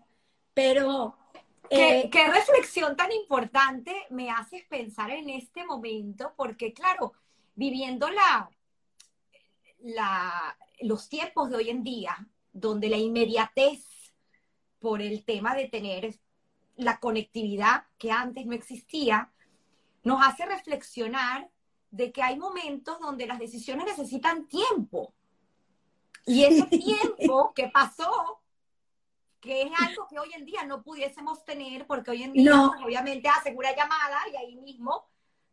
[0.54, 1.18] pero...
[1.70, 6.34] ¿Qué, eh, ¿Qué, reflexión tan importante me haces pensar en este momento?
[6.36, 7.14] Porque claro,
[7.56, 8.50] viviendo la,
[9.80, 14.14] la, los tiempos de hoy en día, donde la inmediatez
[14.80, 16.20] por el tema de tener
[16.76, 19.32] la conectividad que antes no existía,
[20.04, 21.50] nos hace reflexionar
[21.92, 25.14] de que hay momentos donde las decisiones necesitan tiempo.
[26.26, 28.42] Y ese tiempo que pasó,
[29.40, 32.86] que es algo que hoy en día no pudiésemos tener, porque hoy en día pues,
[32.86, 35.08] obviamente hacen una llamada y ahí mismo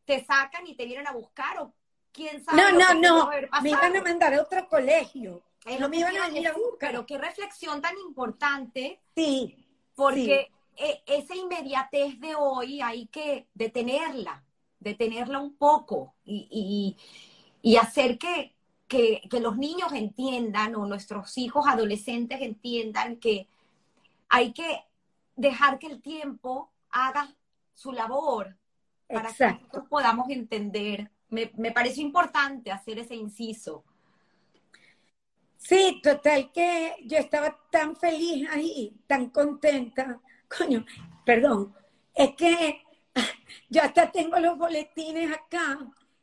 [0.05, 1.75] te sacan y te vienen a buscar o
[2.12, 2.62] quién sabe.
[2.62, 3.31] No, no, no,
[3.62, 5.43] me iban a mandar a otro colegio.
[5.77, 6.90] No me iban a ir a buscar.
[6.93, 9.01] Pero qué reflexión tan importante.
[9.15, 9.57] Sí.
[9.95, 14.45] Porque e, esa inmediatez de hoy hay que detenerla,
[14.78, 16.97] detenerla un poco y,
[17.81, 18.55] hacer que,
[18.86, 23.49] que, los niños entiendan o nuestros hijos adolescentes entiendan que
[24.28, 24.85] hay que
[25.35, 27.35] dejar que el tiempo haga
[27.74, 28.57] su labor
[29.09, 31.11] para que nosotros podamos entender.
[31.28, 33.85] Me, me parece importante hacer ese inciso.
[35.59, 40.87] Sí, total que yo estaba tan feliz ahí, tan contenta, coño,
[41.27, 41.75] perdón,
[42.15, 42.83] es que
[43.69, 45.79] yo hasta tengo los boletines acá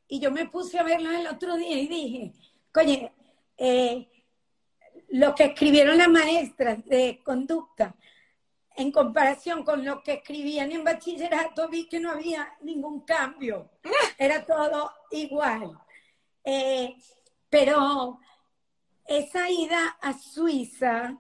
[0.07, 2.34] y yo me puse a verlos el otro día y dije,
[2.72, 3.12] coño,
[3.57, 4.10] eh,
[5.10, 7.94] lo que escribieron las maestras de conducta
[8.78, 13.70] en comparación con lo que escribían en bachillerato, vi que no había ningún cambio,
[14.18, 15.78] era todo igual.
[16.44, 16.95] Eh,
[17.49, 18.20] pero
[19.06, 21.18] esa ida a Suiza,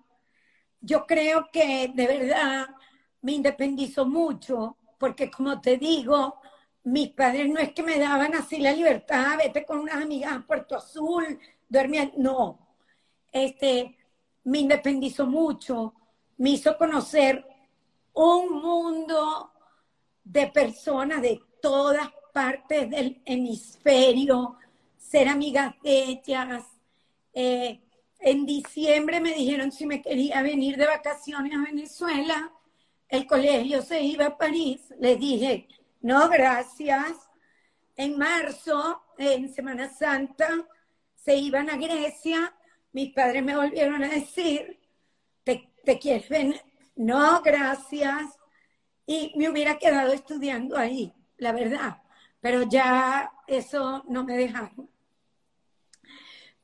[0.81, 2.67] yo creo que de verdad
[3.21, 6.39] me independizó mucho, porque como te digo,
[6.83, 10.45] mis padres no es que me daban así la libertad, vete con unas amigas a
[10.45, 12.59] Puerto Azul, dormían, no.
[13.31, 13.97] Este,
[14.43, 15.93] me independizó mucho,
[16.37, 17.45] me hizo conocer
[18.13, 19.51] un mundo
[20.23, 24.57] de personas de todas partes del hemisferio,
[24.97, 26.63] ser amigas de ellas.
[27.35, 27.81] Eh,
[28.19, 32.51] en diciembre me dijeron si me quería venir de vacaciones a Venezuela
[33.09, 35.67] el colegio se iba a París, le dije,
[36.01, 37.29] no, gracias.
[37.95, 40.49] En marzo, en Semana Santa,
[41.15, 42.53] se iban a Grecia.
[42.91, 44.79] Mis padres me volvieron a decir,
[45.43, 46.61] ¿te, te quieres venir?
[46.95, 48.37] No, gracias.
[49.05, 52.01] Y me hubiera quedado estudiando ahí, la verdad.
[52.41, 54.89] Pero ya eso no me dejaron.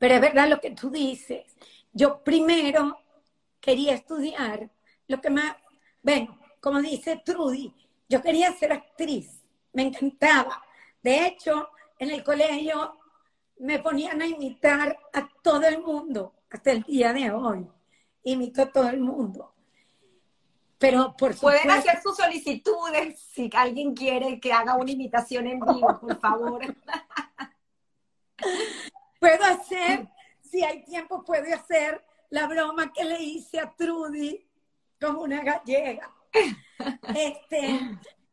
[0.02, 1.46] Pero es verdad lo que tú dices.
[1.92, 2.98] Yo primero
[3.60, 4.68] quería estudiar
[5.06, 5.54] lo que más
[6.02, 7.72] bueno, como dice Trudy,
[8.08, 10.60] yo quería ser actriz, me encantaba.
[11.00, 11.68] De hecho,
[12.00, 12.98] en el colegio
[13.60, 17.64] me ponían a imitar a todo el mundo hasta el día de hoy.
[18.24, 19.54] Imito a todo el mundo.
[20.78, 26.00] Pero por Pueden hacer sus solicitudes si alguien quiere que haga una imitación en vivo,
[26.00, 26.60] por favor.
[29.22, 30.08] Puedo hacer,
[30.40, 34.44] si hay tiempo, puedo hacer la broma que le hice a Trudy
[35.00, 36.12] como una gallega.
[37.14, 37.78] Este,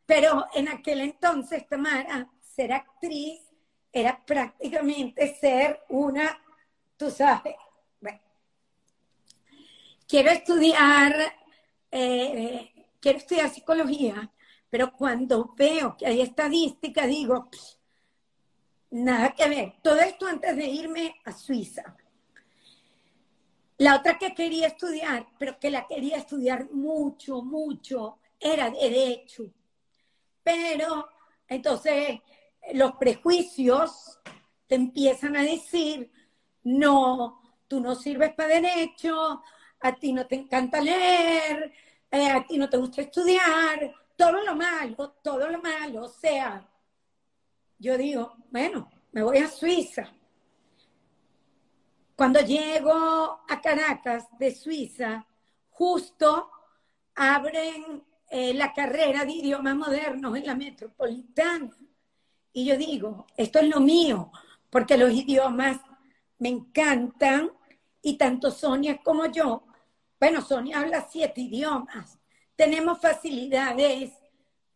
[0.07, 3.40] pero en aquel entonces, Tamara, ser actriz
[3.94, 6.41] era prácticamente ser una,
[6.98, 7.56] tú sabes,
[8.02, 8.20] bueno,
[10.07, 11.14] quiero estudiar,
[11.91, 14.32] eh, quiero estudiar psicología,
[14.72, 17.48] pero cuando veo que hay estadística, digo,
[18.91, 19.74] nada que ver.
[19.82, 21.95] Todo esto antes de irme a Suiza.
[23.78, 29.45] La otra que quería estudiar, pero que la quería estudiar mucho, mucho, era derecho.
[30.44, 31.07] Pero
[31.48, 32.20] entonces
[32.74, 34.20] los prejuicios
[34.68, 36.11] te empiezan a decir,
[36.64, 39.41] no, tú no sirves para derecho,
[39.80, 41.72] a ti no te encanta leer,
[42.11, 46.03] eh, a ti no te gusta estudiar, todo lo malo, todo lo malo.
[46.03, 46.69] O sea,
[47.80, 50.11] yo digo, bueno, me voy a Suiza.
[52.15, 55.26] Cuando llego a Caracas de Suiza,
[55.69, 56.51] justo
[57.15, 61.69] abren eh, la carrera de idiomas modernos en la metropolitana.
[62.51, 64.31] Y yo digo, esto es lo mío,
[64.69, 65.80] porque los idiomas
[66.38, 67.51] me encantan
[68.01, 69.64] y tanto Sonia como yo,
[70.19, 72.19] bueno, Sonia habla siete idiomas,
[72.56, 74.11] tenemos facilidades,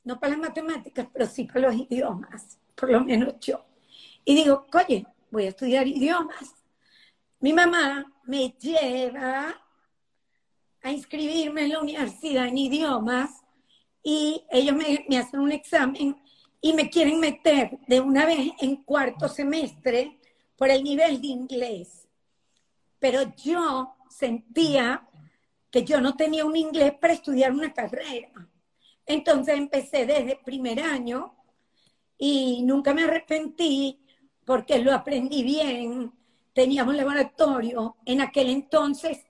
[0.03, 3.65] no para las matemáticas, pero sí para los idiomas, por lo menos yo.
[4.25, 6.53] Y digo, oye, voy a estudiar idiomas.
[7.39, 9.55] Mi mamá me lleva
[10.81, 13.31] a inscribirme en la universidad en idiomas
[14.01, 16.17] y ellos me, me hacen un examen
[16.61, 20.19] y me quieren meter de una vez en cuarto semestre
[20.55, 22.07] por el nivel de inglés.
[22.99, 25.05] Pero yo sentía
[25.69, 28.31] que yo no tenía un inglés para estudiar una carrera.
[29.05, 31.35] Entonces empecé desde primer año
[32.18, 33.99] y nunca me arrepentí
[34.45, 36.11] porque lo aprendí bien.
[36.53, 37.98] Teníamos laboratorio.
[38.06, 39.26] En aquel entonces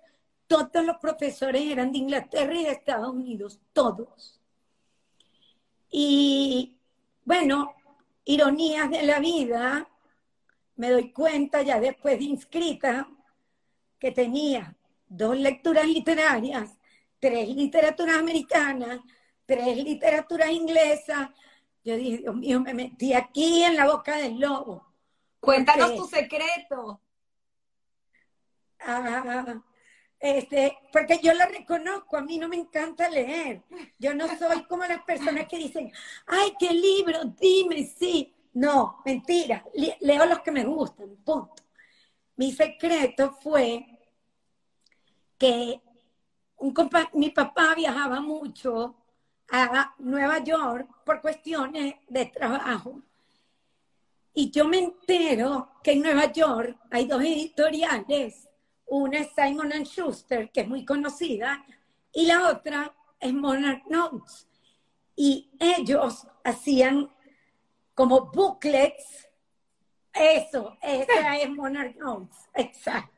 [0.47, 4.39] todos los profesores eran de Inglaterra y de Estados Unidos, todos.
[5.89, 6.77] Y
[7.25, 7.75] bueno,
[8.25, 9.87] ironías de la vida,
[10.75, 13.07] me doy cuenta ya después de inscrita
[13.99, 14.75] que tenía
[15.07, 16.77] dos lecturas literarias,
[17.19, 18.99] tres literaturas americanas,
[19.45, 21.29] tres literaturas inglesas.
[21.83, 24.85] Yo dije, Dios mío, me metí aquí en la boca del lobo.
[25.39, 27.01] Cuéntanos tu secreto.
[28.79, 29.61] Ah,
[30.19, 33.61] este, porque yo la reconozco, a mí no me encanta leer.
[33.99, 35.91] Yo no soy como las personas que dicen,
[36.27, 38.33] ay, qué libro, dime, sí.
[38.53, 39.65] No, mentira,
[39.99, 41.55] leo los que me gustan, punto.
[42.35, 43.85] Mi secreto fue
[45.37, 45.81] que
[46.57, 46.73] un
[47.13, 49.02] mi papá viajaba mucho
[49.51, 53.01] a Nueva York por cuestiones de trabajo.
[54.33, 58.49] Y yo me entero que en Nueva York hay dos editoriales.
[58.87, 61.63] Una es Simon Schuster, que es muy conocida,
[62.11, 64.47] y la otra es Monarch Notes.
[65.15, 67.11] Y ellos hacían
[67.93, 69.29] como booklets.
[70.13, 73.09] Eso, esa es Monarch Notes, exacto.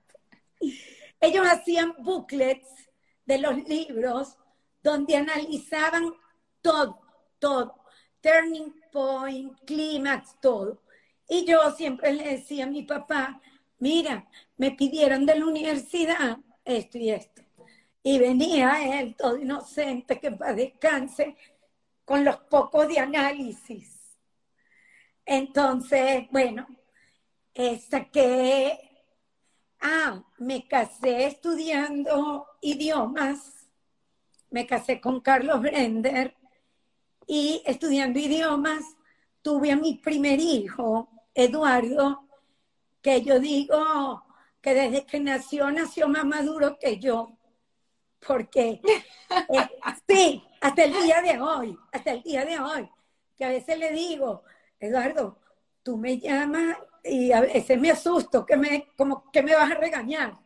[1.19, 2.89] Ellos hacían booklets
[3.26, 4.38] de los libros
[4.86, 6.14] donde analizaban
[6.62, 7.02] todo,
[7.40, 7.76] todo,
[8.22, 10.80] turning point, clímax, todo.
[11.28, 13.41] Y yo siempre le decía a mi papá,
[13.80, 17.41] mira, me pidieron de la universidad esto y esto.
[18.03, 21.36] Y venía él, todo inocente, que para descanse,
[22.06, 24.16] con los pocos de análisis.
[25.26, 26.68] Entonces, bueno,
[28.14, 28.86] que
[29.88, 33.65] Ah, me casé estudiando idiomas,
[34.56, 36.34] me casé con Carlos Brender
[37.27, 38.86] y estudiando idiomas
[39.41, 42.26] tuve a mi primer hijo, Eduardo,
[43.02, 44.23] que yo digo
[44.61, 47.38] que desde que nació, nació más maduro que yo,
[48.26, 48.80] porque
[49.49, 49.69] eh,
[50.07, 52.90] sí, hasta el día de hoy, hasta el día de hoy,
[53.36, 54.44] que a veces le digo,
[54.80, 55.38] Eduardo,
[55.84, 59.76] tú me llamas y a veces me asusto, que me, como que me vas a
[59.76, 60.45] regañar.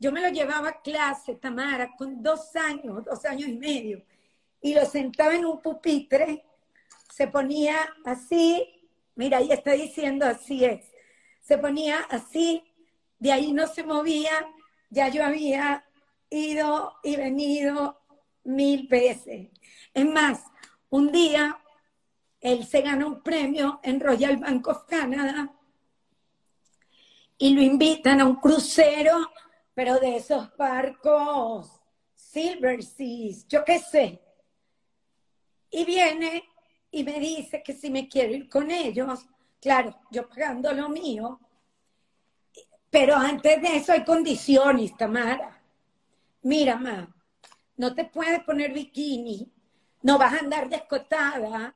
[0.00, 4.02] Yo me lo llevaba a clase, Tamara, con dos años, dos años y medio,
[4.62, 6.42] y lo sentaba en un pupitre,
[7.12, 8.66] se ponía así,
[9.14, 10.90] mira, ahí está diciendo así es,
[11.42, 12.64] se ponía así,
[13.18, 14.32] de ahí no se movía,
[14.88, 15.84] ya yo había
[16.30, 18.00] ido y venido
[18.44, 19.48] mil veces.
[19.92, 20.44] Es más,
[20.88, 21.58] un día
[22.40, 25.52] él se ganó un premio en Royal Bank of Canada
[27.36, 29.30] y lo invitan a un crucero,
[29.80, 31.80] pero de esos barcos
[32.14, 34.20] Silver Seas, yo qué sé.
[35.70, 36.44] Y viene
[36.90, 39.24] y me dice que si me quiero ir con ellos,
[39.58, 41.40] claro, yo pagando lo mío,
[42.90, 45.62] pero antes de eso hay condiciones, Tamara.
[46.42, 47.08] Mira, ma,
[47.78, 49.50] no te puedes poner bikini,
[50.02, 51.74] no vas a andar descotada.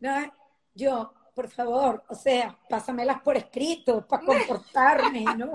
[0.00, 0.34] ¿no?
[0.74, 5.50] Yo, por favor, o sea, pásamelas por escrito para comportarme, ¿no?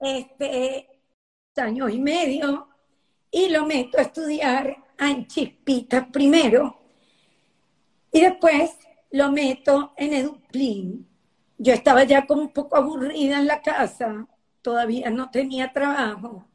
[0.00, 0.88] Este,
[1.56, 2.68] año y medio,
[3.30, 6.78] y lo meto a estudiar en Chispitas primero,
[8.10, 8.78] y después
[9.10, 11.08] lo meto en Eduplin.
[11.58, 14.26] Yo estaba ya como un poco aburrida en la casa,
[14.62, 16.48] todavía no tenía trabajo.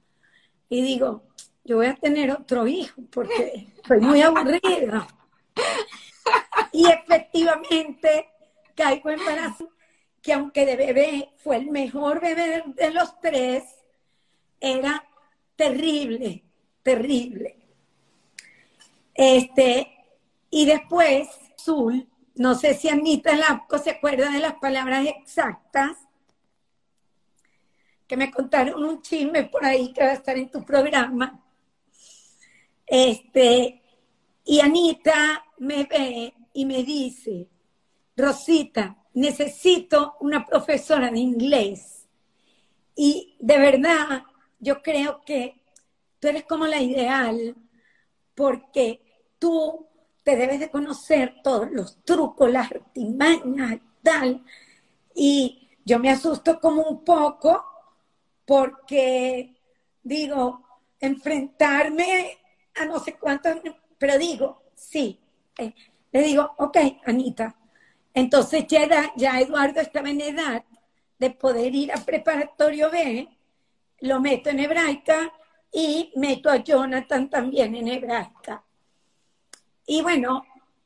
[0.70, 1.24] Y digo,
[1.64, 5.08] yo voy a tener otro hijo porque estoy muy aburrida.
[6.74, 8.30] Y efectivamente
[8.76, 9.70] caigo embarazo,
[10.22, 13.64] que aunque de bebé fue el mejor bebé de los tres,
[14.60, 15.07] era
[15.56, 16.44] terrible,
[16.84, 17.57] terrible.
[19.14, 19.88] Este,
[20.49, 21.27] y después,
[21.60, 25.98] Zul, no sé si Anita Lapco se acuerda de las palabras exactas,
[28.07, 31.44] que me contaron un chisme por ahí que va a estar en tu programa.
[32.85, 33.81] Este,
[34.45, 37.48] y Anita me ve y me dice,
[38.15, 42.06] Rosita, necesito una profesora de inglés.
[42.95, 44.23] Y de verdad,
[44.60, 45.60] yo creo que
[46.19, 47.56] tú eres como la ideal,
[48.35, 49.02] porque
[49.39, 49.88] tú
[50.23, 54.44] te debes de conocer todos los trucos, las artimañas tal.
[55.15, 57.65] Y yo me asusto como un poco
[58.45, 59.56] porque
[60.03, 60.64] digo,
[60.99, 62.38] enfrentarme
[62.76, 63.56] a no sé cuántos,
[63.98, 65.19] pero digo, sí.
[65.57, 65.73] Eh,
[66.11, 67.56] le digo, ok, Anita.
[68.18, 70.64] Entonces ya, Eduardo estaba en edad
[71.19, 73.30] de poder ir a preparatorio B,
[73.99, 75.31] lo meto en hebraica
[75.72, 78.64] y meto a Jonathan también en hebraica.
[79.85, 80.44] Y bueno,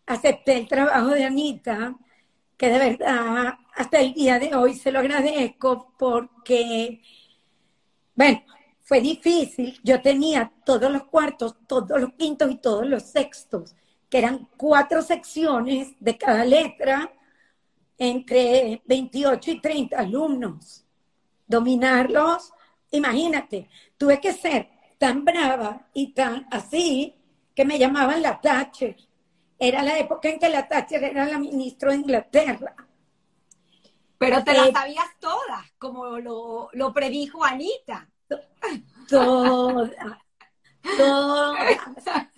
[0.07, 1.95] acepté el trabajo de Anita,
[2.57, 7.01] que de verdad hasta el día de hoy se lo agradezco porque,
[8.13, 8.43] bueno,
[8.81, 9.79] fue difícil.
[9.85, 13.73] Yo tenía todos los cuartos, todos los quintos y todos los sextos,
[14.09, 17.09] que eran cuatro secciones de cada letra,
[18.01, 20.83] entre 28 y 30 alumnos.
[21.45, 22.51] Dominarlos,
[22.89, 27.15] imagínate, tuve que ser tan brava y tan así
[27.53, 28.97] que me llamaban la Thatcher.
[29.59, 32.75] Era la época en que la Thatcher era la ministra de Inglaterra.
[34.17, 38.09] Pero te las eh, sabías todas, como lo, lo predijo Anita.
[39.07, 39.91] Todas,
[40.97, 41.77] todas.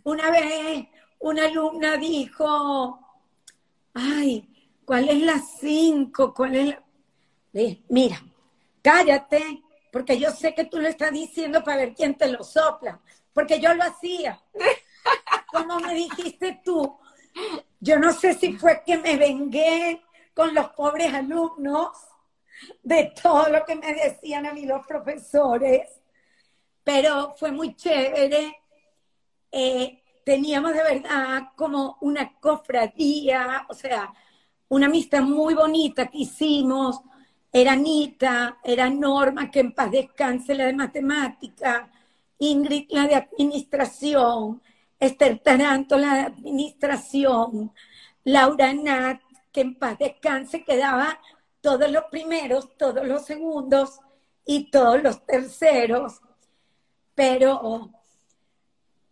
[0.03, 0.87] Una vez
[1.19, 2.99] una alumna dijo,
[3.93, 4.52] ay,
[4.85, 6.33] ¿cuál es la cinco?
[6.33, 6.83] ¿Cuál es la...?
[7.89, 8.21] Mira,
[8.81, 9.61] cállate,
[9.91, 12.99] porque yo sé que tú lo estás diciendo para ver quién te lo sopla,
[13.33, 14.41] porque yo lo hacía.
[15.51, 16.97] como me dijiste tú,
[17.79, 20.01] yo no sé si fue que me vengué
[20.33, 21.91] con los pobres alumnos
[22.81, 25.87] de todo lo que me decían a mí los profesores,
[26.83, 28.57] pero fue muy chévere.
[29.51, 34.13] Eh, teníamos de verdad como una cofradía, o sea,
[34.73, 36.99] una amistad muy bonita que hicimos.
[37.51, 41.91] Era Anita, era Norma, que en paz descanse la de matemática,
[42.39, 44.61] Ingrid la de administración,
[44.99, 47.71] Esther Taranto la de administración,
[48.23, 49.21] Laura Nat,
[49.51, 51.19] que en paz descanse, quedaba
[51.61, 53.99] todos los primeros, todos los segundos
[54.43, 56.19] y todos los terceros.
[57.13, 57.91] Pero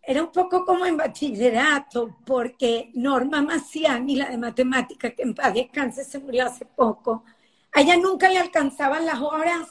[0.02, 5.54] era un poco como en bachillerato, porque Norma Maciani, la de matemática, que en paz
[5.54, 7.24] descanse, se murió hace poco,
[7.72, 9.68] a ella nunca le alcanzaban las horas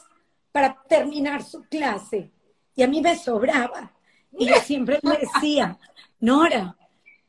[0.52, 2.32] para terminar su clase
[2.76, 3.92] y a mí me sobraba.
[4.32, 5.78] Y yo siempre le decía,
[6.20, 6.78] Nora,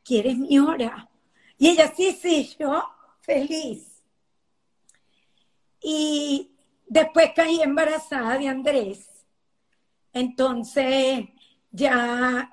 [0.03, 1.09] ¿quieres mi hora?
[1.57, 2.83] Y ella, sí, sí, yo
[3.21, 4.01] feliz.
[5.81, 6.51] Y
[6.87, 9.09] después caí embarazada de Andrés.
[10.13, 11.25] Entonces,
[11.71, 12.52] ya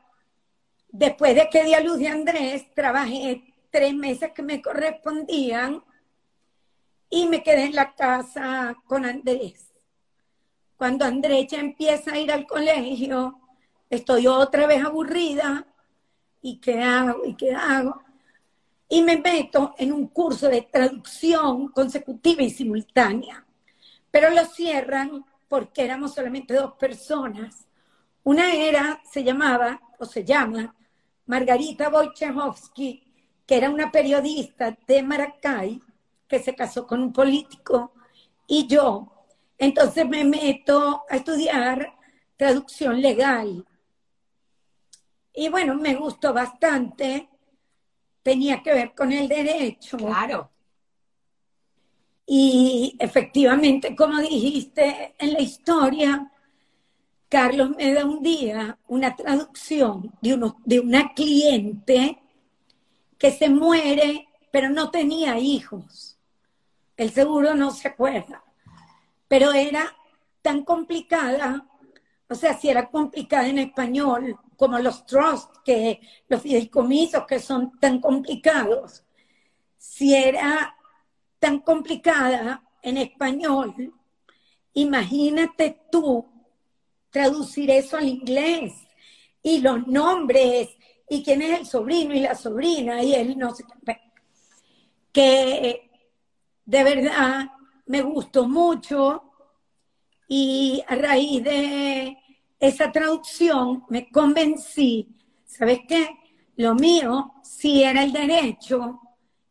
[0.93, 5.83] después de que di a luz de Andrés, trabajé tres meses que me correspondían
[7.09, 9.67] y me quedé en la casa con Andrés.
[10.77, 13.39] Cuando Andrés ya empieza a ir al colegio,
[13.91, 15.67] estoy otra vez aburrida.
[16.41, 17.25] ¿Y qué hago?
[17.27, 18.03] ¿Y qué hago?
[18.89, 23.45] Y me meto en un curso de traducción consecutiva y simultánea.
[24.11, 27.67] Pero lo cierran porque éramos solamente dos personas.
[28.23, 30.75] Una era, se llamaba, o se llama,
[31.31, 33.05] Margarita Wojciechowski,
[33.47, 35.81] que era una periodista de Maracay,
[36.27, 37.93] que se casó con un político,
[38.49, 39.07] y yo,
[39.57, 41.95] entonces me meto a estudiar
[42.37, 43.65] traducción legal.
[45.33, 47.29] Y bueno, me gustó bastante.
[48.25, 49.99] Tenía que ver con el derecho.
[49.99, 50.51] Claro.
[52.27, 56.33] Y efectivamente, como dijiste en la historia,
[57.31, 62.21] Carlos me da un día una traducción de, uno, de una cliente
[63.17, 66.19] que se muere, pero no tenía hijos.
[66.97, 68.45] El seguro no se acuerda
[69.31, 69.97] pero era
[70.43, 71.65] tan complicada,
[72.29, 77.79] o sea, si era complicada en español, como los trusts, que los fideicomisos que son
[77.79, 79.05] tan complicados,
[79.79, 80.77] si era
[81.39, 83.95] tan complicada en español,
[84.73, 86.30] Imagínate tú
[87.11, 88.73] traducir eso al inglés
[89.43, 90.69] y los nombres
[91.09, 93.65] y quién es el sobrino y la sobrina y él no sé
[95.13, 95.91] que
[96.65, 97.51] de verdad
[97.87, 99.25] me gustó mucho
[100.29, 102.17] y a raíz de
[102.61, 105.09] esa traducción me convencí,
[105.45, 106.09] ¿sabes qué?
[106.57, 109.01] Lo mío sí era el derecho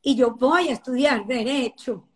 [0.01, 2.07] y yo voy a estudiar derecho.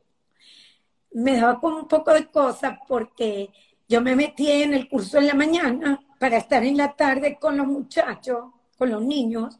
[1.11, 3.49] Me daba como un poco de cosas porque
[3.93, 7.55] yo me metí en el curso en la mañana para estar en la tarde con
[7.55, 8.45] los muchachos,
[8.75, 9.59] con los niños,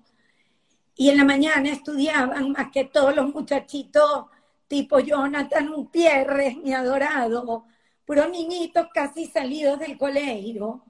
[0.96, 4.26] y en la mañana estudiaban más que todos los muchachitos
[4.68, 7.66] tipo Jonathan Gutiérrez, mi adorado,
[8.08, 10.84] puros niñitos casi salidos del colegio.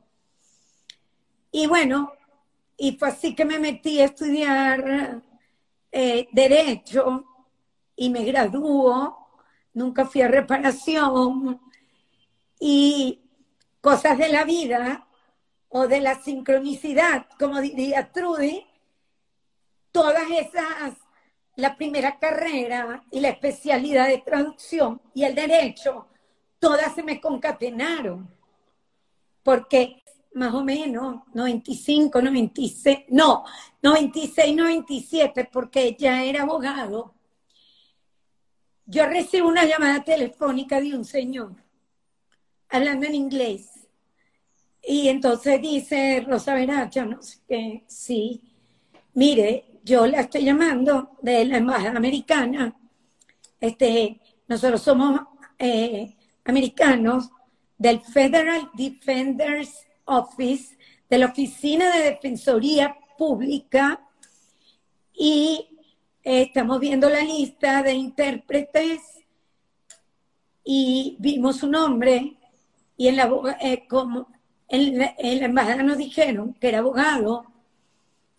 [1.52, 2.14] Y bueno,
[2.78, 5.22] y fue así que me metí a estudiar
[5.92, 7.26] eh, Derecho
[7.98, 9.18] y me graduó,
[9.74, 11.60] nunca fui a reparación.
[12.58, 13.23] Y
[13.84, 15.06] cosas de la vida
[15.68, 18.66] o de la sincronicidad, como diría Trudy,
[19.92, 20.94] todas esas,
[21.58, 26.08] la primera carrera y la especialidad de traducción y el derecho,
[26.60, 28.34] todas se me concatenaron,
[29.44, 30.02] porque
[30.34, 33.44] más o menos 95, 96, no,
[33.82, 37.16] 96, 97, porque ya era abogado,
[38.86, 41.64] yo recibo una llamada telefónica de un señor
[42.74, 43.73] hablando en inglés.
[44.86, 48.42] Y entonces dice Rosa Veracha, no sé qué, sí,
[49.14, 52.76] mire, yo la estoy llamando de la Embajada Americana.
[53.62, 55.22] Este, nosotros somos
[55.58, 57.30] eh, americanos
[57.78, 60.78] del Federal Defenders Office,
[61.10, 64.06] de la Oficina de Defensoría Pública,
[65.14, 65.78] y
[66.24, 69.02] estamos viendo la lista de intérpretes
[70.64, 72.38] y vimos su nombre
[72.98, 73.30] y en la,
[73.62, 74.33] eh, como
[74.74, 77.46] en la, embajada nos dijeron que era abogado,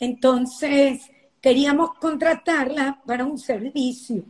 [0.01, 1.09] entonces
[1.40, 4.24] queríamos contratarla para un servicio,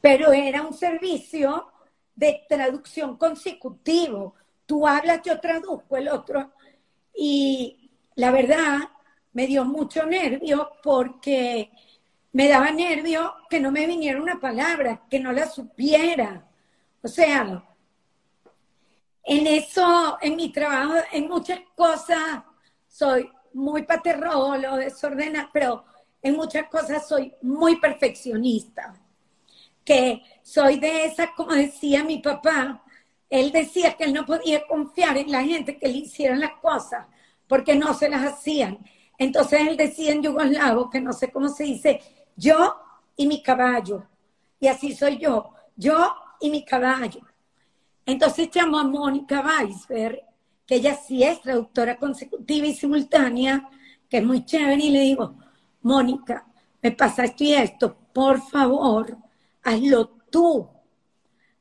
[0.00, 1.70] pero era un servicio
[2.16, 4.34] de traducción consecutivo.
[4.64, 6.52] Tú hablas, yo traduzco el otro.
[7.14, 8.78] Y la verdad
[9.34, 11.70] me dio mucho nervio porque
[12.32, 16.46] me daba nervio que no me viniera una palabra, que no la supiera.
[17.02, 17.62] O sea,
[19.24, 22.42] en eso, en mi trabajo, en muchas cosas,
[22.88, 25.84] soy muy paterrolo, desordenada, pero
[26.20, 28.94] en muchas cosas soy muy perfeccionista.
[29.84, 32.82] Que soy de esas, como decía mi papá,
[33.28, 37.06] él decía que él no podía confiar en la gente que le hicieran las cosas
[37.48, 38.78] porque no se las hacían.
[39.18, 42.00] Entonces él decía en yugoslavo, que no sé cómo se dice,
[42.36, 42.76] yo
[43.16, 44.06] y mi caballo.
[44.60, 47.20] Y así soy yo, yo y mi caballo.
[48.06, 50.22] Entonces llamó a Mónica Weisberg,
[50.66, 53.68] que ella sí es traductora consecutiva y simultánea,
[54.08, 55.36] que es muy chévere, y le digo,
[55.82, 56.46] Mónica,
[56.82, 59.16] me pasa esto y esto, por favor,
[59.62, 60.68] hazlo tú.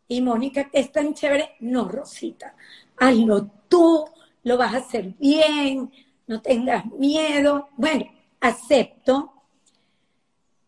[0.07, 2.55] Y Mónica, que es tan chévere, no, Rosita,
[2.97, 4.05] hazlo tú,
[4.43, 5.91] lo vas a hacer bien,
[6.27, 7.69] no tengas miedo.
[7.77, 8.05] Bueno,
[8.39, 9.33] acepto.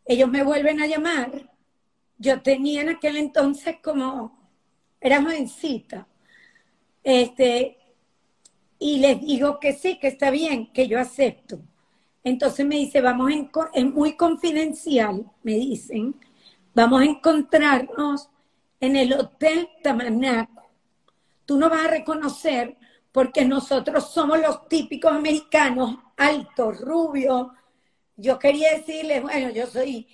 [0.06, 1.52] Ellos me vuelven a llamar.
[2.18, 4.43] Yo tenía en aquel entonces como
[5.04, 6.08] era jovencita.
[7.04, 7.78] Este,
[8.80, 11.60] y les digo que sí, que está bien, que yo acepto.
[12.24, 16.16] Entonces me dice, vamos en, es muy confidencial, me dicen,
[16.74, 18.30] vamos a encontrarnos
[18.80, 20.64] en el Hotel Tamanaco.
[21.46, 22.78] Tú no vas a reconocer
[23.12, 27.48] porque nosotros somos los típicos americanos, altos, rubios.
[28.16, 30.08] Yo quería decirles, bueno, yo soy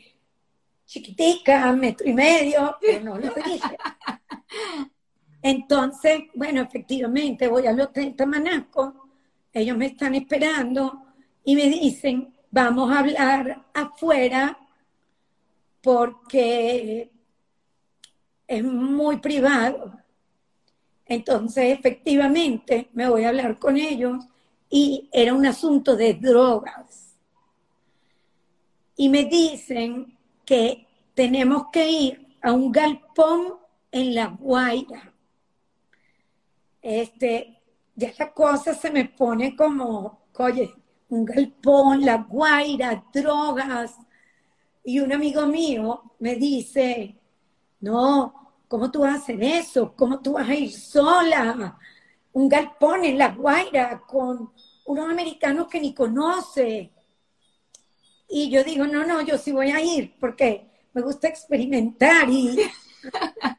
[0.88, 3.78] chiquitica, metro y medio, pero no lo dije.
[5.42, 9.10] Entonces, bueno, efectivamente, voy al hotel Tamanaco,
[9.54, 11.02] ellos me están esperando
[11.44, 14.58] y me dicen, vamos a hablar afuera
[15.82, 17.10] porque
[18.48, 19.94] es muy privado.
[21.06, 24.26] Entonces, efectivamente, me voy a hablar con ellos
[24.70, 27.16] y era un asunto de drogas.
[28.96, 33.59] Y me dicen que tenemos que ir a un galpón
[33.92, 35.14] en La Guaira.
[36.82, 37.62] Este,
[37.96, 40.74] ya la cosa se me pone como, oye,
[41.10, 43.96] un galpón, La Guaira, drogas.
[44.84, 47.16] Y un amigo mío me dice,
[47.82, 49.94] no, ¿cómo tú vas a hacer eso?
[49.96, 51.78] ¿Cómo tú vas a ir sola?
[52.34, 54.52] Un galpón en La Guaira con
[54.86, 56.92] unos americanos que ni conoce.
[58.28, 62.60] Y yo digo, no, no, yo sí voy a ir porque me gusta experimentar y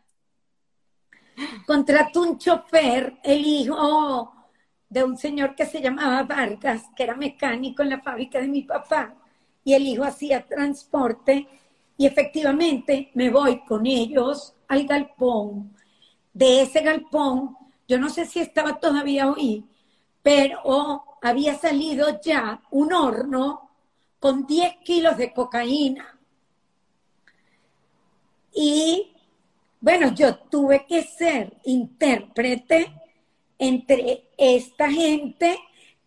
[1.66, 4.32] contrató un chofer, el hijo
[4.88, 8.62] de un señor que se llamaba Vargas, que era mecánico en la fábrica de mi
[8.62, 9.14] papá,
[9.64, 11.46] y el hijo hacía transporte,
[11.96, 15.76] y efectivamente me voy con ellos al galpón.
[16.32, 17.56] De ese galpón,
[17.86, 19.64] yo no sé si estaba todavía ahí,
[20.22, 23.70] pero había salido ya un horno
[24.18, 26.18] con 10 kilos de cocaína.
[28.52, 29.12] Y
[29.80, 32.92] bueno, yo tuve que ser intérprete
[33.58, 35.58] entre esta gente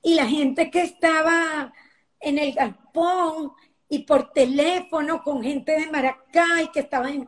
[0.02, 1.74] y la gente que estaba
[2.20, 3.54] en el galpón
[3.90, 7.28] y por teléfono con gente de Maracay que estaba en...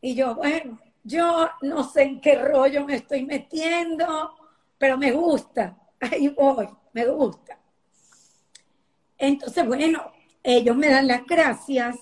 [0.00, 4.34] Y yo, bueno, yo no sé en qué rollo me estoy metiendo,
[4.78, 7.58] pero me gusta, ahí voy, me gusta.
[9.18, 10.12] Entonces, bueno,
[10.42, 11.96] ellos me dan las gracias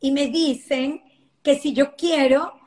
[0.00, 1.02] y me dicen
[1.42, 2.59] que si yo quiero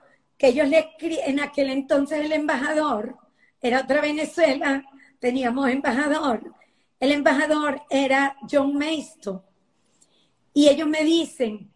[0.43, 3.17] que ellos le en aquel entonces el embajador,
[3.61, 4.83] era otra Venezuela,
[5.17, 6.53] teníamos embajador,
[6.99, 9.45] el embajador era John Maisto.
[10.53, 11.71] Y ellos me dicen,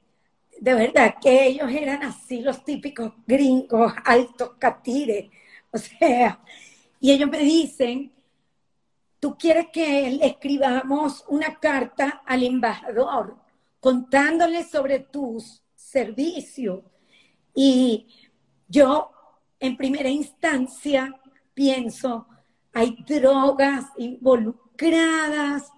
[0.60, 5.30] de verdad, que ellos eran así los típicos gringos, altos catires,
[5.72, 6.44] o sea,
[7.00, 8.12] y ellos me dicen,
[9.22, 13.38] tú quieres que le escribamos una carta al embajador
[13.80, 16.82] contándole sobre tus servicios.
[17.60, 18.08] Y
[18.68, 19.12] yo,
[19.60, 21.20] en primera instancia,
[21.54, 22.28] pienso,
[22.74, 25.72] hay drogas involucradas.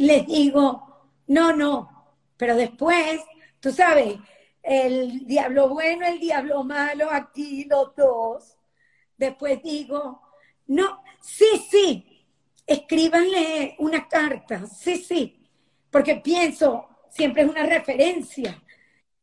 [0.00, 3.20] Les digo, no, no, pero después,
[3.60, 4.18] tú sabes,
[4.62, 8.56] el diablo bueno, el diablo malo, aquí los dos.
[9.16, 10.22] Después digo,
[10.68, 12.26] no, sí, sí,
[12.66, 15.48] escríbanle una carta, sí, sí,
[15.90, 18.62] porque pienso, siempre es una referencia.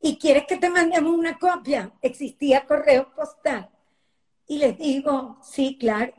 [0.05, 1.91] ¿Y quieres que te mandemos una copia?
[1.99, 3.67] Existía correo postal.
[4.45, 6.13] Y les digo, sí, claro.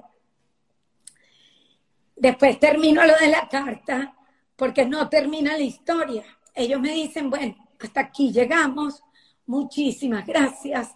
[2.17, 4.17] Después termino lo de la carta,
[4.57, 6.25] porque no termina la historia.
[6.53, 9.05] Ellos me dicen, bueno, hasta aquí llegamos,
[9.47, 10.93] muchísimas gracias.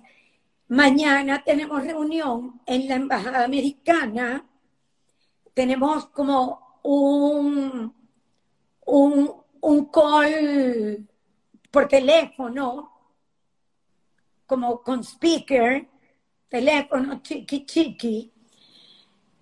[0.66, 4.44] Mañana tenemos reunión en la Embajada Americana.
[5.54, 7.94] Tenemos como un,
[8.84, 11.06] un, un call
[11.70, 12.92] por teléfono,
[14.47, 15.86] como con speaker,
[16.48, 18.32] teléfono chiqui chiqui,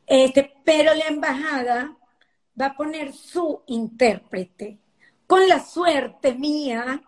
[0.07, 1.97] este, pero la embajada
[2.61, 4.79] va a poner su intérprete.
[5.27, 7.03] Con la suerte mía,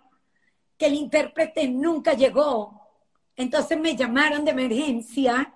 [0.77, 2.89] que el intérprete nunca llegó.
[3.37, 5.55] Entonces me llamaron de emergencia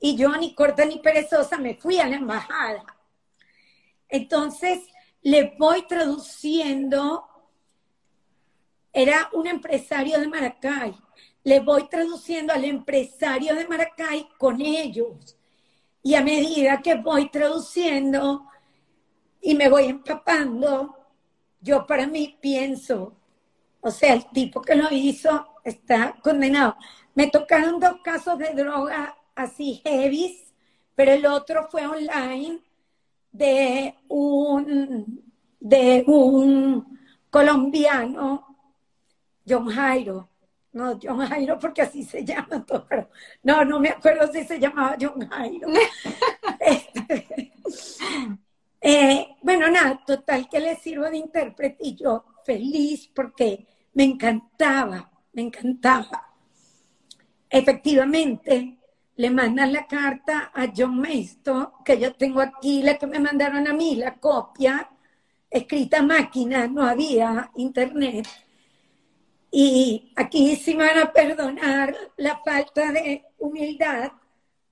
[0.00, 2.84] y yo, ni corta ni perezosa, me fui a la embajada.
[4.08, 4.80] Entonces
[5.22, 7.24] le voy traduciendo
[8.94, 10.94] era un empresario de Maracay.
[11.42, 15.36] Le voy traduciendo al empresario de Maracay con ellos.
[16.02, 18.46] Y a medida que voy traduciendo
[19.40, 20.96] y me voy empapando,
[21.60, 23.16] yo para mí pienso,
[23.80, 26.76] o sea, el tipo que lo hizo está condenado.
[27.14, 30.40] Me tocaron dos casos de droga así heavy,
[30.94, 32.60] pero el otro fue online
[33.32, 36.98] de un, de un
[37.30, 38.53] colombiano
[39.46, 40.28] John Jairo.
[40.72, 43.08] No, John Jairo porque así se llama todo, pero
[43.42, 45.68] no, no me acuerdo si se llamaba John Jairo.
[46.60, 47.52] Este,
[48.80, 55.10] eh, bueno, nada, total que le sirvo de intérprete y yo feliz porque me encantaba,
[55.32, 56.34] me encantaba.
[57.48, 58.78] Efectivamente,
[59.16, 63.66] le mandan la carta a John Maisto, que yo tengo aquí, la que me mandaron
[63.68, 64.90] a mí, la copia,
[65.48, 68.26] escrita máquina, no había internet.
[69.56, 74.10] Y aquí sí van a perdonar la falta de humildad,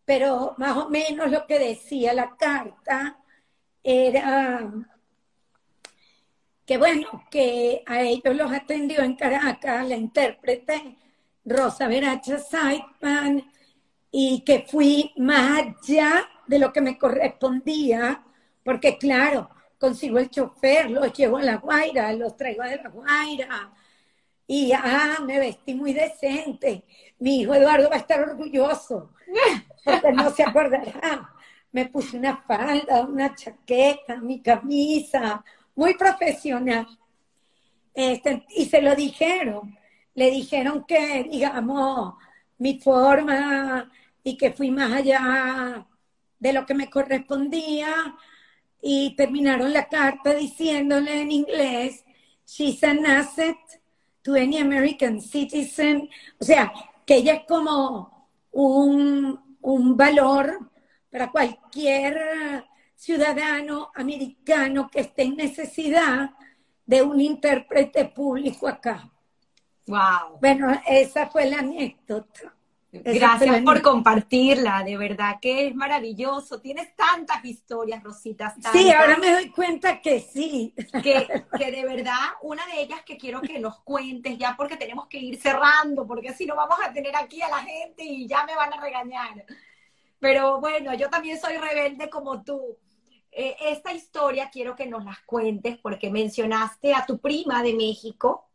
[0.05, 3.17] pero más o menos lo que decía la carta
[3.81, 4.73] era
[6.67, 10.97] que bueno, que a ellos los atendió en Caracas la intérprete
[11.45, 13.41] Rosa Veracha Saitman
[14.11, 18.25] y que fui más allá de lo que me correspondía,
[18.65, 19.49] porque claro,
[19.79, 23.73] consigo el chofer, los llevo a La Guaira, los traigo de La Guaira,
[24.47, 26.85] y ah, me vestí muy decente.
[27.19, 29.13] Mi hijo Eduardo va a estar orgulloso,
[29.85, 31.31] porque no se acordará.
[31.71, 35.43] Me puse una falda, una chaqueta, mi camisa,
[35.75, 36.87] muy profesional.
[37.95, 39.79] Este, y se lo dijeron.
[40.15, 42.15] Le dijeron que, digamos,
[42.59, 43.91] mi forma
[44.23, 45.87] y que fui más allá
[46.39, 48.17] de lo que me correspondía.
[48.83, 52.05] Y terminaron la carta diciéndole en inglés,
[52.45, 53.57] she's an asset
[54.23, 56.09] to any American citizen.
[56.41, 56.73] O sea,
[57.05, 60.71] que ella es como un, un valor
[61.11, 66.31] para cualquier ciudadano americano que esté en necesidad
[66.87, 69.11] de un intérprete público acá.
[69.87, 70.39] Wow.
[70.41, 72.55] Bueno, esa fue la anécdota.
[72.93, 76.61] Gracias por compartirla, de verdad que es maravilloso.
[76.61, 78.55] Tienes tantas historias, Rositas.
[78.71, 80.75] Sí, ahora me doy cuenta que sí.
[81.03, 81.27] Que,
[81.59, 85.19] que, de verdad, una de ellas que quiero que nos cuentes ya porque tenemos que
[85.19, 88.55] ir cerrando, porque si no vamos a tener aquí a la gente y ya me
[88.55, 89.47] van a regañar.
[90.19, 92.77] Pero bueno, yo también soy rebelde como tú.
[93.31, 98.51] Eh, esta historia quiero que nos las cuentes porque mencionaste a tu prima de México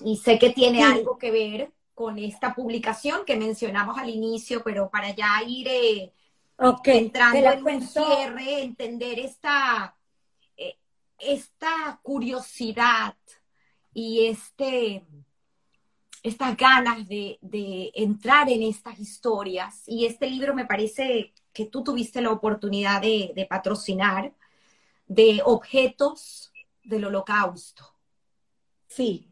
[0.00, 4.90] y sé que tiene algo que ver con esta publicación que mencionamos al inicio, pero
[4.90, 6.12] para ya ir eh,
[6.84, 9.96] entrando en un cierre, entender esta,
[10.56, 10.76] eh,
[11.18, 13.14] esta curiosidad
[13.92, 15.04] y este,
[16.22, 19.82] estas ganas de, de, entrar en estas historias.
[19.86, 24.32] Y este libro me parece que tú tuviste la oportunidad de, de patrocinar,
[25.06, 26.52] de objetos
[26.82, 27.94] del holocausto.
[28.88, 29.28] Sí,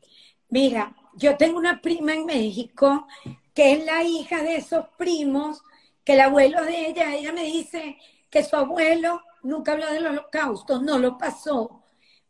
[0.49, 3.07] mira, yo tengo una prima en México
[3.55, 5.63] que es la hija de esos primos,
[6.05, 7.99] que el abuelo de ella, ella me dice
[8.31, 11.83] que su abuelo nunca habló del holocausto, no lo pasó,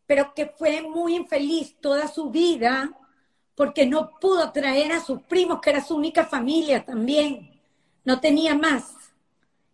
[0.07, 2.91] pero que fue muy infeliz toda su vida
[3.55, 7.61] porque no pudo traer a sus primos, que era su única familia también,
[8.05, 8.97] no tenía más,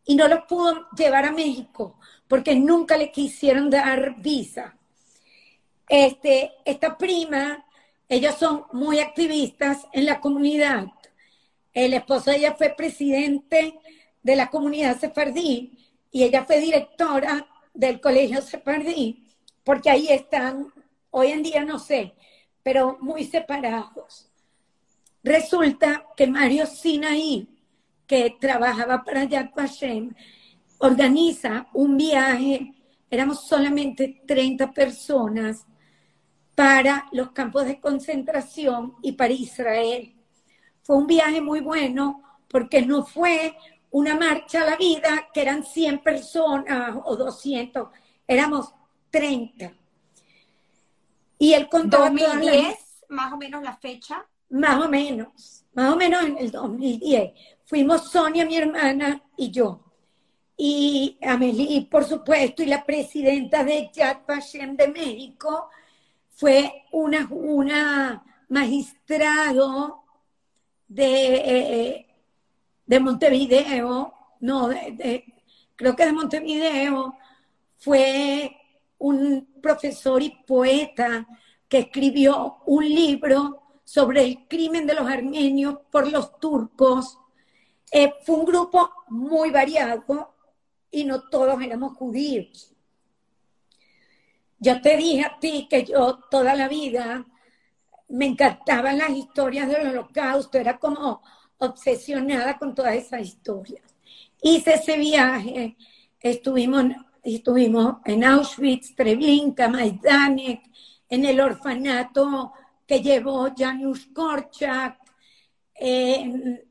[0.04, 1.98] y no los pudo llevar a México
[2.28, 4.76] porque nunca le quisieron dar visa.
[5.88, 7.64] Este, esta prima
[8.08, 10.86] ellos son muy activistas en la comunidad.
[11.74, 13.78] El esposo de ella fue presidente
[14.22, 15.78] de la comunidad sefardí
[16.10, 19.24] y ella fue directora del colegio sefardí,
[19.62, 20.72] porque ahí están,
[21.10, 22.14] hoy en día no sé,
[22.62, 24.30] pero muy separados.
[25.22, 27.46] Resulta que Mario Sinaí,
[28.06, 30.14] que trabajaba para Yad Vashem,
[30.78, 32.72] organiza un viaje,
[33.10, 35.66] éramos solamente 30 personas,
[36.58, 40.12] para los campos de concentración y para Israel.
[40.82, 43.56] Fue un viaje muy bueno porque no fue
[43.92, 47.90] una marcha a la vida que eran 100 personas o 200,
[48.26, 48.74] éramos
[49.10, 49.72] 30.
[51.38, 54.26] Y el contó 2010, más o menos la fecha.
[54.48, 57.34] Más o menos, más o menos en el 2010.
[57.66, 59.84] Fuimos Sonia, mi hermana, y yo.
[60.56, 65.70] Y Amelie, por supuesto, y la presidenta de Yad Vashem de México,
[66.38, 70.04] fue una, una magistrado
[70.86, 72.06] de, eh,
[72.86, 74.70] de Montevideo, no,
[75.74, 77.16] creo que de Montevideo,
[77.78, 78.56] fue
[78.98, 81.26] un profesor y poeta
[81.68, 87.18] que escribió un libro sobre el crimen de los armenios por los turcos.
[87.90, 90.36] Eh, fue un grupo muy variado
[90.88, 92.77] y no todos éramos judíos.
[94.60, 97.24] Yo te dije a ti que yo toda la vida
[98.08, 101.22] me encantaban las historias del holocausto, era como
[101.58, 103.82] obsesionada con todas esas historias.
[104.42, 105.76] Hice ese viaje,
[106.20, 106.86] estuvimos,
[107.22, 110.62] estuvimos en Auschwitz, Treblinka, Majdanek,
[111.08, 112.52] en el orfanato
[112.86, 114.98] que llevó Janusz Korczak,
[115.74, 116.64] en,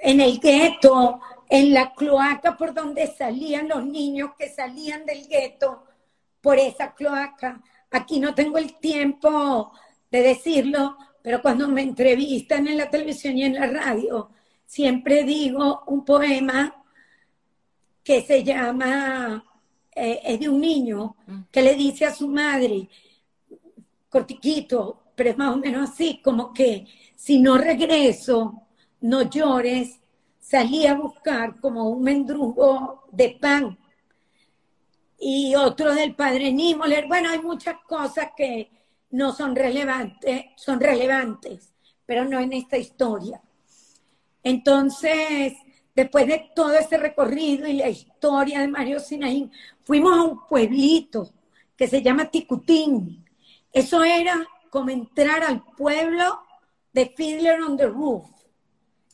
[0.00, 5.84] en el gueto, en la cloaca por donde salían los niños que salían del gueto
[6.44, 7.58] por esa cloaca.
[7.90, 9.72] Aquí no tengo el tiempo
[10.10, 14.28] de decirlo, pero cuando me entrevistan en la televisión y en la radio,
[14.66, 16.84] siempre digo un poema
[18.02, 19.42] que se llama,
[19.96, 21.16] eh, es de un niño
[21.50, 22.90] que le dice a su madre,
[24.10, 28.66] cortiquito, pero es más o menos así, como que si no regreso,
[29.00, 29.98] no llores,
[30.40, 33.78] salí a buscar como un mendrugo de pan
[35.18, 37.06] y otro del padre Niemöller.
[37.06, 38.70] Bueno, hay muchas cosas que
[39.10, 41.72] no son relevantes, son relevantes,
[42.04, 43.40] pero no en esta historia.
[44.42, 45.54] Entonces,
[45.94, 49.50] después de todo ese recorrido y la historia de Mario Sinaín,
[49.84, 51.32] fuimos a un pueblito
[51.76, 53.24] que se llama Ticutín.
[53.72, 56.40] Eso era como entrar al pueblo
[56.92, 58.28] de Fiddler on the Roof.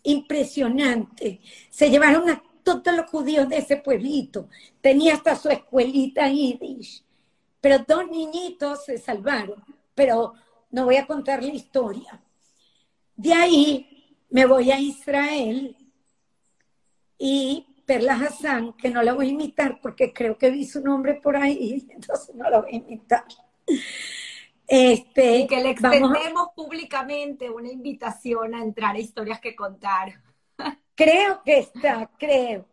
[0.02, 1.40] Impresionante.
[1.70, 4.49] Se llevaron a todos los judíos de ese pueblito.
[4.81, 7.05] Tenía hasta su escuelita yiddish.
[7.61, 9.62] Pero dos niñitos se salvaron.
[9.95, 10.35] Pero
[10.70, 12.20] no voy a contar la historia.
[13.16, 15.77] De ahí me voy a Israel
[17.19, 21.15] y Perla Hassan, que no la voy a imitar porque creo que vi su nombre
[21.15, 23.24] por ahí, entonces no la voy a imitar.
[24.66, 30.23] Este, y que le extendemos públicamente una invitación a entrar a historias que contar.
[31.01, 32.66] Creo que está, creo.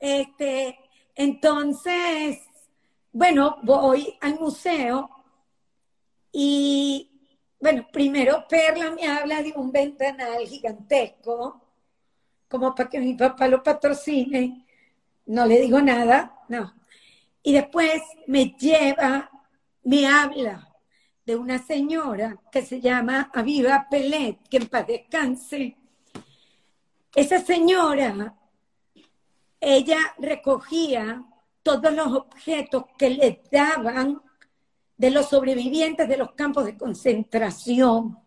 [0.00, 0.78] Este,
[1.14, 2.38] entonces,
[3.12, 5.10] bueno, voy al museo
[6.32, 7.10] y,
[7.60, 11.60] bueno, primero Perla me habla de un ventanal gigantesco,
[12.48, 14.66] como para que mi papá lo patrocine.
[15.26, 16.72] No le digo nada, no.
[17.42, 19.30] Y después me lleva,
[19.82, 20.66] me habla
[21.26, 25.76] de una señora que se llama Aviva Pelet, que en paz descanse.
[27.14, 28.34] Esa señora,
[29.60, 31.22] ella recogía
[31.62, 34.22] todos los objetos que le daban
[34.96, 38.18] de los sobrevivientes de los campos de concentración.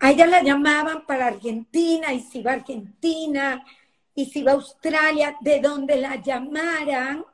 [0.00, 3.62] A ella la llamaban para Argentina y si iba a Argentina
[4.14, 7.26] y si iba a Australia, de donde la llamaran,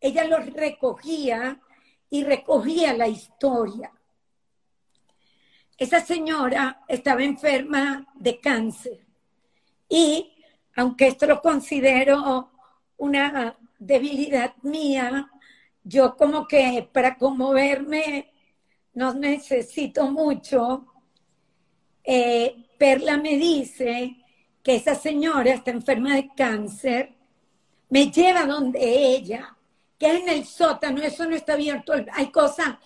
[0.00, 1.60] ella los recogía
[2.08, 3.92] y recogía la historia.
[5.76, 9.07] Esa señora estaba enferma de cáncer
[9.88, 10.34] y,
[10.76, 12.50] aunque esto lo considero
[12.98, 15.30] una debilidad mía,
[15.82, 18.32] yo como que para conmoverme
[18.94, 20.86] no necesito mucho.
[22.04, 24.16] Eh, Perla me dice
[24.62, 27.14] que esa señora está enferma de cáncer,
[27.90, 29.56] me lleva donde ella,
[29.98, 32.76] que es en el sótano, eso no está abierto, hay cosas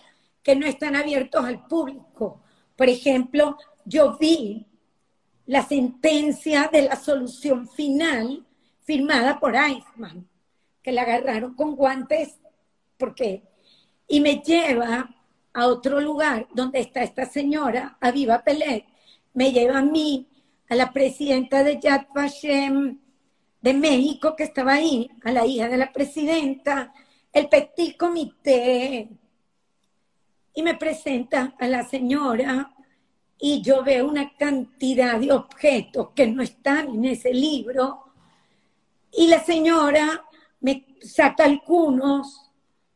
[0.41, 2.41] que no están abiertos al público.
[2.75, 4.65] Por ejemplo, yo vi
[5.45, 8.45] la sentencia de la solución final
[8.81, 10.27] firmada por Eichmann,
[10.81, 12.39] que la agarraron con guantes,
[12.97, 13.43] porque
[14.07, 15.15] y me lleva
[15.53, 18.85] a otro lugar donde está esta señora, Aviva Pelet,
[19.33, 20.27] me lleva a mí,
[20.69, 22.99] a la presidenta de Yad Vashem
[23.61, 26.93] de México que estaba ahí, a la hija de la presidenta,
[27.31, 29.09] el petit comité,
[30.53, 32.72] y me presenta a la señora
[33.45, 38.05] y yo veo una cantidad de objetos que no están en ese libro
[39.11, 40.23] y la señora
[40.61, 42.49] me saca algunos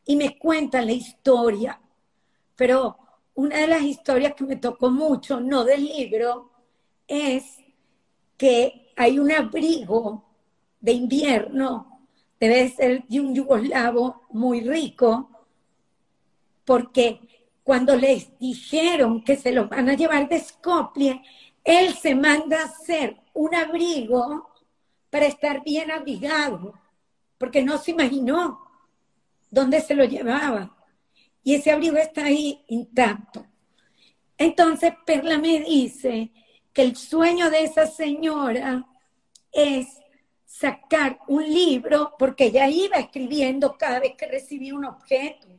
[0.06, 1.78] y me cuenta la historia.
[2.56, 2.96] Pero
[3.34, 6.50] una de las historias que me tocó mucho, no del libro,
[7.06, 7.58] es
[8.38, 10.24] que hay un abrigo
[10.80, 12.06] de invierno,
[12.40, 15.28] debe ser de un yugoslavo muy rico,
[16.64, 17.20] porque
[17.68, 21.20] cuando les dijeron que se los van a llevar de Skopje,
[21.62, 24.48] él se manda a hacer un abrigo
[25.10, 26.72] para estar bien abrigado,
[27.36, 28.58] porque no se imaginó
[29.50, 30.74] dónde se lo llevaba.
[31.42, 33.44] Y ese abrigo está ahí intacto.
[34.38, 36.30] Entonces Perla me dice
[36.72, 38.86] que el sueño de esa señora
[39.52, 39.88] es
[40.46, 45.57] sacar un libro, porque ella iba escribiendo cada vez que recibía un objeto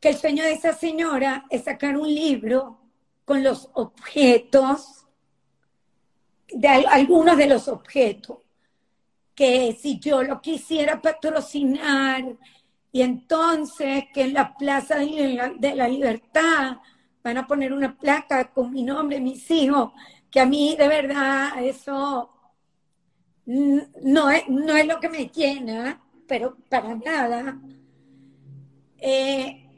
[0.00, 2.80] que el sueño de esa señora es sacar un libro
[3.24, 5.06] con los objetos,
[6.48, 8.38] de algunos de los objetos,
[9.34, 12.24] que si yo lo quisiera patrocinar,
[12.92, 16.78] y entonces que en la Plaza de la Libertad
[17.22, 19.92] van a poner una placa con mi nombre, mis hijos,
[20.30, 22.30] que a mí de verdad eso
[23.46, 27.60] no es, no es lo que me llena, pero para nada.
[28.98, 29.69] Eh,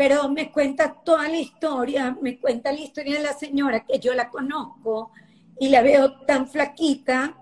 [0.00, 4.14] pero me cuenta toda la historia, me cuenta la historia de la señora que yo
[4.14, 5.12] la conozco
[5.58, 7.36] y la veo tan flaquita.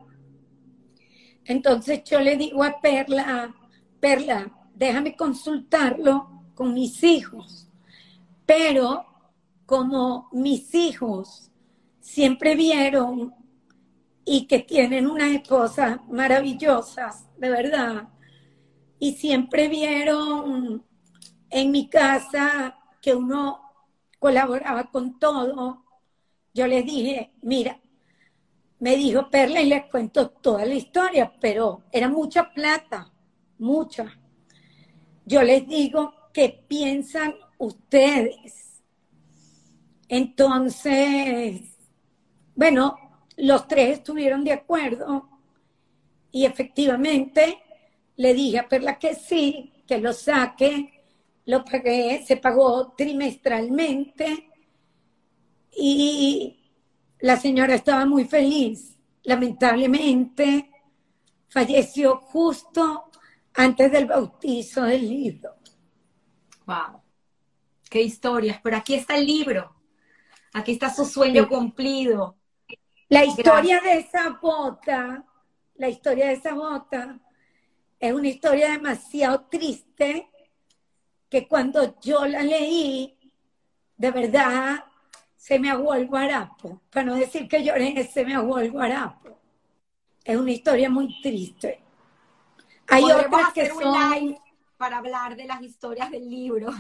[1.45, 3.55] Entonces yo le digo a Perla,
[4.01, 7.69] Perla, déjame consultarlo con mis hijos.
[8.45, 9.07] Pero
[9.65, 11.53] como mis hijos
[12.01, 13.37] siempre vieron
[14.25, 18.09] y que tienen unas esposas maravillosas, de verdad,
[18.99, 20.88] y siempre vieron
[21.51, 23.61] en mi casa, que uno
[24.19, 25.85] colaboraba con todo,
[26.53, 27.81] yo les dije, mira,
[28.81, 33.13] me dijo Perla y les cuento toda la historia, pero era mucha plata,
[33.59, 34.19] mucha.
[35.25, 38.83] Yo les digo, ¿qué piensan ustedes?
[40.09, 41.77] Entonces,
[42.55, 42.97] bueno,
[43.37, 45.29] los tres estuvieron de acuerdo
[46.33, 47.59] y efectivamente
[48.17, 50.98] le dije a Perla que sí, que lo saque
[51.49, 54.51] lo pagué, se pagó trimestralmente
[55.75, 56.75] y
[57.21, 58.99] la señora estaba muy feliz.
[59.23, 60.71] Lamentablemente
[61.49, 63.11] falleció justo
[63.55, 65.55] antes del bautizo del libro.
[66.67, 67.01] Wow,
[67.89, 69.75] qué historias, pero aquí está el libro,
[70.53, 72.37] aquí está su sueño cumplido.
[73.09, 75.25] La historia de esa bota,
[75.77, 77.19] la historia de esa bota
[77.99, 80.29] es una historia demasiado triste
[81.29, 83.19] que cuando yo la leí,
[83.97, 84.85] de verdad,
[85.37, 86.83] se me aguó el guarapo.
[86.91, 89.39] Para no decir que lloré, se me aguó el guarapo.
[90.25, 91.81] Es una historia muy triste.
[92.89, 94.37] Hay otras que son...
[94.77, 96.71] para hablar de las historias del libro.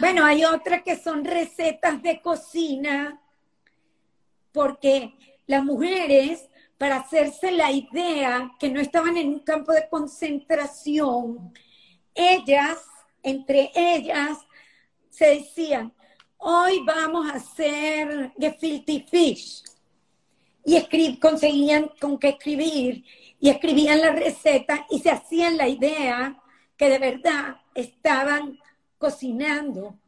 [0.00, 3.20] Bueno, hay otras que son recetas de cocina,
[4.52, 5.14] porque
[5.46, 11.52] las mujeres, para hacerse la idea que no estaban en un campo de concentración,
[12.14, 12.78] ellas,
[13.22, 14.38] entre ellas,
[15.10, 15.92] se decían,
[16.38, 19.64] hoy vamos a hacer gefilte fish.
[20.64, 23.04] Y conseguían con qué escribir
[23.40, 26.42] y escribían la receta y se hacían la idea
[26.76, 28.58] que de verdad estaban
[28.98, 29.98] cocinando,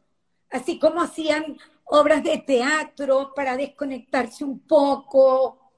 [0.49, 5.71] así como hacían obras de teatro para desconectarse un poco.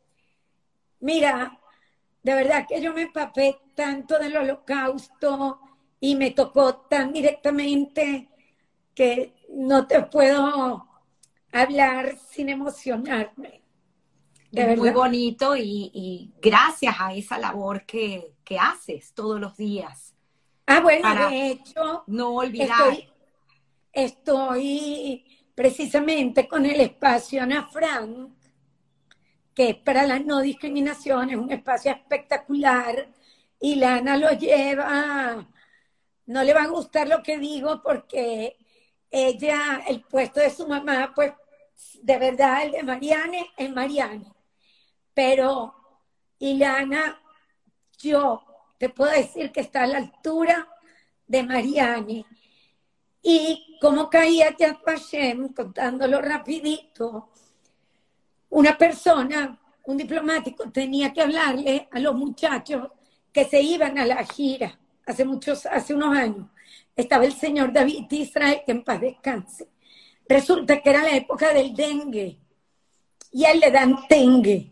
[0.99, 1.59] Mira,
[2.21, 5.59] de verdad que yo me empapé tanto del holocausto
[6.03, 8.27] y me tocó tan directamente
[8.93, 10.85] que no te puedo
[11.53, 13.61] hablar sin emocionarme.
[14.51, 20.13] De muy bonito y, gracias a esa labor que, haces todos los días.
[20.67, 22.97] Ah, bueno, de hecho, no olvidar.
[23.93, 25.23] Estoy,
[25.55, 28.29] precisamente con el espacio Ana Frank,
[29.55, 33.07] que es para la no discriminación, es un espacio espectacular
[33.61, 35.47] y Lana lo lleva,
[36.25, 38.57] no le va a gustar lo que digo porque
[39.09, 41.33] ella, el puesto de su mamá, pues
[42.01, 44.33] de verdad el de Mariane es Mariane.
[45.13, 45.75] Pero
[46.39, 47.21] Ilana,
[47.97, 48.43] yo
[48.77, 50.67] te puedo decir que está a la altura
[51.27, 52.25] de Mariane.
[53.21, 57.29] Y como caía Yad Vashem, contándolo rapidito,
[58.49, 62.89] una persona, un diplomático, tenía que hablarle a los muchachos
[63.31, 66.47] que se iban a la gira hace muchos, hace unos años
[66.95, 69.67] estaba el señor David Israel, que en paz descanse.
[70.27, 72.39] Resulta que era la época del dengue
[73.31, 74.69] y a él le dan dengue.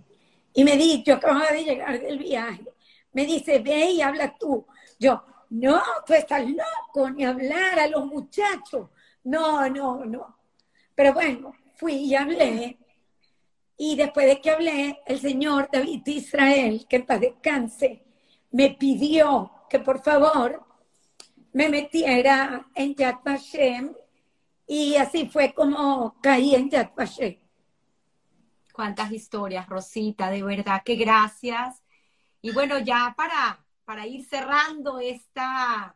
[0.54, 2.66] Y me dice, yo acababa de llegar del viaje,
[3.14, 4.66] me dice, ve y habla tú.
[5.00, 8.90] Yo, no, tú estás loco, ni hablar a los muchachos.
[9.24, 10.38] No, no, no.
[10.96, 12.78] Pero bueno, fui y hablé.
[13.78, 18.04] Y después de que hablé, el señor David Israel, que en paz descanse,
[18.52, 20.66] me pidió que por favor
[21.54, 23.94] me metiera en Yad Vashem
[24.68, 27.40] y así fue como caí en Yad Vashem.
[28.74, 31.82] Cuántas historias, Rosita, de verdad que gracias.
[32.42, 35.96] Y bueno, ya para, para ir cerrando esta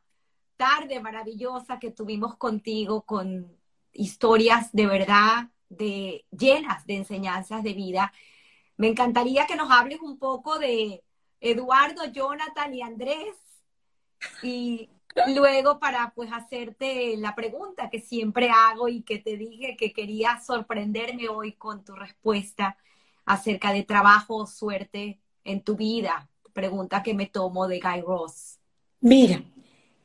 [0.56, 3.58] tarde maravillosa que tuvimos contigo con
[3.92, 8.14] historias de verdad de llenas de enseñanzas de vida.
[8.78, 11.04] Me encantaría que nos hables un poco de
[11.42, 13.45] Eduardo, Jonathan y Andrés
[14.42, 14.90] y
[15.28, 20.40] luego para pues hacerte la pregunta que siempre hago y que te dije que quería
[20.40, 22.78] sorprenderme hoy con tu respuesta
[23.26, 26.30] acerca de trabajo suerte en tu vida.
[26.54, 28.60] Pregunta que me tomo de Guy Ross.
[29.02, 29.42] Mira,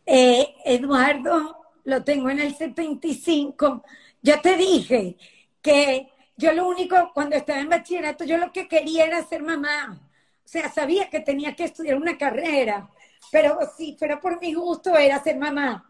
[0.06, 3.82] eh, Eduardo, lo tengo en el 75.
[4.22, 5.16] Ya te dije
[5.62, 10.00] que yo lo único, cuando estaba en bachillerato, yo lo que quería era ser mamá.
[10.44, 12.90] O sea, sabía que tenía que estudiar una carrera
[13.30, 15.86] pero sí, pero por mi gusto era ser mamá.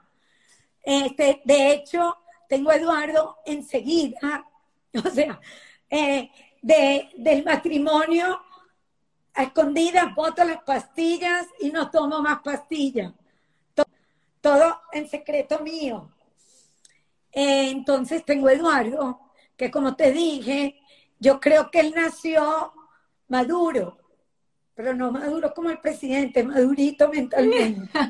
[0.83, 2.17] Este, de hecho,
[2.49, 4.45] tengo a Eduardo enseguida,
[5.05, 5.41] o sea,
[5.89, 6.31] eh,
[6.63, 8.41] de, del matrimonio
[9.35, 13.13] a escondidas, boto las pastillas y no tomo más pastillas.
[14.41, 16.11] Todo, en secreto mío.
[17.31, 19.21] Eh, entonces tengo a Eduardo,
[19.57, 20.81] que como te dije,
[21.19, 22.73] yo creo que él nació
[23.29, 24.00] maduro,
[24.81, 27.91] pero no maduro como el presidente, madurito mentalmente.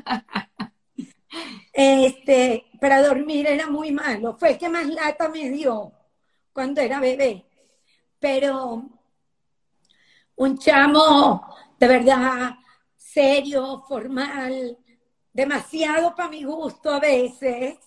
[1.73, 4.35] Este, para dormir era muy malo.
[4.37, 5.93] Fue el que más lata me dio
[6.51, 7.45] cuando era bebé.
[8.19, 8.83] Pero
[10.35, 12.55] un chamo de verdad
[12.97, 14.77] serio, formal,
[15.31, 17.77] demasiado para mi gusto a veces,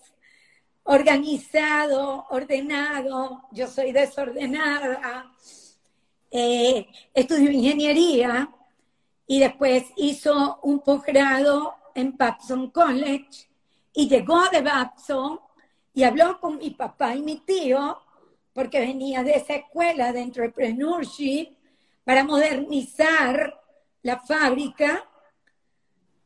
[0.85, 3.43] organizado, ordenado.
[3.53, 5.31] Yo soy desordenada.
[6.31, 8.51] Eh, estudio ingeniería
[9.27, 13.49] y después hizo un posgrado en Babson College
[13.93, 15.41] y llegó de Babson
[15.95, 17.99] y habló con mi papá y mi tío
[18.53, 21.57] porque venía de esa escuela de entrepreneurship
[22.05, 23.61] para modernizar
[24.03, 25.05] la fábrica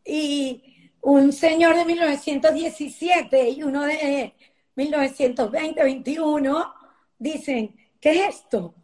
[0.05, 4.35] y un señor de 1917 y uno de
[4.77, 6.75] 1920-21
[7.19, 8.75] dicen, ¿qué es esto?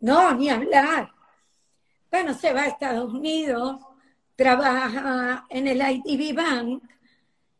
[0.00, 1.10] No, ni hablar.
[2.10, 3.82] Bueno, se va a Estados Unidos,
[4.34, 6.82] trabaja en el IDB Bank,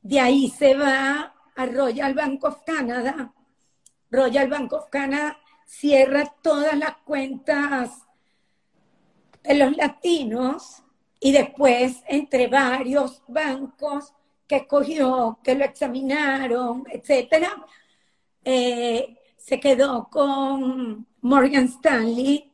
[0.01, 3.33] de ahí se va a Royal Bank of Canada.
[4.11, 8.07] Royal Bank of Canada cierra todas las cuentas
[9.43, 10.83] de los latinos
[11.21, 14.15] y después entre varios bancos
[14.47, 17.67] que escogió, que lo examinaron, etcétera,
[18.43, 22.51] eh, se quedó con Morgan Stanley,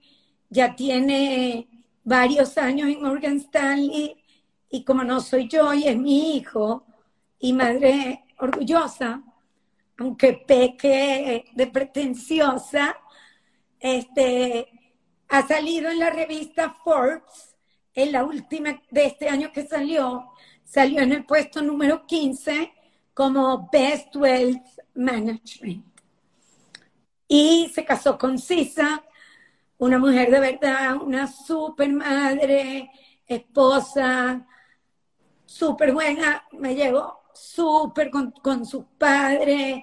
[0.51, 1.69] ya tiene
[2.05, 4.23] varios años en Morgan Stanley
[4.71, 6.85] y como no soy yo y es mi hijo
[7.39, 9.23] y madre orgullosa,
[9.99, 12.97] aunque peque de pretenciosa,
[13.79, 14.69] este,
[15.29, 17.57] ha salido en la revista Forbes,
[17.95, 20.31] en la última de este año que salió,
[20.65, 22.73] salió en el puesto número 15
[23.13, 25.85] como Best Wealth Management.
[27.29, 29.05] Y se casó con Sisa,
[29.79, 32.91] una mujer de verdad, una super madre,
[33.27, 34.47] esposa,
[35.45, 39.83] súper buena, me llevo súper con, con sus padres,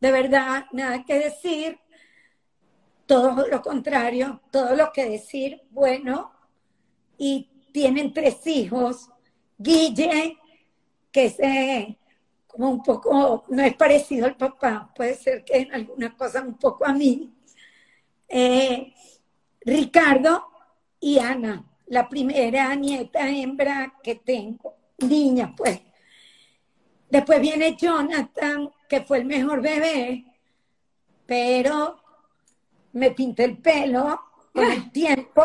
[0.00, 1.78] de verdad, nada que decir,
[3.06, 6.32] todo lo contrario, todo lo que decir, bueno,
[7.18, 9.10] y tienen tres hijos,
[9.58, 10.38] Guille,
[11.10, 11.98] que es eh,
[12.46, 16.54] como un poco, no es parecido al papá, puede ser que en algunas cosas un
[16.54, 17.32] poco a mí,
[18.28, 18.92] eh,
[19.64, 20.48] Ricardo
[21.00, 25.80] y Ana, la primera nieta hembra que tengo, niña pues.
[27.10, 30.24] Después viene Jonathan, que fue el mejor bebé,
[31.26, 32.02] pero
[32.92, 34.20] me pinté el pelo
[34.52, 35.44] con el tiempo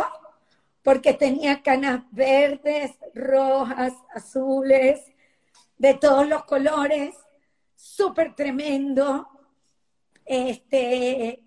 [0.81, 5.01] porque tenía canas verdes, rojas, azules,
[5.77, 7.13] de todos los colores,
[7.75, 9.27] súper tremendo.
[10.25, 11.43] Este,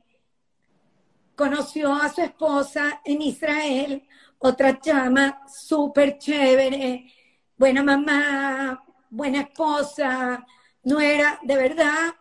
[1.40, 4.06] conoció a su esposa en Israel,
[4.40, 7.10] otra chama súper chévere,
[7.56, 10.46] buena mamá, buena esposa,
[10.84, 12.14] no era, de verdad,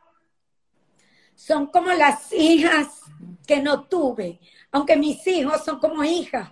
[1.36, 3.02] son como las hijas
[3.46, 4.40] que no tuve,
[4.72, 6.50] aunque mis hijos son como hijas,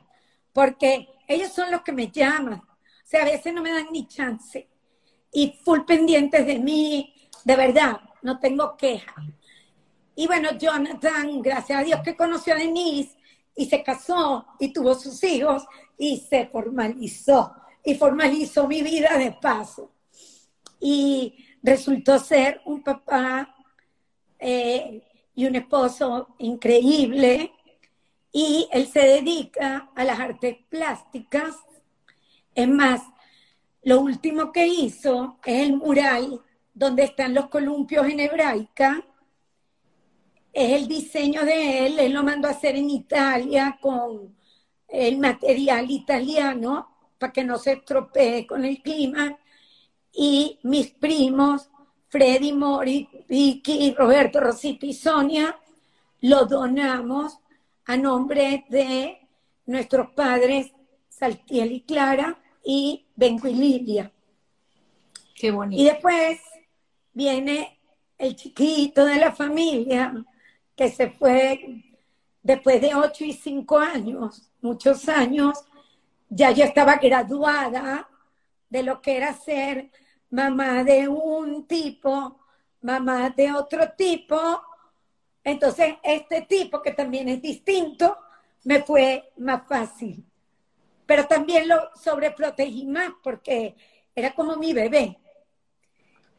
[0.52, 4.10] porque ellos son los que me llaman, o sea, a veces no me dan ni
[4.10, 4.68] chance,
[5.32, 7.16] y full pendientes de mí,
[7.46, 9.16] de verdad, no tengo queja.
[10.20, 13.16] Y bueno, Jonathan, gracias a Dios que conoció a Denise
[13.56, 15.64] y se casó y tuvo sus hijos
[15.96, 17.54] y se formalizó
[17.84, 19.92] y formalizó mi vida de paso.
[20.80, 23.56] Y resultó ser un papá
[24.40, 25.04] eh,
[25.36, 27.52] y un esposo increíble
[28.32, 31.58] y él se dedica a las artes plásticas.
[32.56, 33.04] Es más,
[33.84, 36.42] lo último que hizo es el mural
[36.74, 39.04] donde están los columpios en hebraica
[40.58, 44.36] es el diseño de él, él lo mandó a hacer en Italia con
[44.88, 49.38] el material italiano para que no se estropee con el clima.
[50.12, 51.70] Y mis primos,
[52.08, 55.56] Freddy, Mori, Vicky, Roberto, Rosita y Sonia,
[56.22, 57.38] lo donamos
[57.86, 59.30] a nombre de
[59.68, 60.72] nuestros padres
[61.08, 62.36] Saltiel y Clara
[62.66, 64.12] y Benco y Lilia.
[65.36, 65.80] Qué bonito.
[65.80, 66.40] Y después
[67.14, 67.80] viene
[68.18, 70.26] el chiquito de la familia,
[70.78, 71.84] que se fue
[72.44, 75.66] después de ocho y cinco años, muchos años,
[76.30, 78.08] ya yo estaba graduada
[78.70, 79.90] de lo que era ser
[80.30, 82.40] mamá de un tipo,
[82.82, 84.62] mamá de otro tipo.
[85.44, 88.16] Entonces, este tipo, que también es distinto,
[88.64, 90.24] me fue más fácil.
[91.08, 93.76] Pero también lo sobreprotegí más porque
[94.14, 95.18] era como mi bebé.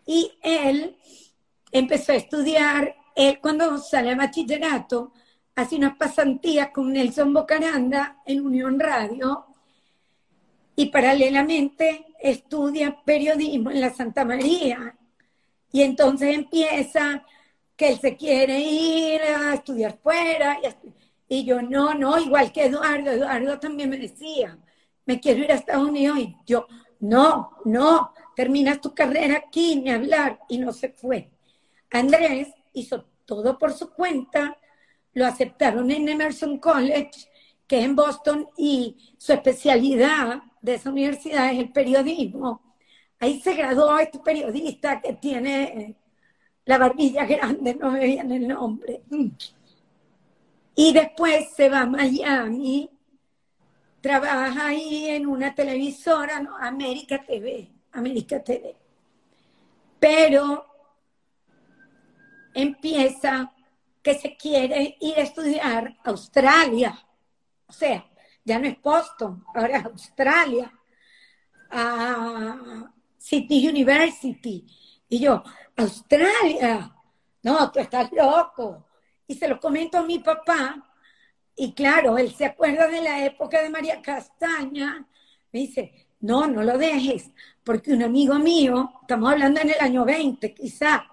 [0.07, 0.97] Y él
[1.73, 5.13] empezó a estudiar él cuando sale a bachillerato
[5.57, 9.47] hace unas pasantías con Nelson Bocaranda en Unión Radio
[10.77, 14.97] y paralelamente estudia periodismo en la Santa María.
[15.73, 17.25] Y entonces empieza
[17.77, 20.61] que él se quiere ir a estudiar fuera.
[21.29, 23.11] Y, yo, no, no, igual que Eduardo.
[23.11, 24.57] Eduardo también me decía,
[25.07, 26.21] me quiero ir a Estados Unidos.
[26.21, 26.69] Y yo,
[27.01, 30.39] no, no, terminas tu carrera aquí, ni hablar.
[30.49, 31.29] Y no se fue.
[31.91, 32.49] Andrés
[32.81, 34.57] hizo todo por su cuenta,
[35.13, 37.11] lo aceptaron en Emerson College,
[37.67, 42.63] que es en Boston, y su especialidad de esa universidad es el periodismo.
[43.21, 45.97] Ahí se graduó este periodista que tiene
[46.65, 49.03] la barbilla grande, no me viene el nombre.
[50.75, 52.89] Y después se va a Miami,
[54.01, 56.47] trabaja ahí en una televisora.
[56.61, 58.77] América TV, América TV.
[59.99, 60.65] Pero
[62.55, 63.53] empieza
[64.03, 66.99] que se quiere ir a estudiar a Australia.
[67.67, 68.07] O sea,
[68.45, 70.73] ya no es Boston, ahora es Australia,
[71.71, 74.67] a City University.
[75.09, 75.43] Y yo,
[75.77, 76.95] Australia,
[77.43, 78.87] no, tú estás loco.
[79.27, 80.89] y se lo comento a mi papá,
[81.55, 85.07] y claro, él se acuerda de la época de María Castaña,
[85.53, 87.33] me dice, no, no lo dejes,
[87.65, 91.07] porque un amigo mío, estamos hablando en el año 20 quizá,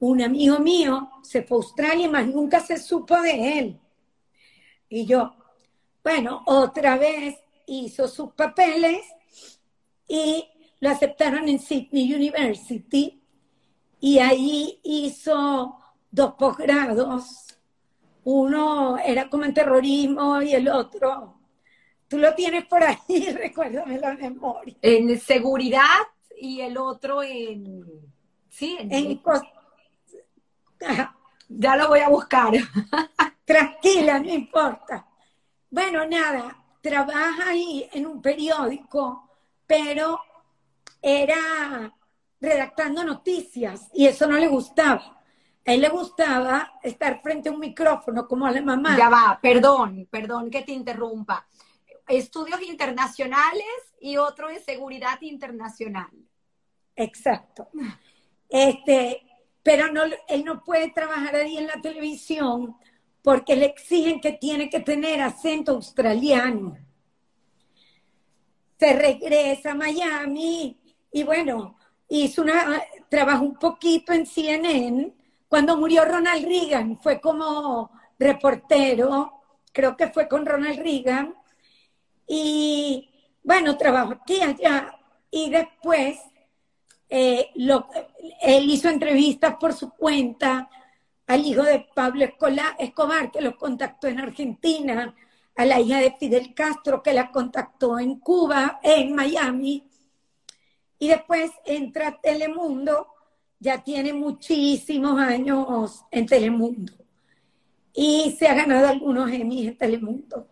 [0.00, 3.80] un amigo mío se fue a Australia y más nunca se supo de él.
[4.88, 5.34] Y yo,
[6.02, 9.04] bueno, otra vez hizo sus papeles
[10.06, 10.48] y
[10.80, 13.20] lo aceptaron en Sydney University
[14.00, 15.78] y ahí hizo
[16.10, 17.58] dos posgrados.
[18.24, 21.38] Uno era como en terrorismo y el otro,
[22.06, 24.76] tú lo tienes por ahí, recuérdame la memoria.
[24.80, 25.82] En seguridad
[26.40, 27.84] y el otro en...
[28.48, 29.20] Sí, en...
[31.50, 32.52] Ya lo voy a buscar.
[33.46, 35.06] Tranquila, no importa.
[35.70, 39.30] Bueno, nada, trabaja ahí en un periódico,
[39.66, 40.20] pero
[41.00, 41.90] era
[42.40, 45.18] redactando noticias y eso no le gustaba.
[45.66, 48.96] A él le gustaba estar frente a un micrófono como a la mamá.
[48.96, 51.46] Ya va, perdón, perdón que te interrumpa.
[52.06, 53.66] Estudios internacionales
[54.00, 56.10] y otro de seguridad internacional.
[56.96, 57.68] Exacto.
[58.48, 59.27] Este,
[59.68, 62.74] pero no, él no puede trabajar ahí en la televisión
[63.20, 66.78] porque le exigen que tiene que tener acento australiano.
[68.78, 70.80] Se regresa a Miami
[71.12, 71.76] y bueno,
[72.08, 75.12] hizo una, trabajó un poquito en CNN.
[75.48, 79.34] Cuando murió Ronald Reagan, fue como reportero,
[79.70, 81.34] creo que fue con Ronald Reagan.
[82.26, 83.10] Y
[83.42, 84.98] bueno, trabajó aquí, allá.
[85.30, 86.18] Y después
[87.08, 87.88] eh, lo,
[88.42, 90.68] él hizo entrevistas por su cuenta
[91.26, 92.24] al hijo de Pablo
[92.78, 95.14] Escobar, que lo contactó en Argentina,
[95.56, 99.84] a la hija de Fidel Castro, que la contactó en Cuba, en Miami,
[100.98, 103.08] y después entra a Telemundo,
[103.58, 106.92] ya tiene muchísimos años en Telemundo,
[107.92, 110.46] y se ha ganado algunos Emmys en Telemundo.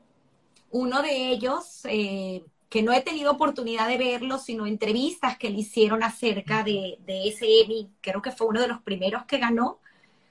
[0.73, 5.61] Uno de ellos, eh, que no he tenido oportunidad de verlo, sino entrevistas que le
[5.61, 9.78] hicieron acerca de, de ese Emmy, creo que fue uno de los primeros que ganó,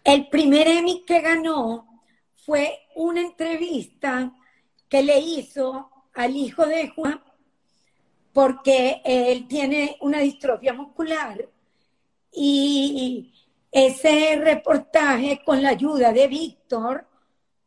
[0.04, 1.88] el primer Emmy que ganó
[2.36, 4.34] fue una entrevista
[4.88, 7.22] que le hizo al hijo de Juan
[8.32, 11.50] porque él tiene una distrofia muscular
[12.32, 13.34] y
[13.72, 17.08] ese reportaje con la ayuda de Víctor,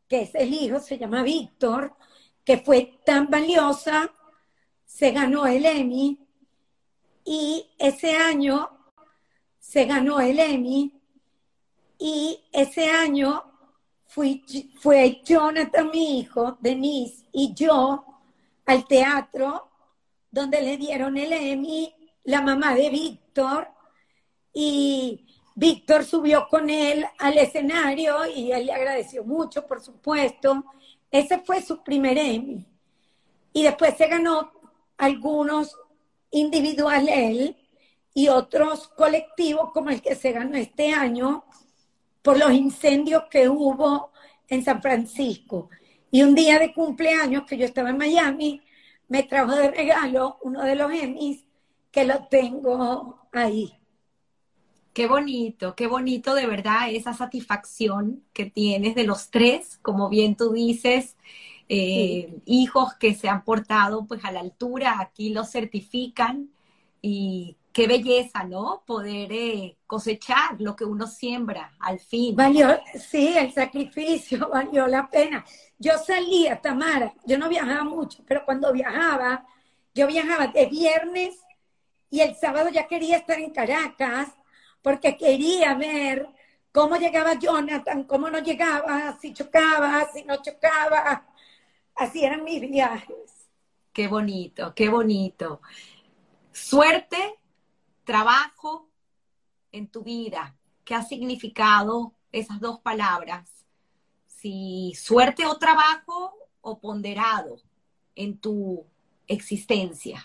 [0.06, 1.94] que es el hijo, se llama Víctor,
[2.44, 4.12] que fue tan valiosa,
[4.88, 6.18] se ganó el Emmy
[7.22, 8.70] y ese año
[9.60, 10.98] se ganó el Emmy
[11.98, 13.44] y ese año
[14.06, 14.42] fui,
[14.80, 18.02] fue Jonathan, mi hijo, Denise y yo
[18.64, 19.70] al teatro
[20.30, 21.94] donde le dieron el Emmy,
[22.24, 23.68] la mamá de Víctor,
[24.54, 30.64] y Víctor subió con él al escenario y él le agradeció mucho, por supuesto.
[31.10, 32.66] Ese fue su primer Emmy.
[33.52, 34.57] Y después se ganó
[34.98, 35.74] algunos
[36.30, 37.54] individuales
[38.12, 41.44] y otros colectivos como el que se ganó este año,
[42.20, 44.10] por los incendios que hubo
[44.48, 45.70] en San Francisco.
[46.10, 48.60] Y un día de cumpleaños que yo estaba en Miami,
[49.08, 51.44] me trajo de regalo uno de los Emmys
[51.90, 53.72] que lo tengo ahí.
[54.92, 60.36] Qué bonito, qué bonito de verdad esa satisfacción que tienes de los tres, como bien
[60.36, 61.16] tú dices,
[61.68, 66.50] eh, hijos que se han portado pues a la altura, aquí lo certifican
[67.02, 68.82] y qué belleza, ¿no?
[68.86, 72.34] Poder eh, cosechar lo que uno siembra al fin.
[72.34, 75.44] Valió, sí, el sacrificio valió la pena.
[75.78, 79.46] Yo salía, Tamara, yo no viajaba mucho, pero cuando viajaba,
[79.94, 81.36] yo viajaba de viernes
[82.10, 84.28] y el sábado ya quería estar en Caracas
[84.82, 86.26] porque quería ver
[86.72, 91.26] cómo llegaba Jonathan, cómo no llegaba, si chocaba, si no chocaba.
[91.98, 93.48] Así eran mis viajes.
[93.92, 95.60] Qué bonito, qué bonito.
[96.52, 97.34] Suerte
[98.04, 98.88] trabajo
[99.72, 103.66] en tu vida, ¿qué ha significado esas dos palabras?
[104.28, 107.56] Si suerte o trabajo o ponderado
[108.14, 108.86] en tu
[109.26, 110.24] existencia.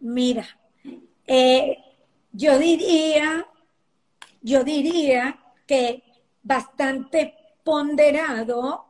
[0.00, 0.46] Mira,
[1.26, 1.76] eh,
[2.32, 3.46] yo diría,
[4.40, 6.02] yo diría que
[6.42, 7.37] bastante
[7.68, 8.86] ponderado,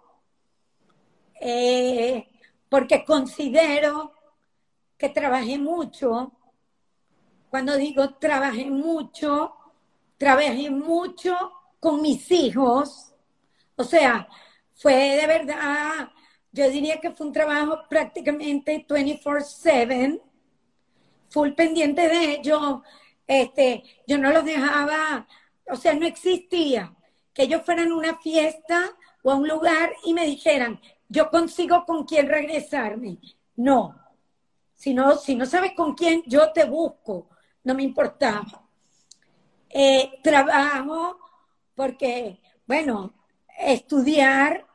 [1.41, 2.29] eh,
[2.69, 4.13] porque considero
[4.97, 6.31] que trabajé mucho.
[7.51, 9.53] Cuando digo trabajé mucho,
[10.17, 11.35] trabajé mucho
[11.81, 13.13] con mis hijos.
[13.75, 14.29] O sea,
[14.77, 16.11] fue de verdad,
[16.53, 20.23] yo diría que fue un trabajo prácticamente 24/7,
[21.31, 22.81] full pendiente de ellos.
[23.27, 25.27] Este, yo no los dejaba
[25.71, 26.95] o sea, no existía
[27.39, 31.85] que ellos fueran a una fiesta o a un lugar y me dijeran, yo consigo
[31.87, 33.19] con quién regresarme.
[33.55, 33.95] No.
[34.75, 37.29] Si no, si no sabes con quién, yo te busco.
[37.63, 38.69] No me importaba.
[39.71, 41.17] Eh, trabajo
[41.77, 43.15] porque, bueno,
[43.57, 44.67] estudiar,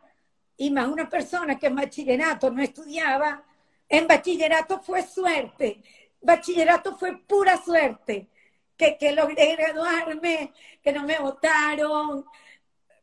[0.56, 3.44] y más una persona que en bachillerato no estudiaba,
[3.90, 5.82] en bachillerato fue suerte.
[6.22, 8.30] Bachillerato fue pura suerte.
[8.78, 12.26] Que, que logré graduarme, que no me votaron.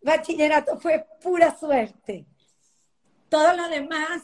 [0.03, 2.27] Bachillerato fue pura suerte.
[3.29, 4.23] Todo lo demás,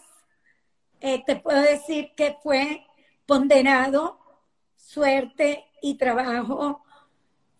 [1.00, 2.84] eh, te puedo decir que fue
[3.26, 4.18] ponderado,
[4.76, 6.82] suerte y trabajo.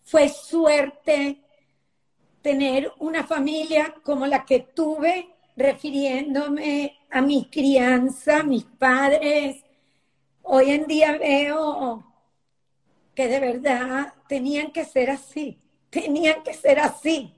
[0.03, 1.41] Fue suerte
[2.41, 9.63] tener una familia como la que tuve, refiriéndome a mi crianza, mis padres.
[10.43, 12.05] Hoy en día veo
[13.13, 17.36] que de verdad tenían que ser así, tenían que ser así.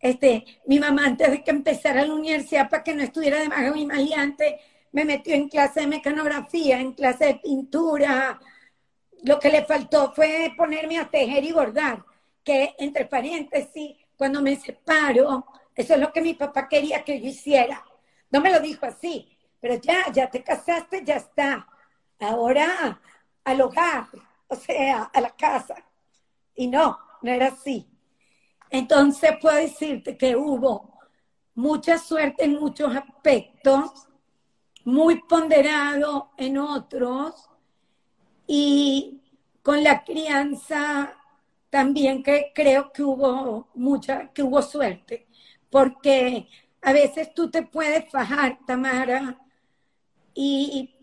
[0.00, 3.76] Este, mi mamá antes de que empezara la universidad para que no estuviera de más
[3.76, 4.60] y maleante,
[4.92, 8.40] me metió en clase de mecanografía, en clase de pintura.
[9.24, 12.04] Lo que le faltó fue ponerme a tejer y bordar,
[12.42, 17.28] que entre paréntesis, cuando me separo, eso es lo que mi papá quería que yo
[17.28, 17.84] hiciera.
[18.30, 21.66] No me lo dijo así, pero ya, ya te casaste, ya está.
[22.18, 23.00] Ahora
[23.44, 24.06] al hogar,
[24.48, 25.74] o sea, a la casa.
[26.54, 27.89] Y no, no era así.
[28.70, 30.98] Entonces puedo decirte que hubo
[31.54, 34.08] mucha suerte en muchos aspectos,
[34.84, 37.50] muy ponderado en otros
[38.46, 39.20] y
[39.62, 41.16] con la crianza
[41.68, 45.26] también que creo que hubo mucha, que hubo suerte,
[45.68, 46.48] porque
[46.82, 49.38] a veces tú te puedes fajar, Tamara,
[50.34, 50.94] y,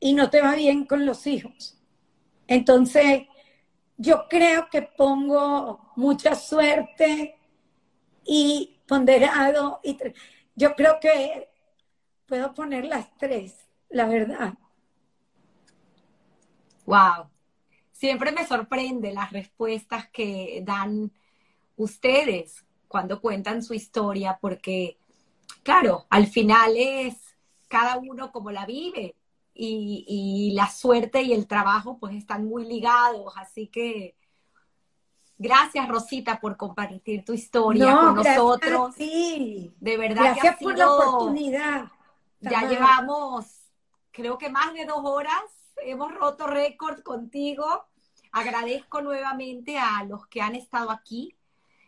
[0.00, 1.78] y no te va bien con los hijos.
[2.46, 3.22] Entonces,
[3.96, 7.38] yo creo que pongo mucha suerte
[8.24, 9.80] y ponderado.
[9.82, 9.98] Y
[10.54, 11.48] yo creo que
[12.26, 14.54] puedo poner las tres, la verdad.
[16.86, 17.30] Wow.
[17.92, 21.12] Siempre me sorprende las respuestas que dan
[21.76, 24.98] ustedes cuando cuentan su historia, porque,
[25.62, 27.16] claro, al final es
[27.68, 29.14] cada uno como la vive
[29.54, 34.16] y, la suerte y el trabajo pues están muy ligados, así que
[35.38, 38.94] gracias Rosita por compartir tu historia con nosotros.
[38.96, 39.74] Sí.
[39.80, 41.90] De verdad gracias por la oportunidad.
[42.40, 43.46] Ya llevamos,
[44.10, 45.42] creo que más de dos horas,
[45.84, 47.86] hemos roto récord contigo.
[48.32, 51.36] Agradezco nuevamente a los que han estado aquí,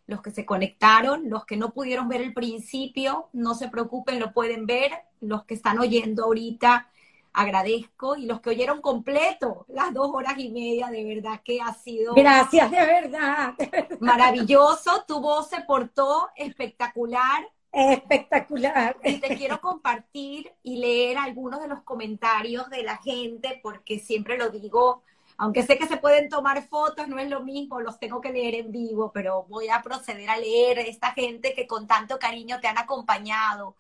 [0.07, 4.33] los que se conectaron, los que no pudieron ver el principio, no se preocupen, lo
[4.33, 6.91] pueden ver, los que están oyendo ahorita
[7.35, 11.75] agradezco y los que oyeron completo las dos horas y media, de verdad que ha
[11.75, 12.15] sido...
[12.15, 13.55] Gracias, de verdad.
[14.01, 17.47] Maravilloso, tu voz se portó espectacular.
[17.73, 18.97] Espectacular.
[19.03, 24.39] Y te quiero compartir y leer algunos de los comentarios de la gente, porque siempre
[24.39, 25.03] lo digo,
[25.37, 28.55] aunque sé que se pueden tomar fotos, no es lo mismo, los tengo que leer
[28.55, 32.69] en vivo, pero voy a proceder a leer esta gente que con tanto cariño te
[32.69, 33.75] han acompañado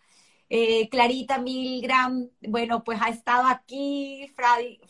[0.57, 4.33] eh, Clarita Milgram, bueno, pues ha estado aquí,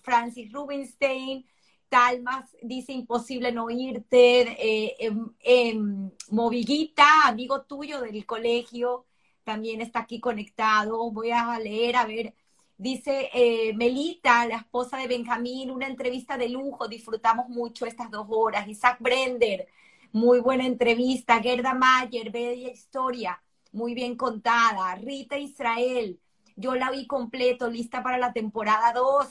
[0.03, 1.47] Francis Rubinstein,
[1.89, 9.07] Talmas dice imposible no irte, eh, em, em, Moviguita, amigo tuyo del colegio,
[9.43, 12.35] también está aquí conectado, voy a leer, a ver,
[12.77, 18.27] dice eh, Melita, la esposa de Benjamín, una entrevista de lujo, disfrutamos mucho estas dos
[18.29, 19.67] horas, Isaac Brender,
[20.13, 23.41] muy buena entrevista, Gerda Mayer, bella historia,
[23.75, 24.95] muy bien contada.
[24.95, 26.19] Rita Israel,
[26.57, 29.27] yo la vi completo, lista para la temporada 2.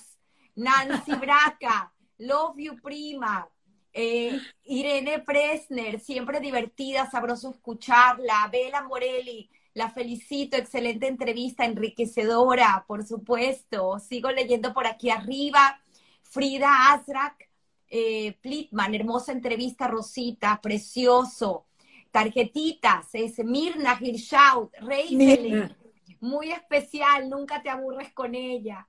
[0.55, 3.49] Nancy Braca, Love You Prima.
[3.95, 8.49] Eh, Irene Presner, siempre divertida, sabroso escucharla.
[8.51, 13.99] Bela Morelli, la felicito, excelente entrevista, enriquecedora, por supuesto.
[13.99, 15.79] Sigo leyendo por aquí arriba.
[16.23, 17.49] Frida Azrak,
[17.87, 21.65] eh, Plitman, hermosa entrevista, Rosita, precioso
[22.13, 25.75] tarjetitas, es Mirna Hirschaut, Reisele,
[26.19, 28.87] muy especial, nunca te aburres con ella.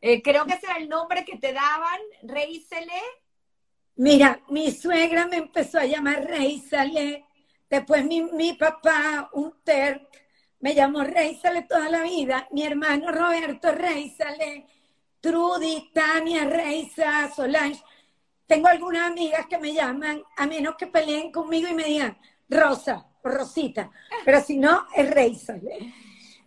[0.00, 3.00] Eh, creo que ese era el nombre que te daban, Reisele.
[3.94, 7.24] Mira, mi suegra me empezó a llamar Reisele,
[7.70, 10.08] después mi, mi papá, un Terk,
[10.58, 14.66] me llamó Reisele toda la vida, mi hermano Roberto Reisele,
[15.20, 17.80] Trudy, Tania Reisa, Solange.
[18.46, 22.18] Tengo algunas amigas que me llaman, a menos que peleen conmigo y me digan,
[22.50, 23.90] Rosa, Rosita,
[24.24, 25.58] pero si no, es Reisa.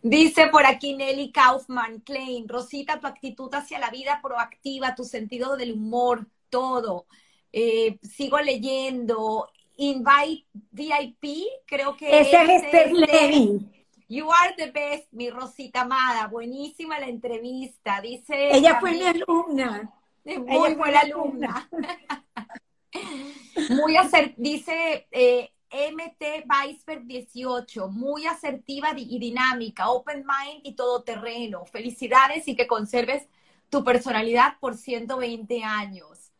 [0.01, 5.55] Dice por aquí Nelly Kaufman, Klein, Rosita, tu actitud hacia la vida proactiva, tu sentido
[5.55, 7.05] del humor, todo.
[7.53, 9.49] Eh, sigo leyendo.
[9.77, 13.65] Invite VIP, creo que es Esther Levy.
[14.09, 16.27] You are the best, mi Rosita amada.
[16.27, 18.01] Buenísima la entrevista.
[18.01, 18.55] Dice.
[18.55, 19.89] Ella fue mi alumna.
[20.25, 21.69] Muy buena alumna.
[23.69, 24.35] muy acertada.
[24.37, 27.87] Dice eh, MT Weisberg 18.
[27.89, 29.89] Muy asertiva y dinámica.
[29.89, 31.65] Open mind y todoterreno.
[31.65, 33.27] Felicidades y que conserves
[33.69, 36.31] tu personalidad por 120 años.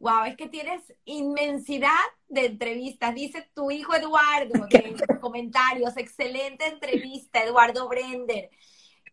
[0.00, 1.90] Wow, es que tienes inmensidad
[2.28, 3.14] de entrevistas.
[3.14, 5.96] Dice tu hijo Eduardo en los comentarios.
[5.96, 8.50] Excelente entrevista, Eduardo Brender.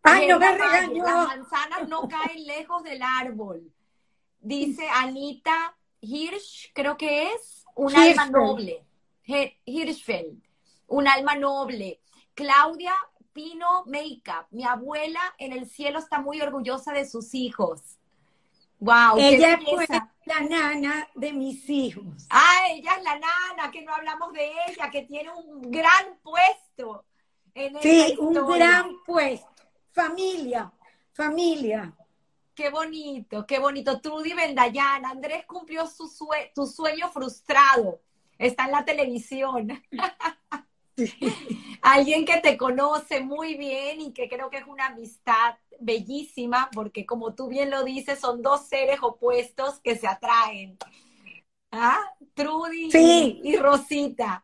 [0.01, 1.03] Ay, no me regañó.
[1.03, 3.71] Las manzanas no caen lejos del árbol.
[4.39, 8.83] Dice Anita Hirsch, creo que es un alma noble.
[9.27, 10.41] Hirschfeld,
[10.87, 11.99] un alma noble.
[12.33, 12.93] Claudia
[13.33, 17.81] Pino Makeup, mi abuela en el cielo está muy orgullosa de sus hijos.
[18.79, 19.87] Wow, ella fue
[20.25, 22.27] la nana de mis hijos.
[22.29, 27.05] Ah, ella es la nana, que no hablamos de ella, que tiene un gran puesto.
[27.53, 29.47] En sí, un gran puesto.
[29.91, 30.71] Familia,
[31.11, 31.91] familia.
[32.53, 33.99] Qué bonito, qué bonito.
[33.99, 36.07] Trudy Bendayan, Andrés cumplió su
[36.53, 38.01] tu sueño frustrado.
[38.37, 39.81] Está en la televisión.
[41.81, 47.05] Alguien que te conoce muy bien y que creo que es una amistad bellísima, porque
[47.05, 50.77] como tú bien lo dices, son dos seres opuestos que se atraen.
[51.71, 51.99] ¿Ah?
[52.33, 52.89] Trudy
[53.43, 54.43] y, Rosita.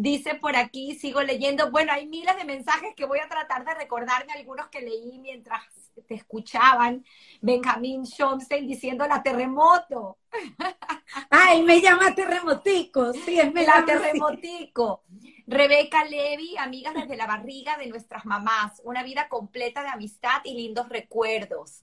[0.00, 1.72] Dice por aquí, sigo leyendo.
[1.72, 5.60] Bueno, hay miles de mensajes que voy a tratar de recordarme algunos que leí mientras
[6.06, 7.04] te escuchaban.
[7.40, 10.18] Benjamín Schomstein diciendo la terremoto.
[11.30, 13.12] Ay, me llama terremotico.
[13.12, 15.02] Sí, es la terremotico.
[15.48, 20.54] Rebeca Levy, amigas desde la barriga de nuestras mamás, una vida completa de amistad y
[20.54, 21.82] lindos recuerdos.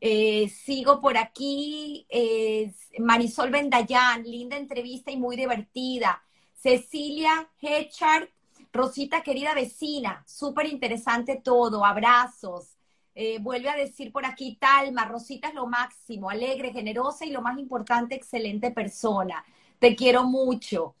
[0.00, 2.70] Eh, sigo por aquí, eh,
[3.00, 6.22] Marisol Bendayán, linda entrevista y muy divertida.
[6.60, 8.28] Cecilia Hechard,
[8.72, 12.76] Rosita, querida vecina, súper interesante todo, abrazos.
[13.14, 17.42] Eh, vuelve a decir por aquí Talma, Rosita es lo máximo, alegre, generosa y lo
[17.42, 19.44] más importante, excelente persona.
[19.78, 20.96] Te quiero mucho.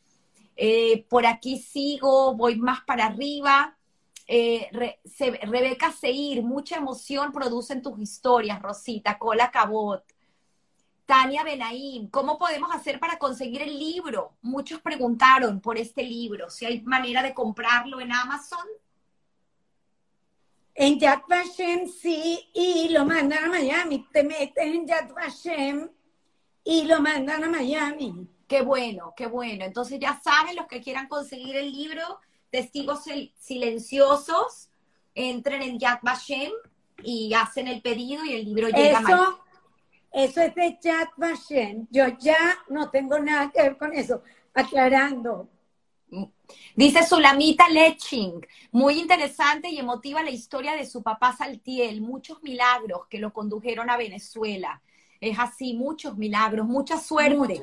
[0.56, 3.76] Eh, por aquí sigo, voy más para arriba.
[4.28, 4.68] Eh,
[5.42, 10.04] Rebeca Seir, mucha emoción producen tus historias, Rosita, Cola Cabot.
[11.08, 14.34] Tania Benaim, ¿cómo podemos hacer para conseguir el libro?
[14.42, 18.66] Muchos preguntaron por este libro, si hay manera de comprarlo en Amazon.
[20.74, 24.06] En Yad Vashem sí, y lo mandan a Miami.
[24.12, 25.88] Te metes en Yad Vashem
[26.62, 28.28] y lo mandan a Miami.
[28.46, 29.64] Qué bueno, qué bueno.
[29.64, 32.20] Entonces ya saben los que quieran conseguir el libro,
[32.50, 33.04] Testigos
[33.38, 34.68] Silenciosos,
[35.14, 36.52] entren en Yad Vashem
[37.02, 39.40] y hacen el pedido y el libro llega eso,
[40.18, 41.86] Eso es de Yad Vashem.
[41.90, 44.20] Yo ya no tengo nada que ver con eso.
[44.52, 45.48] Aclarando.
[46.74, 53.06] Dice Sulamita Leching, muy interesante y emotiva la historia de su papá Saltiel, muchos milagros
[53.08, 54.82] que lo condujeron a Venezuela.
[55.20, 57.60] Es así, muchos milagros, mucha suerte.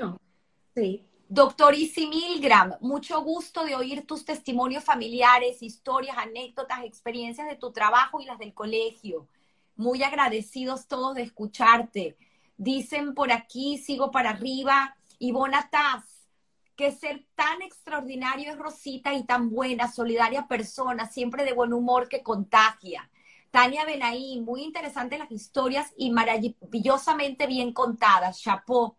[0.73, 1.03] Sí.
[1.27, 7.71] Doctor Isi Milgram, mucho gusto de oír tus testimonios familiares, historias, anécdotas, experiencias de tu
[7.73, 9.27] trabajo y las del colegio.
[9.75, 12.15] Muy agradecidos todos de escucharte.
[12.57, 16.27] Dicen por aquí, sigo para arriba, Ivona Taz,
[16.75, 22.09] que ser tan extraordinario es Rosita y tan buena, solidaria persona, siempre de buen humor
[22.09, 23.09] que contagia.
[23.51, 28.41] Tania Benaí, muy interesantes las historias y maravillosamente bien contadas.
[28.41, 28.97] Chapó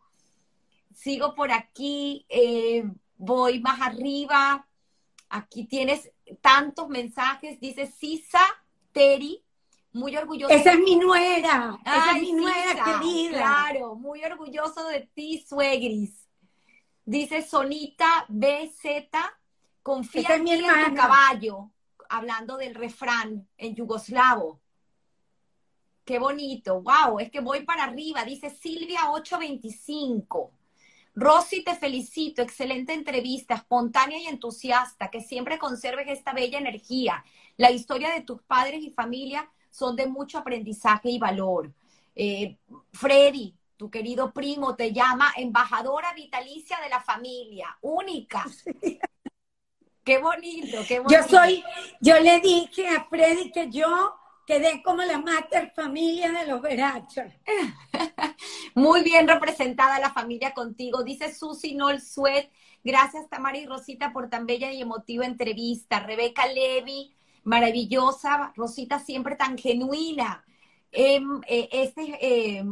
[0.97, 2.85] sigo por aquí, eh,
[3.18, 4.67] voy más arriba.
[5.28, 6.10] Aquí tienes
[6.41, 7.60] tantos mensajes.
[7.60, 8.41] Dice Sisa
[8.93, 9.44] Teri,
[9.97, 10.55] muy orgulloso.
[10.55, 11.78] Esa es mi nuera.
[11.84, 13.39] Esa es mi nuera querida.
[13.39, 16.28] Claro, muy orgulloso de ti, suegris.
[17.05, 19.10] Dice Sonita BZ,
[19.83, 21.70] confía en, en tu caballo,
[22.08, 24.60] hablando del refrán en yugoslavo.
[26.05, 30.52] Qué bonito, wow, es que voy para arriba, dice Silvia 825.
[31.16, 37.25] Rosy, te felicito, excelente entrevista, espontánea y entusiasta, que siempre conserves esta bella energía.
[37.57, 41.70] La historia de tus padres y familia son de mucho aprendizaje y valor.
[42.14, 42.56] Eh,
[42.92, 48.46] Freddy, tu querido primo, te llama embajadora vitalicia de la familia, única.
[50.02, 51.20] Qué bonito, qué bonito.
[51.20, 51.64] Yo soy,
[52.00, 54.14] yo le dije a Freddy que yo
[54.46, 57.24] quedé como la mater familia de los Verachos.
[58.76, 61.02] Muy bien representada la familia contigo.
[61.02, 62.52] Dice Susi Nol Suet.
[62.84, 65.98] Gracias, Tamara y Rosita, por tan bella y emotiva entrevista.
[65.98, 67.16] Rebeca Levy,
[67.47, 68.52] maravillosa.
[68.57, 70.44] Rosita, siempre tan genuina.
[70.92, 72.65] Em, eh, este, eh,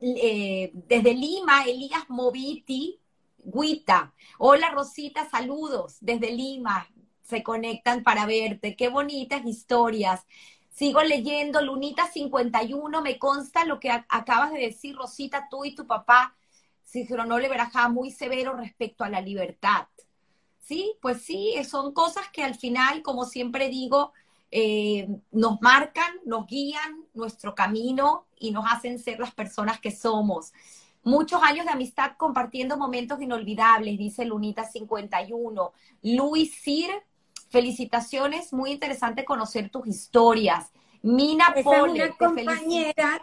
[0.00, 3.00] eh, desde Lima, Elías Moviti,
[3.38, 4.14] Guita.
[4.38, 6.88] Hola Rosita, saludos desde Lima.
[7.22, 8.76] Se conectan para verte.
[8.76, 10.26] Qué bonitas historias.
[10.70, 15.86] Sigo leyendo, Lunita 51, me consta lo que acabas de decir, Rosita, tú y tu
[15.86, 16.34] papá,
[16.94, 19.86] le Berajá, muy severo respecto a la libertad.
[20.62, 24.12] Sí, pues sí, son cosas que al final, como siempre digo,
[24.52, 30.52] eh, nos marcan, nos guían nuestro camino y nos hacen ser las personas que somos.
[31.02, 35.72] Muchos años de amistad compartiendo momentos inolvidables, dice Lunita 51.
[36.02, 36.90] Luis Sir,
[37.50, 40.70] felicitaciones, muy interesante conocer tus historias.
[41.02, 43.20] Mina Esa Pole, una compañera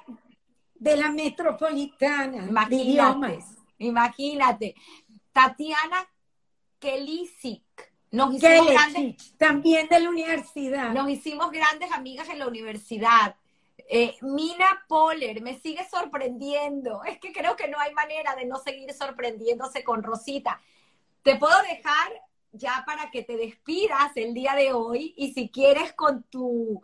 [0.75, 2.47] de la metropolitana.
[2.47, 3.39] Imagínate,
[3.77, 4.75] imagínate.
[5.31, 6.05] Tatiana
[6.79, 7.63] Kelisic.
[8.11, 10.93] Nos hicimos grandes, también de la universidad.
[10.93, 13.35] Nos hicimos grandes amigas en la universidad.
[13.87, 17.03] Eh, Mina Poller, me sigue sorprendiendo.
[17.03, 20.59] Es que creo que no hay manera de no seguir sorprendiéndose con Rosita.
[21.21, 22.11] Te puedo dejar
[22.51, 26.81] ya para que te despidas el día de hoy y si quieres con tu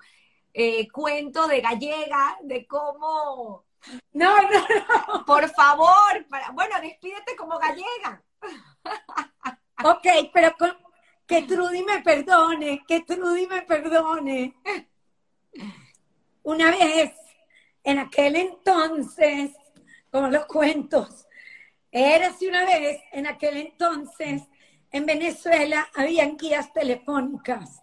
[0.53, 3.65] eh, cuento de gallega, de cómo...
[4.14, 5.25] No, no, no.
[5.25, 8.24] Por favor, bueno, despídete como gallega.
[9.83, 10.55] Ok, pero
[11.27, 14.55] que Trudy me perdone, que Trudy me perdone
[16.43, 17.11] una vez,
[17.83, 19.51] en aquel entonces,
[20.11, 21.27] como los cuentos,
[21.91, 24.43] era así una vez, en aquel entonces,
[24.91, 27.81] en Venezuela habían guías telefónicas.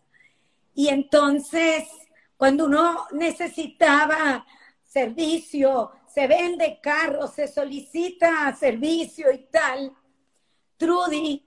[0.74, 1.88] Y entonces,
[2.36, 4.46] cuando uno necesitaba
[4.82, 9.92] servicio, se vende carro, se solicita servicio y tal,
[10.76, 11.44] Trudy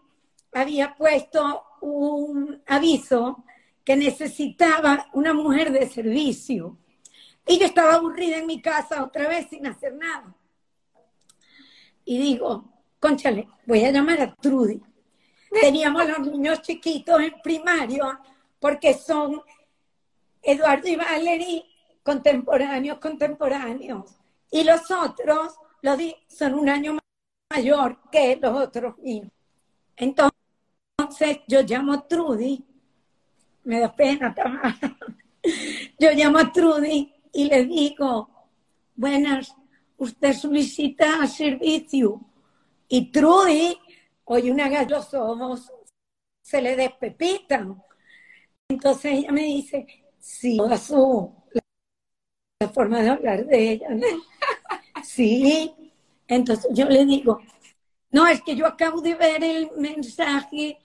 [0.55, 3.43] había puesto un aviso
[3.83, 6.77] que necesitaba una mujer de servicio.
[7.45, 10.33] Y yo estaba aburrida en mi casa otra vez sin hacer nada.
[12.05, 14.81] Y digo, conchale, voy a llamar a Trudy.
[15.61, 18.17] Teníamos los niños chiquitos en primario
[18.59, 19.41] porque son
[20.41, 21.65] Eduardo y Valerie
[22.01, 24.15] contemporáneos, contemporáneos.
[24.49, 26.97] Y los otros los son un año
[27.51, 29.31] mayor que los otros niños.
[29.97, 30.44] Entonces
[31.47, 32.63] yo llamo a Trudy,
[33.63, 34.35] me da pena,
[35.99, 38.29] yo llamo a Trudy y le digo,
[38.95, 39.55] buenas,
[39.97, 42.21] usted solicita servicio.
[42.87, 43.77] Y Trudy,
[44.25, 45.71] oye una vez los ojos
[46.41, 47.81] se le despepitan.
[48.69, 49.85] Entonces ella me dice,
[50.19, 50.57] sí,
[52.59, 53.87] la forma de hablar de ella.
[55.03, 55.71] Sí.
[56.27, 57.39] Entonces yo le digo,
[58.11, 60.79] no, es que yo acabo de ver el mensaje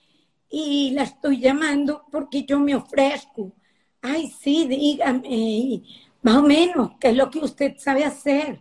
[0.51, 3.53] y la estoy llamando porque yo me ofrezco.
[4.01, 5.83] Ay, sí, dígame
[6.23, 8.59] más o menos, ¿qué es lo que usted sabe hacer?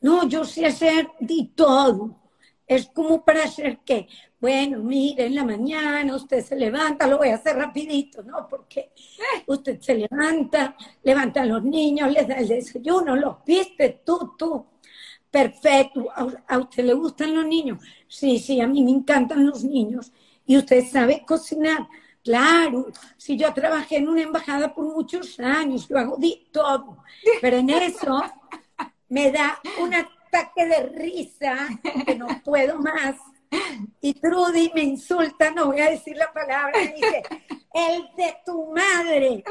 [0.00, 2.16] No, yo sé hacer de todo.
[2.66, 4.06] Es como para hacer que,
[4.40, 8.46] bueno, mire, en la mañana usted se levanta, lo voy a hacer rapidito, ¿no?
[8.48, 8.92] Porque
[9.46, 14.66] usted se levanta, levanta a los niños, les da el desayuno, los viste, tú, tú.
[15.30, 16.08] Perfecto.
[16.46, 17.78] ¿A usted le gustan los niños?
[18.08, 20.12] Sí, sí, a mí me encantan los niños.
[20.50, 21.86] Y usted sabe cocinar.
[22.24, 27.04] Claro, si yo trabajé en una embajada por muchos años, lo hago de todo,
[27.40, 28.20] pero en eso
[29.08, 31.68] me da un ataque de risa
[32.04, 33.14] que no puedo más.
[34.00, 37.22] Y Trudy me insulta, no voy a decir la palabra, dice,
[37.72, 39.44] el de tu madre.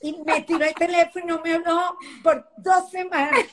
[0.00, 3.46] Y me tiró el teléfono me habló por dos semanas.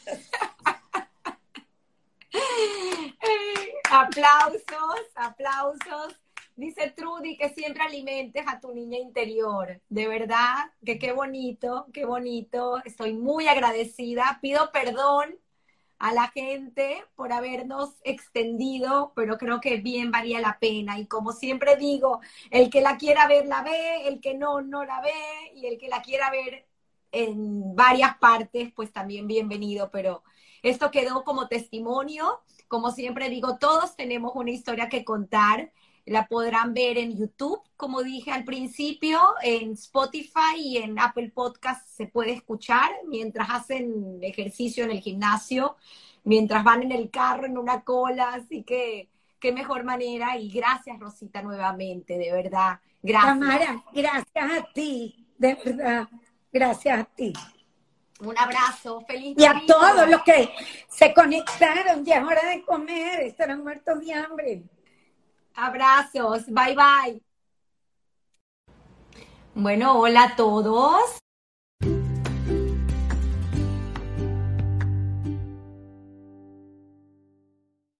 [3.89, 6.22] aplausos, aplausos
[6.55, 9.81] Dice Trudy que siempre alimentes a tu niña interior.
[9.89, 12.79] De verdad, que qué bonito, qué bonito.
[12.85, 14.37] Estoy muy agradecida.
[14.39, 15.39] Pido perdón
[15.97, 20.99] a la gente por habernos extendido, pero creo que bien valía la pena.
[20.99, 22.19] Y como siempre digo,
[22.51, 25.79] el que la quiera ver, la ve, el que no, no la ve, y el
[25.79, 26.67] que la quiera ver
[27.11, 29.89] en varias partes, pues también bienvenido.
[29.91, 30.23] Pero
[30.61, 32.41] esto quedó como testimonio.
[32.67, 35.71] Como siempre digo, todos tenemos una historia que contar
[36.05, 41.87] la podrán ver en YouTube, como dije al principio, en Spotify y en Apple Podcast
[41.87, 45.77] se puede escuchar mientras hacen ejercicio en el gimnasio,
[46.23, 49.09] mientras van en el carro, en una cola, así que
[49.39, 52.79] qué mejor manera y gracias Rosita nuevamente, de verdad.
[53.01, 53.39] Gracias.
[53.39, 56.07] Tamara, gracias a ti, de verdad,
[56.51, 57.33] gracias a ti.
[58.19, 60.49] Un abrazo, feliz Y a todos los que
[60.87, 64.63] se conectaron, ya es hora de comer, estarán muertos de hambre.
[65.55, 67.21] Abrazos, bye bye.
[69.55, 71.22] Bueno, hola a todos.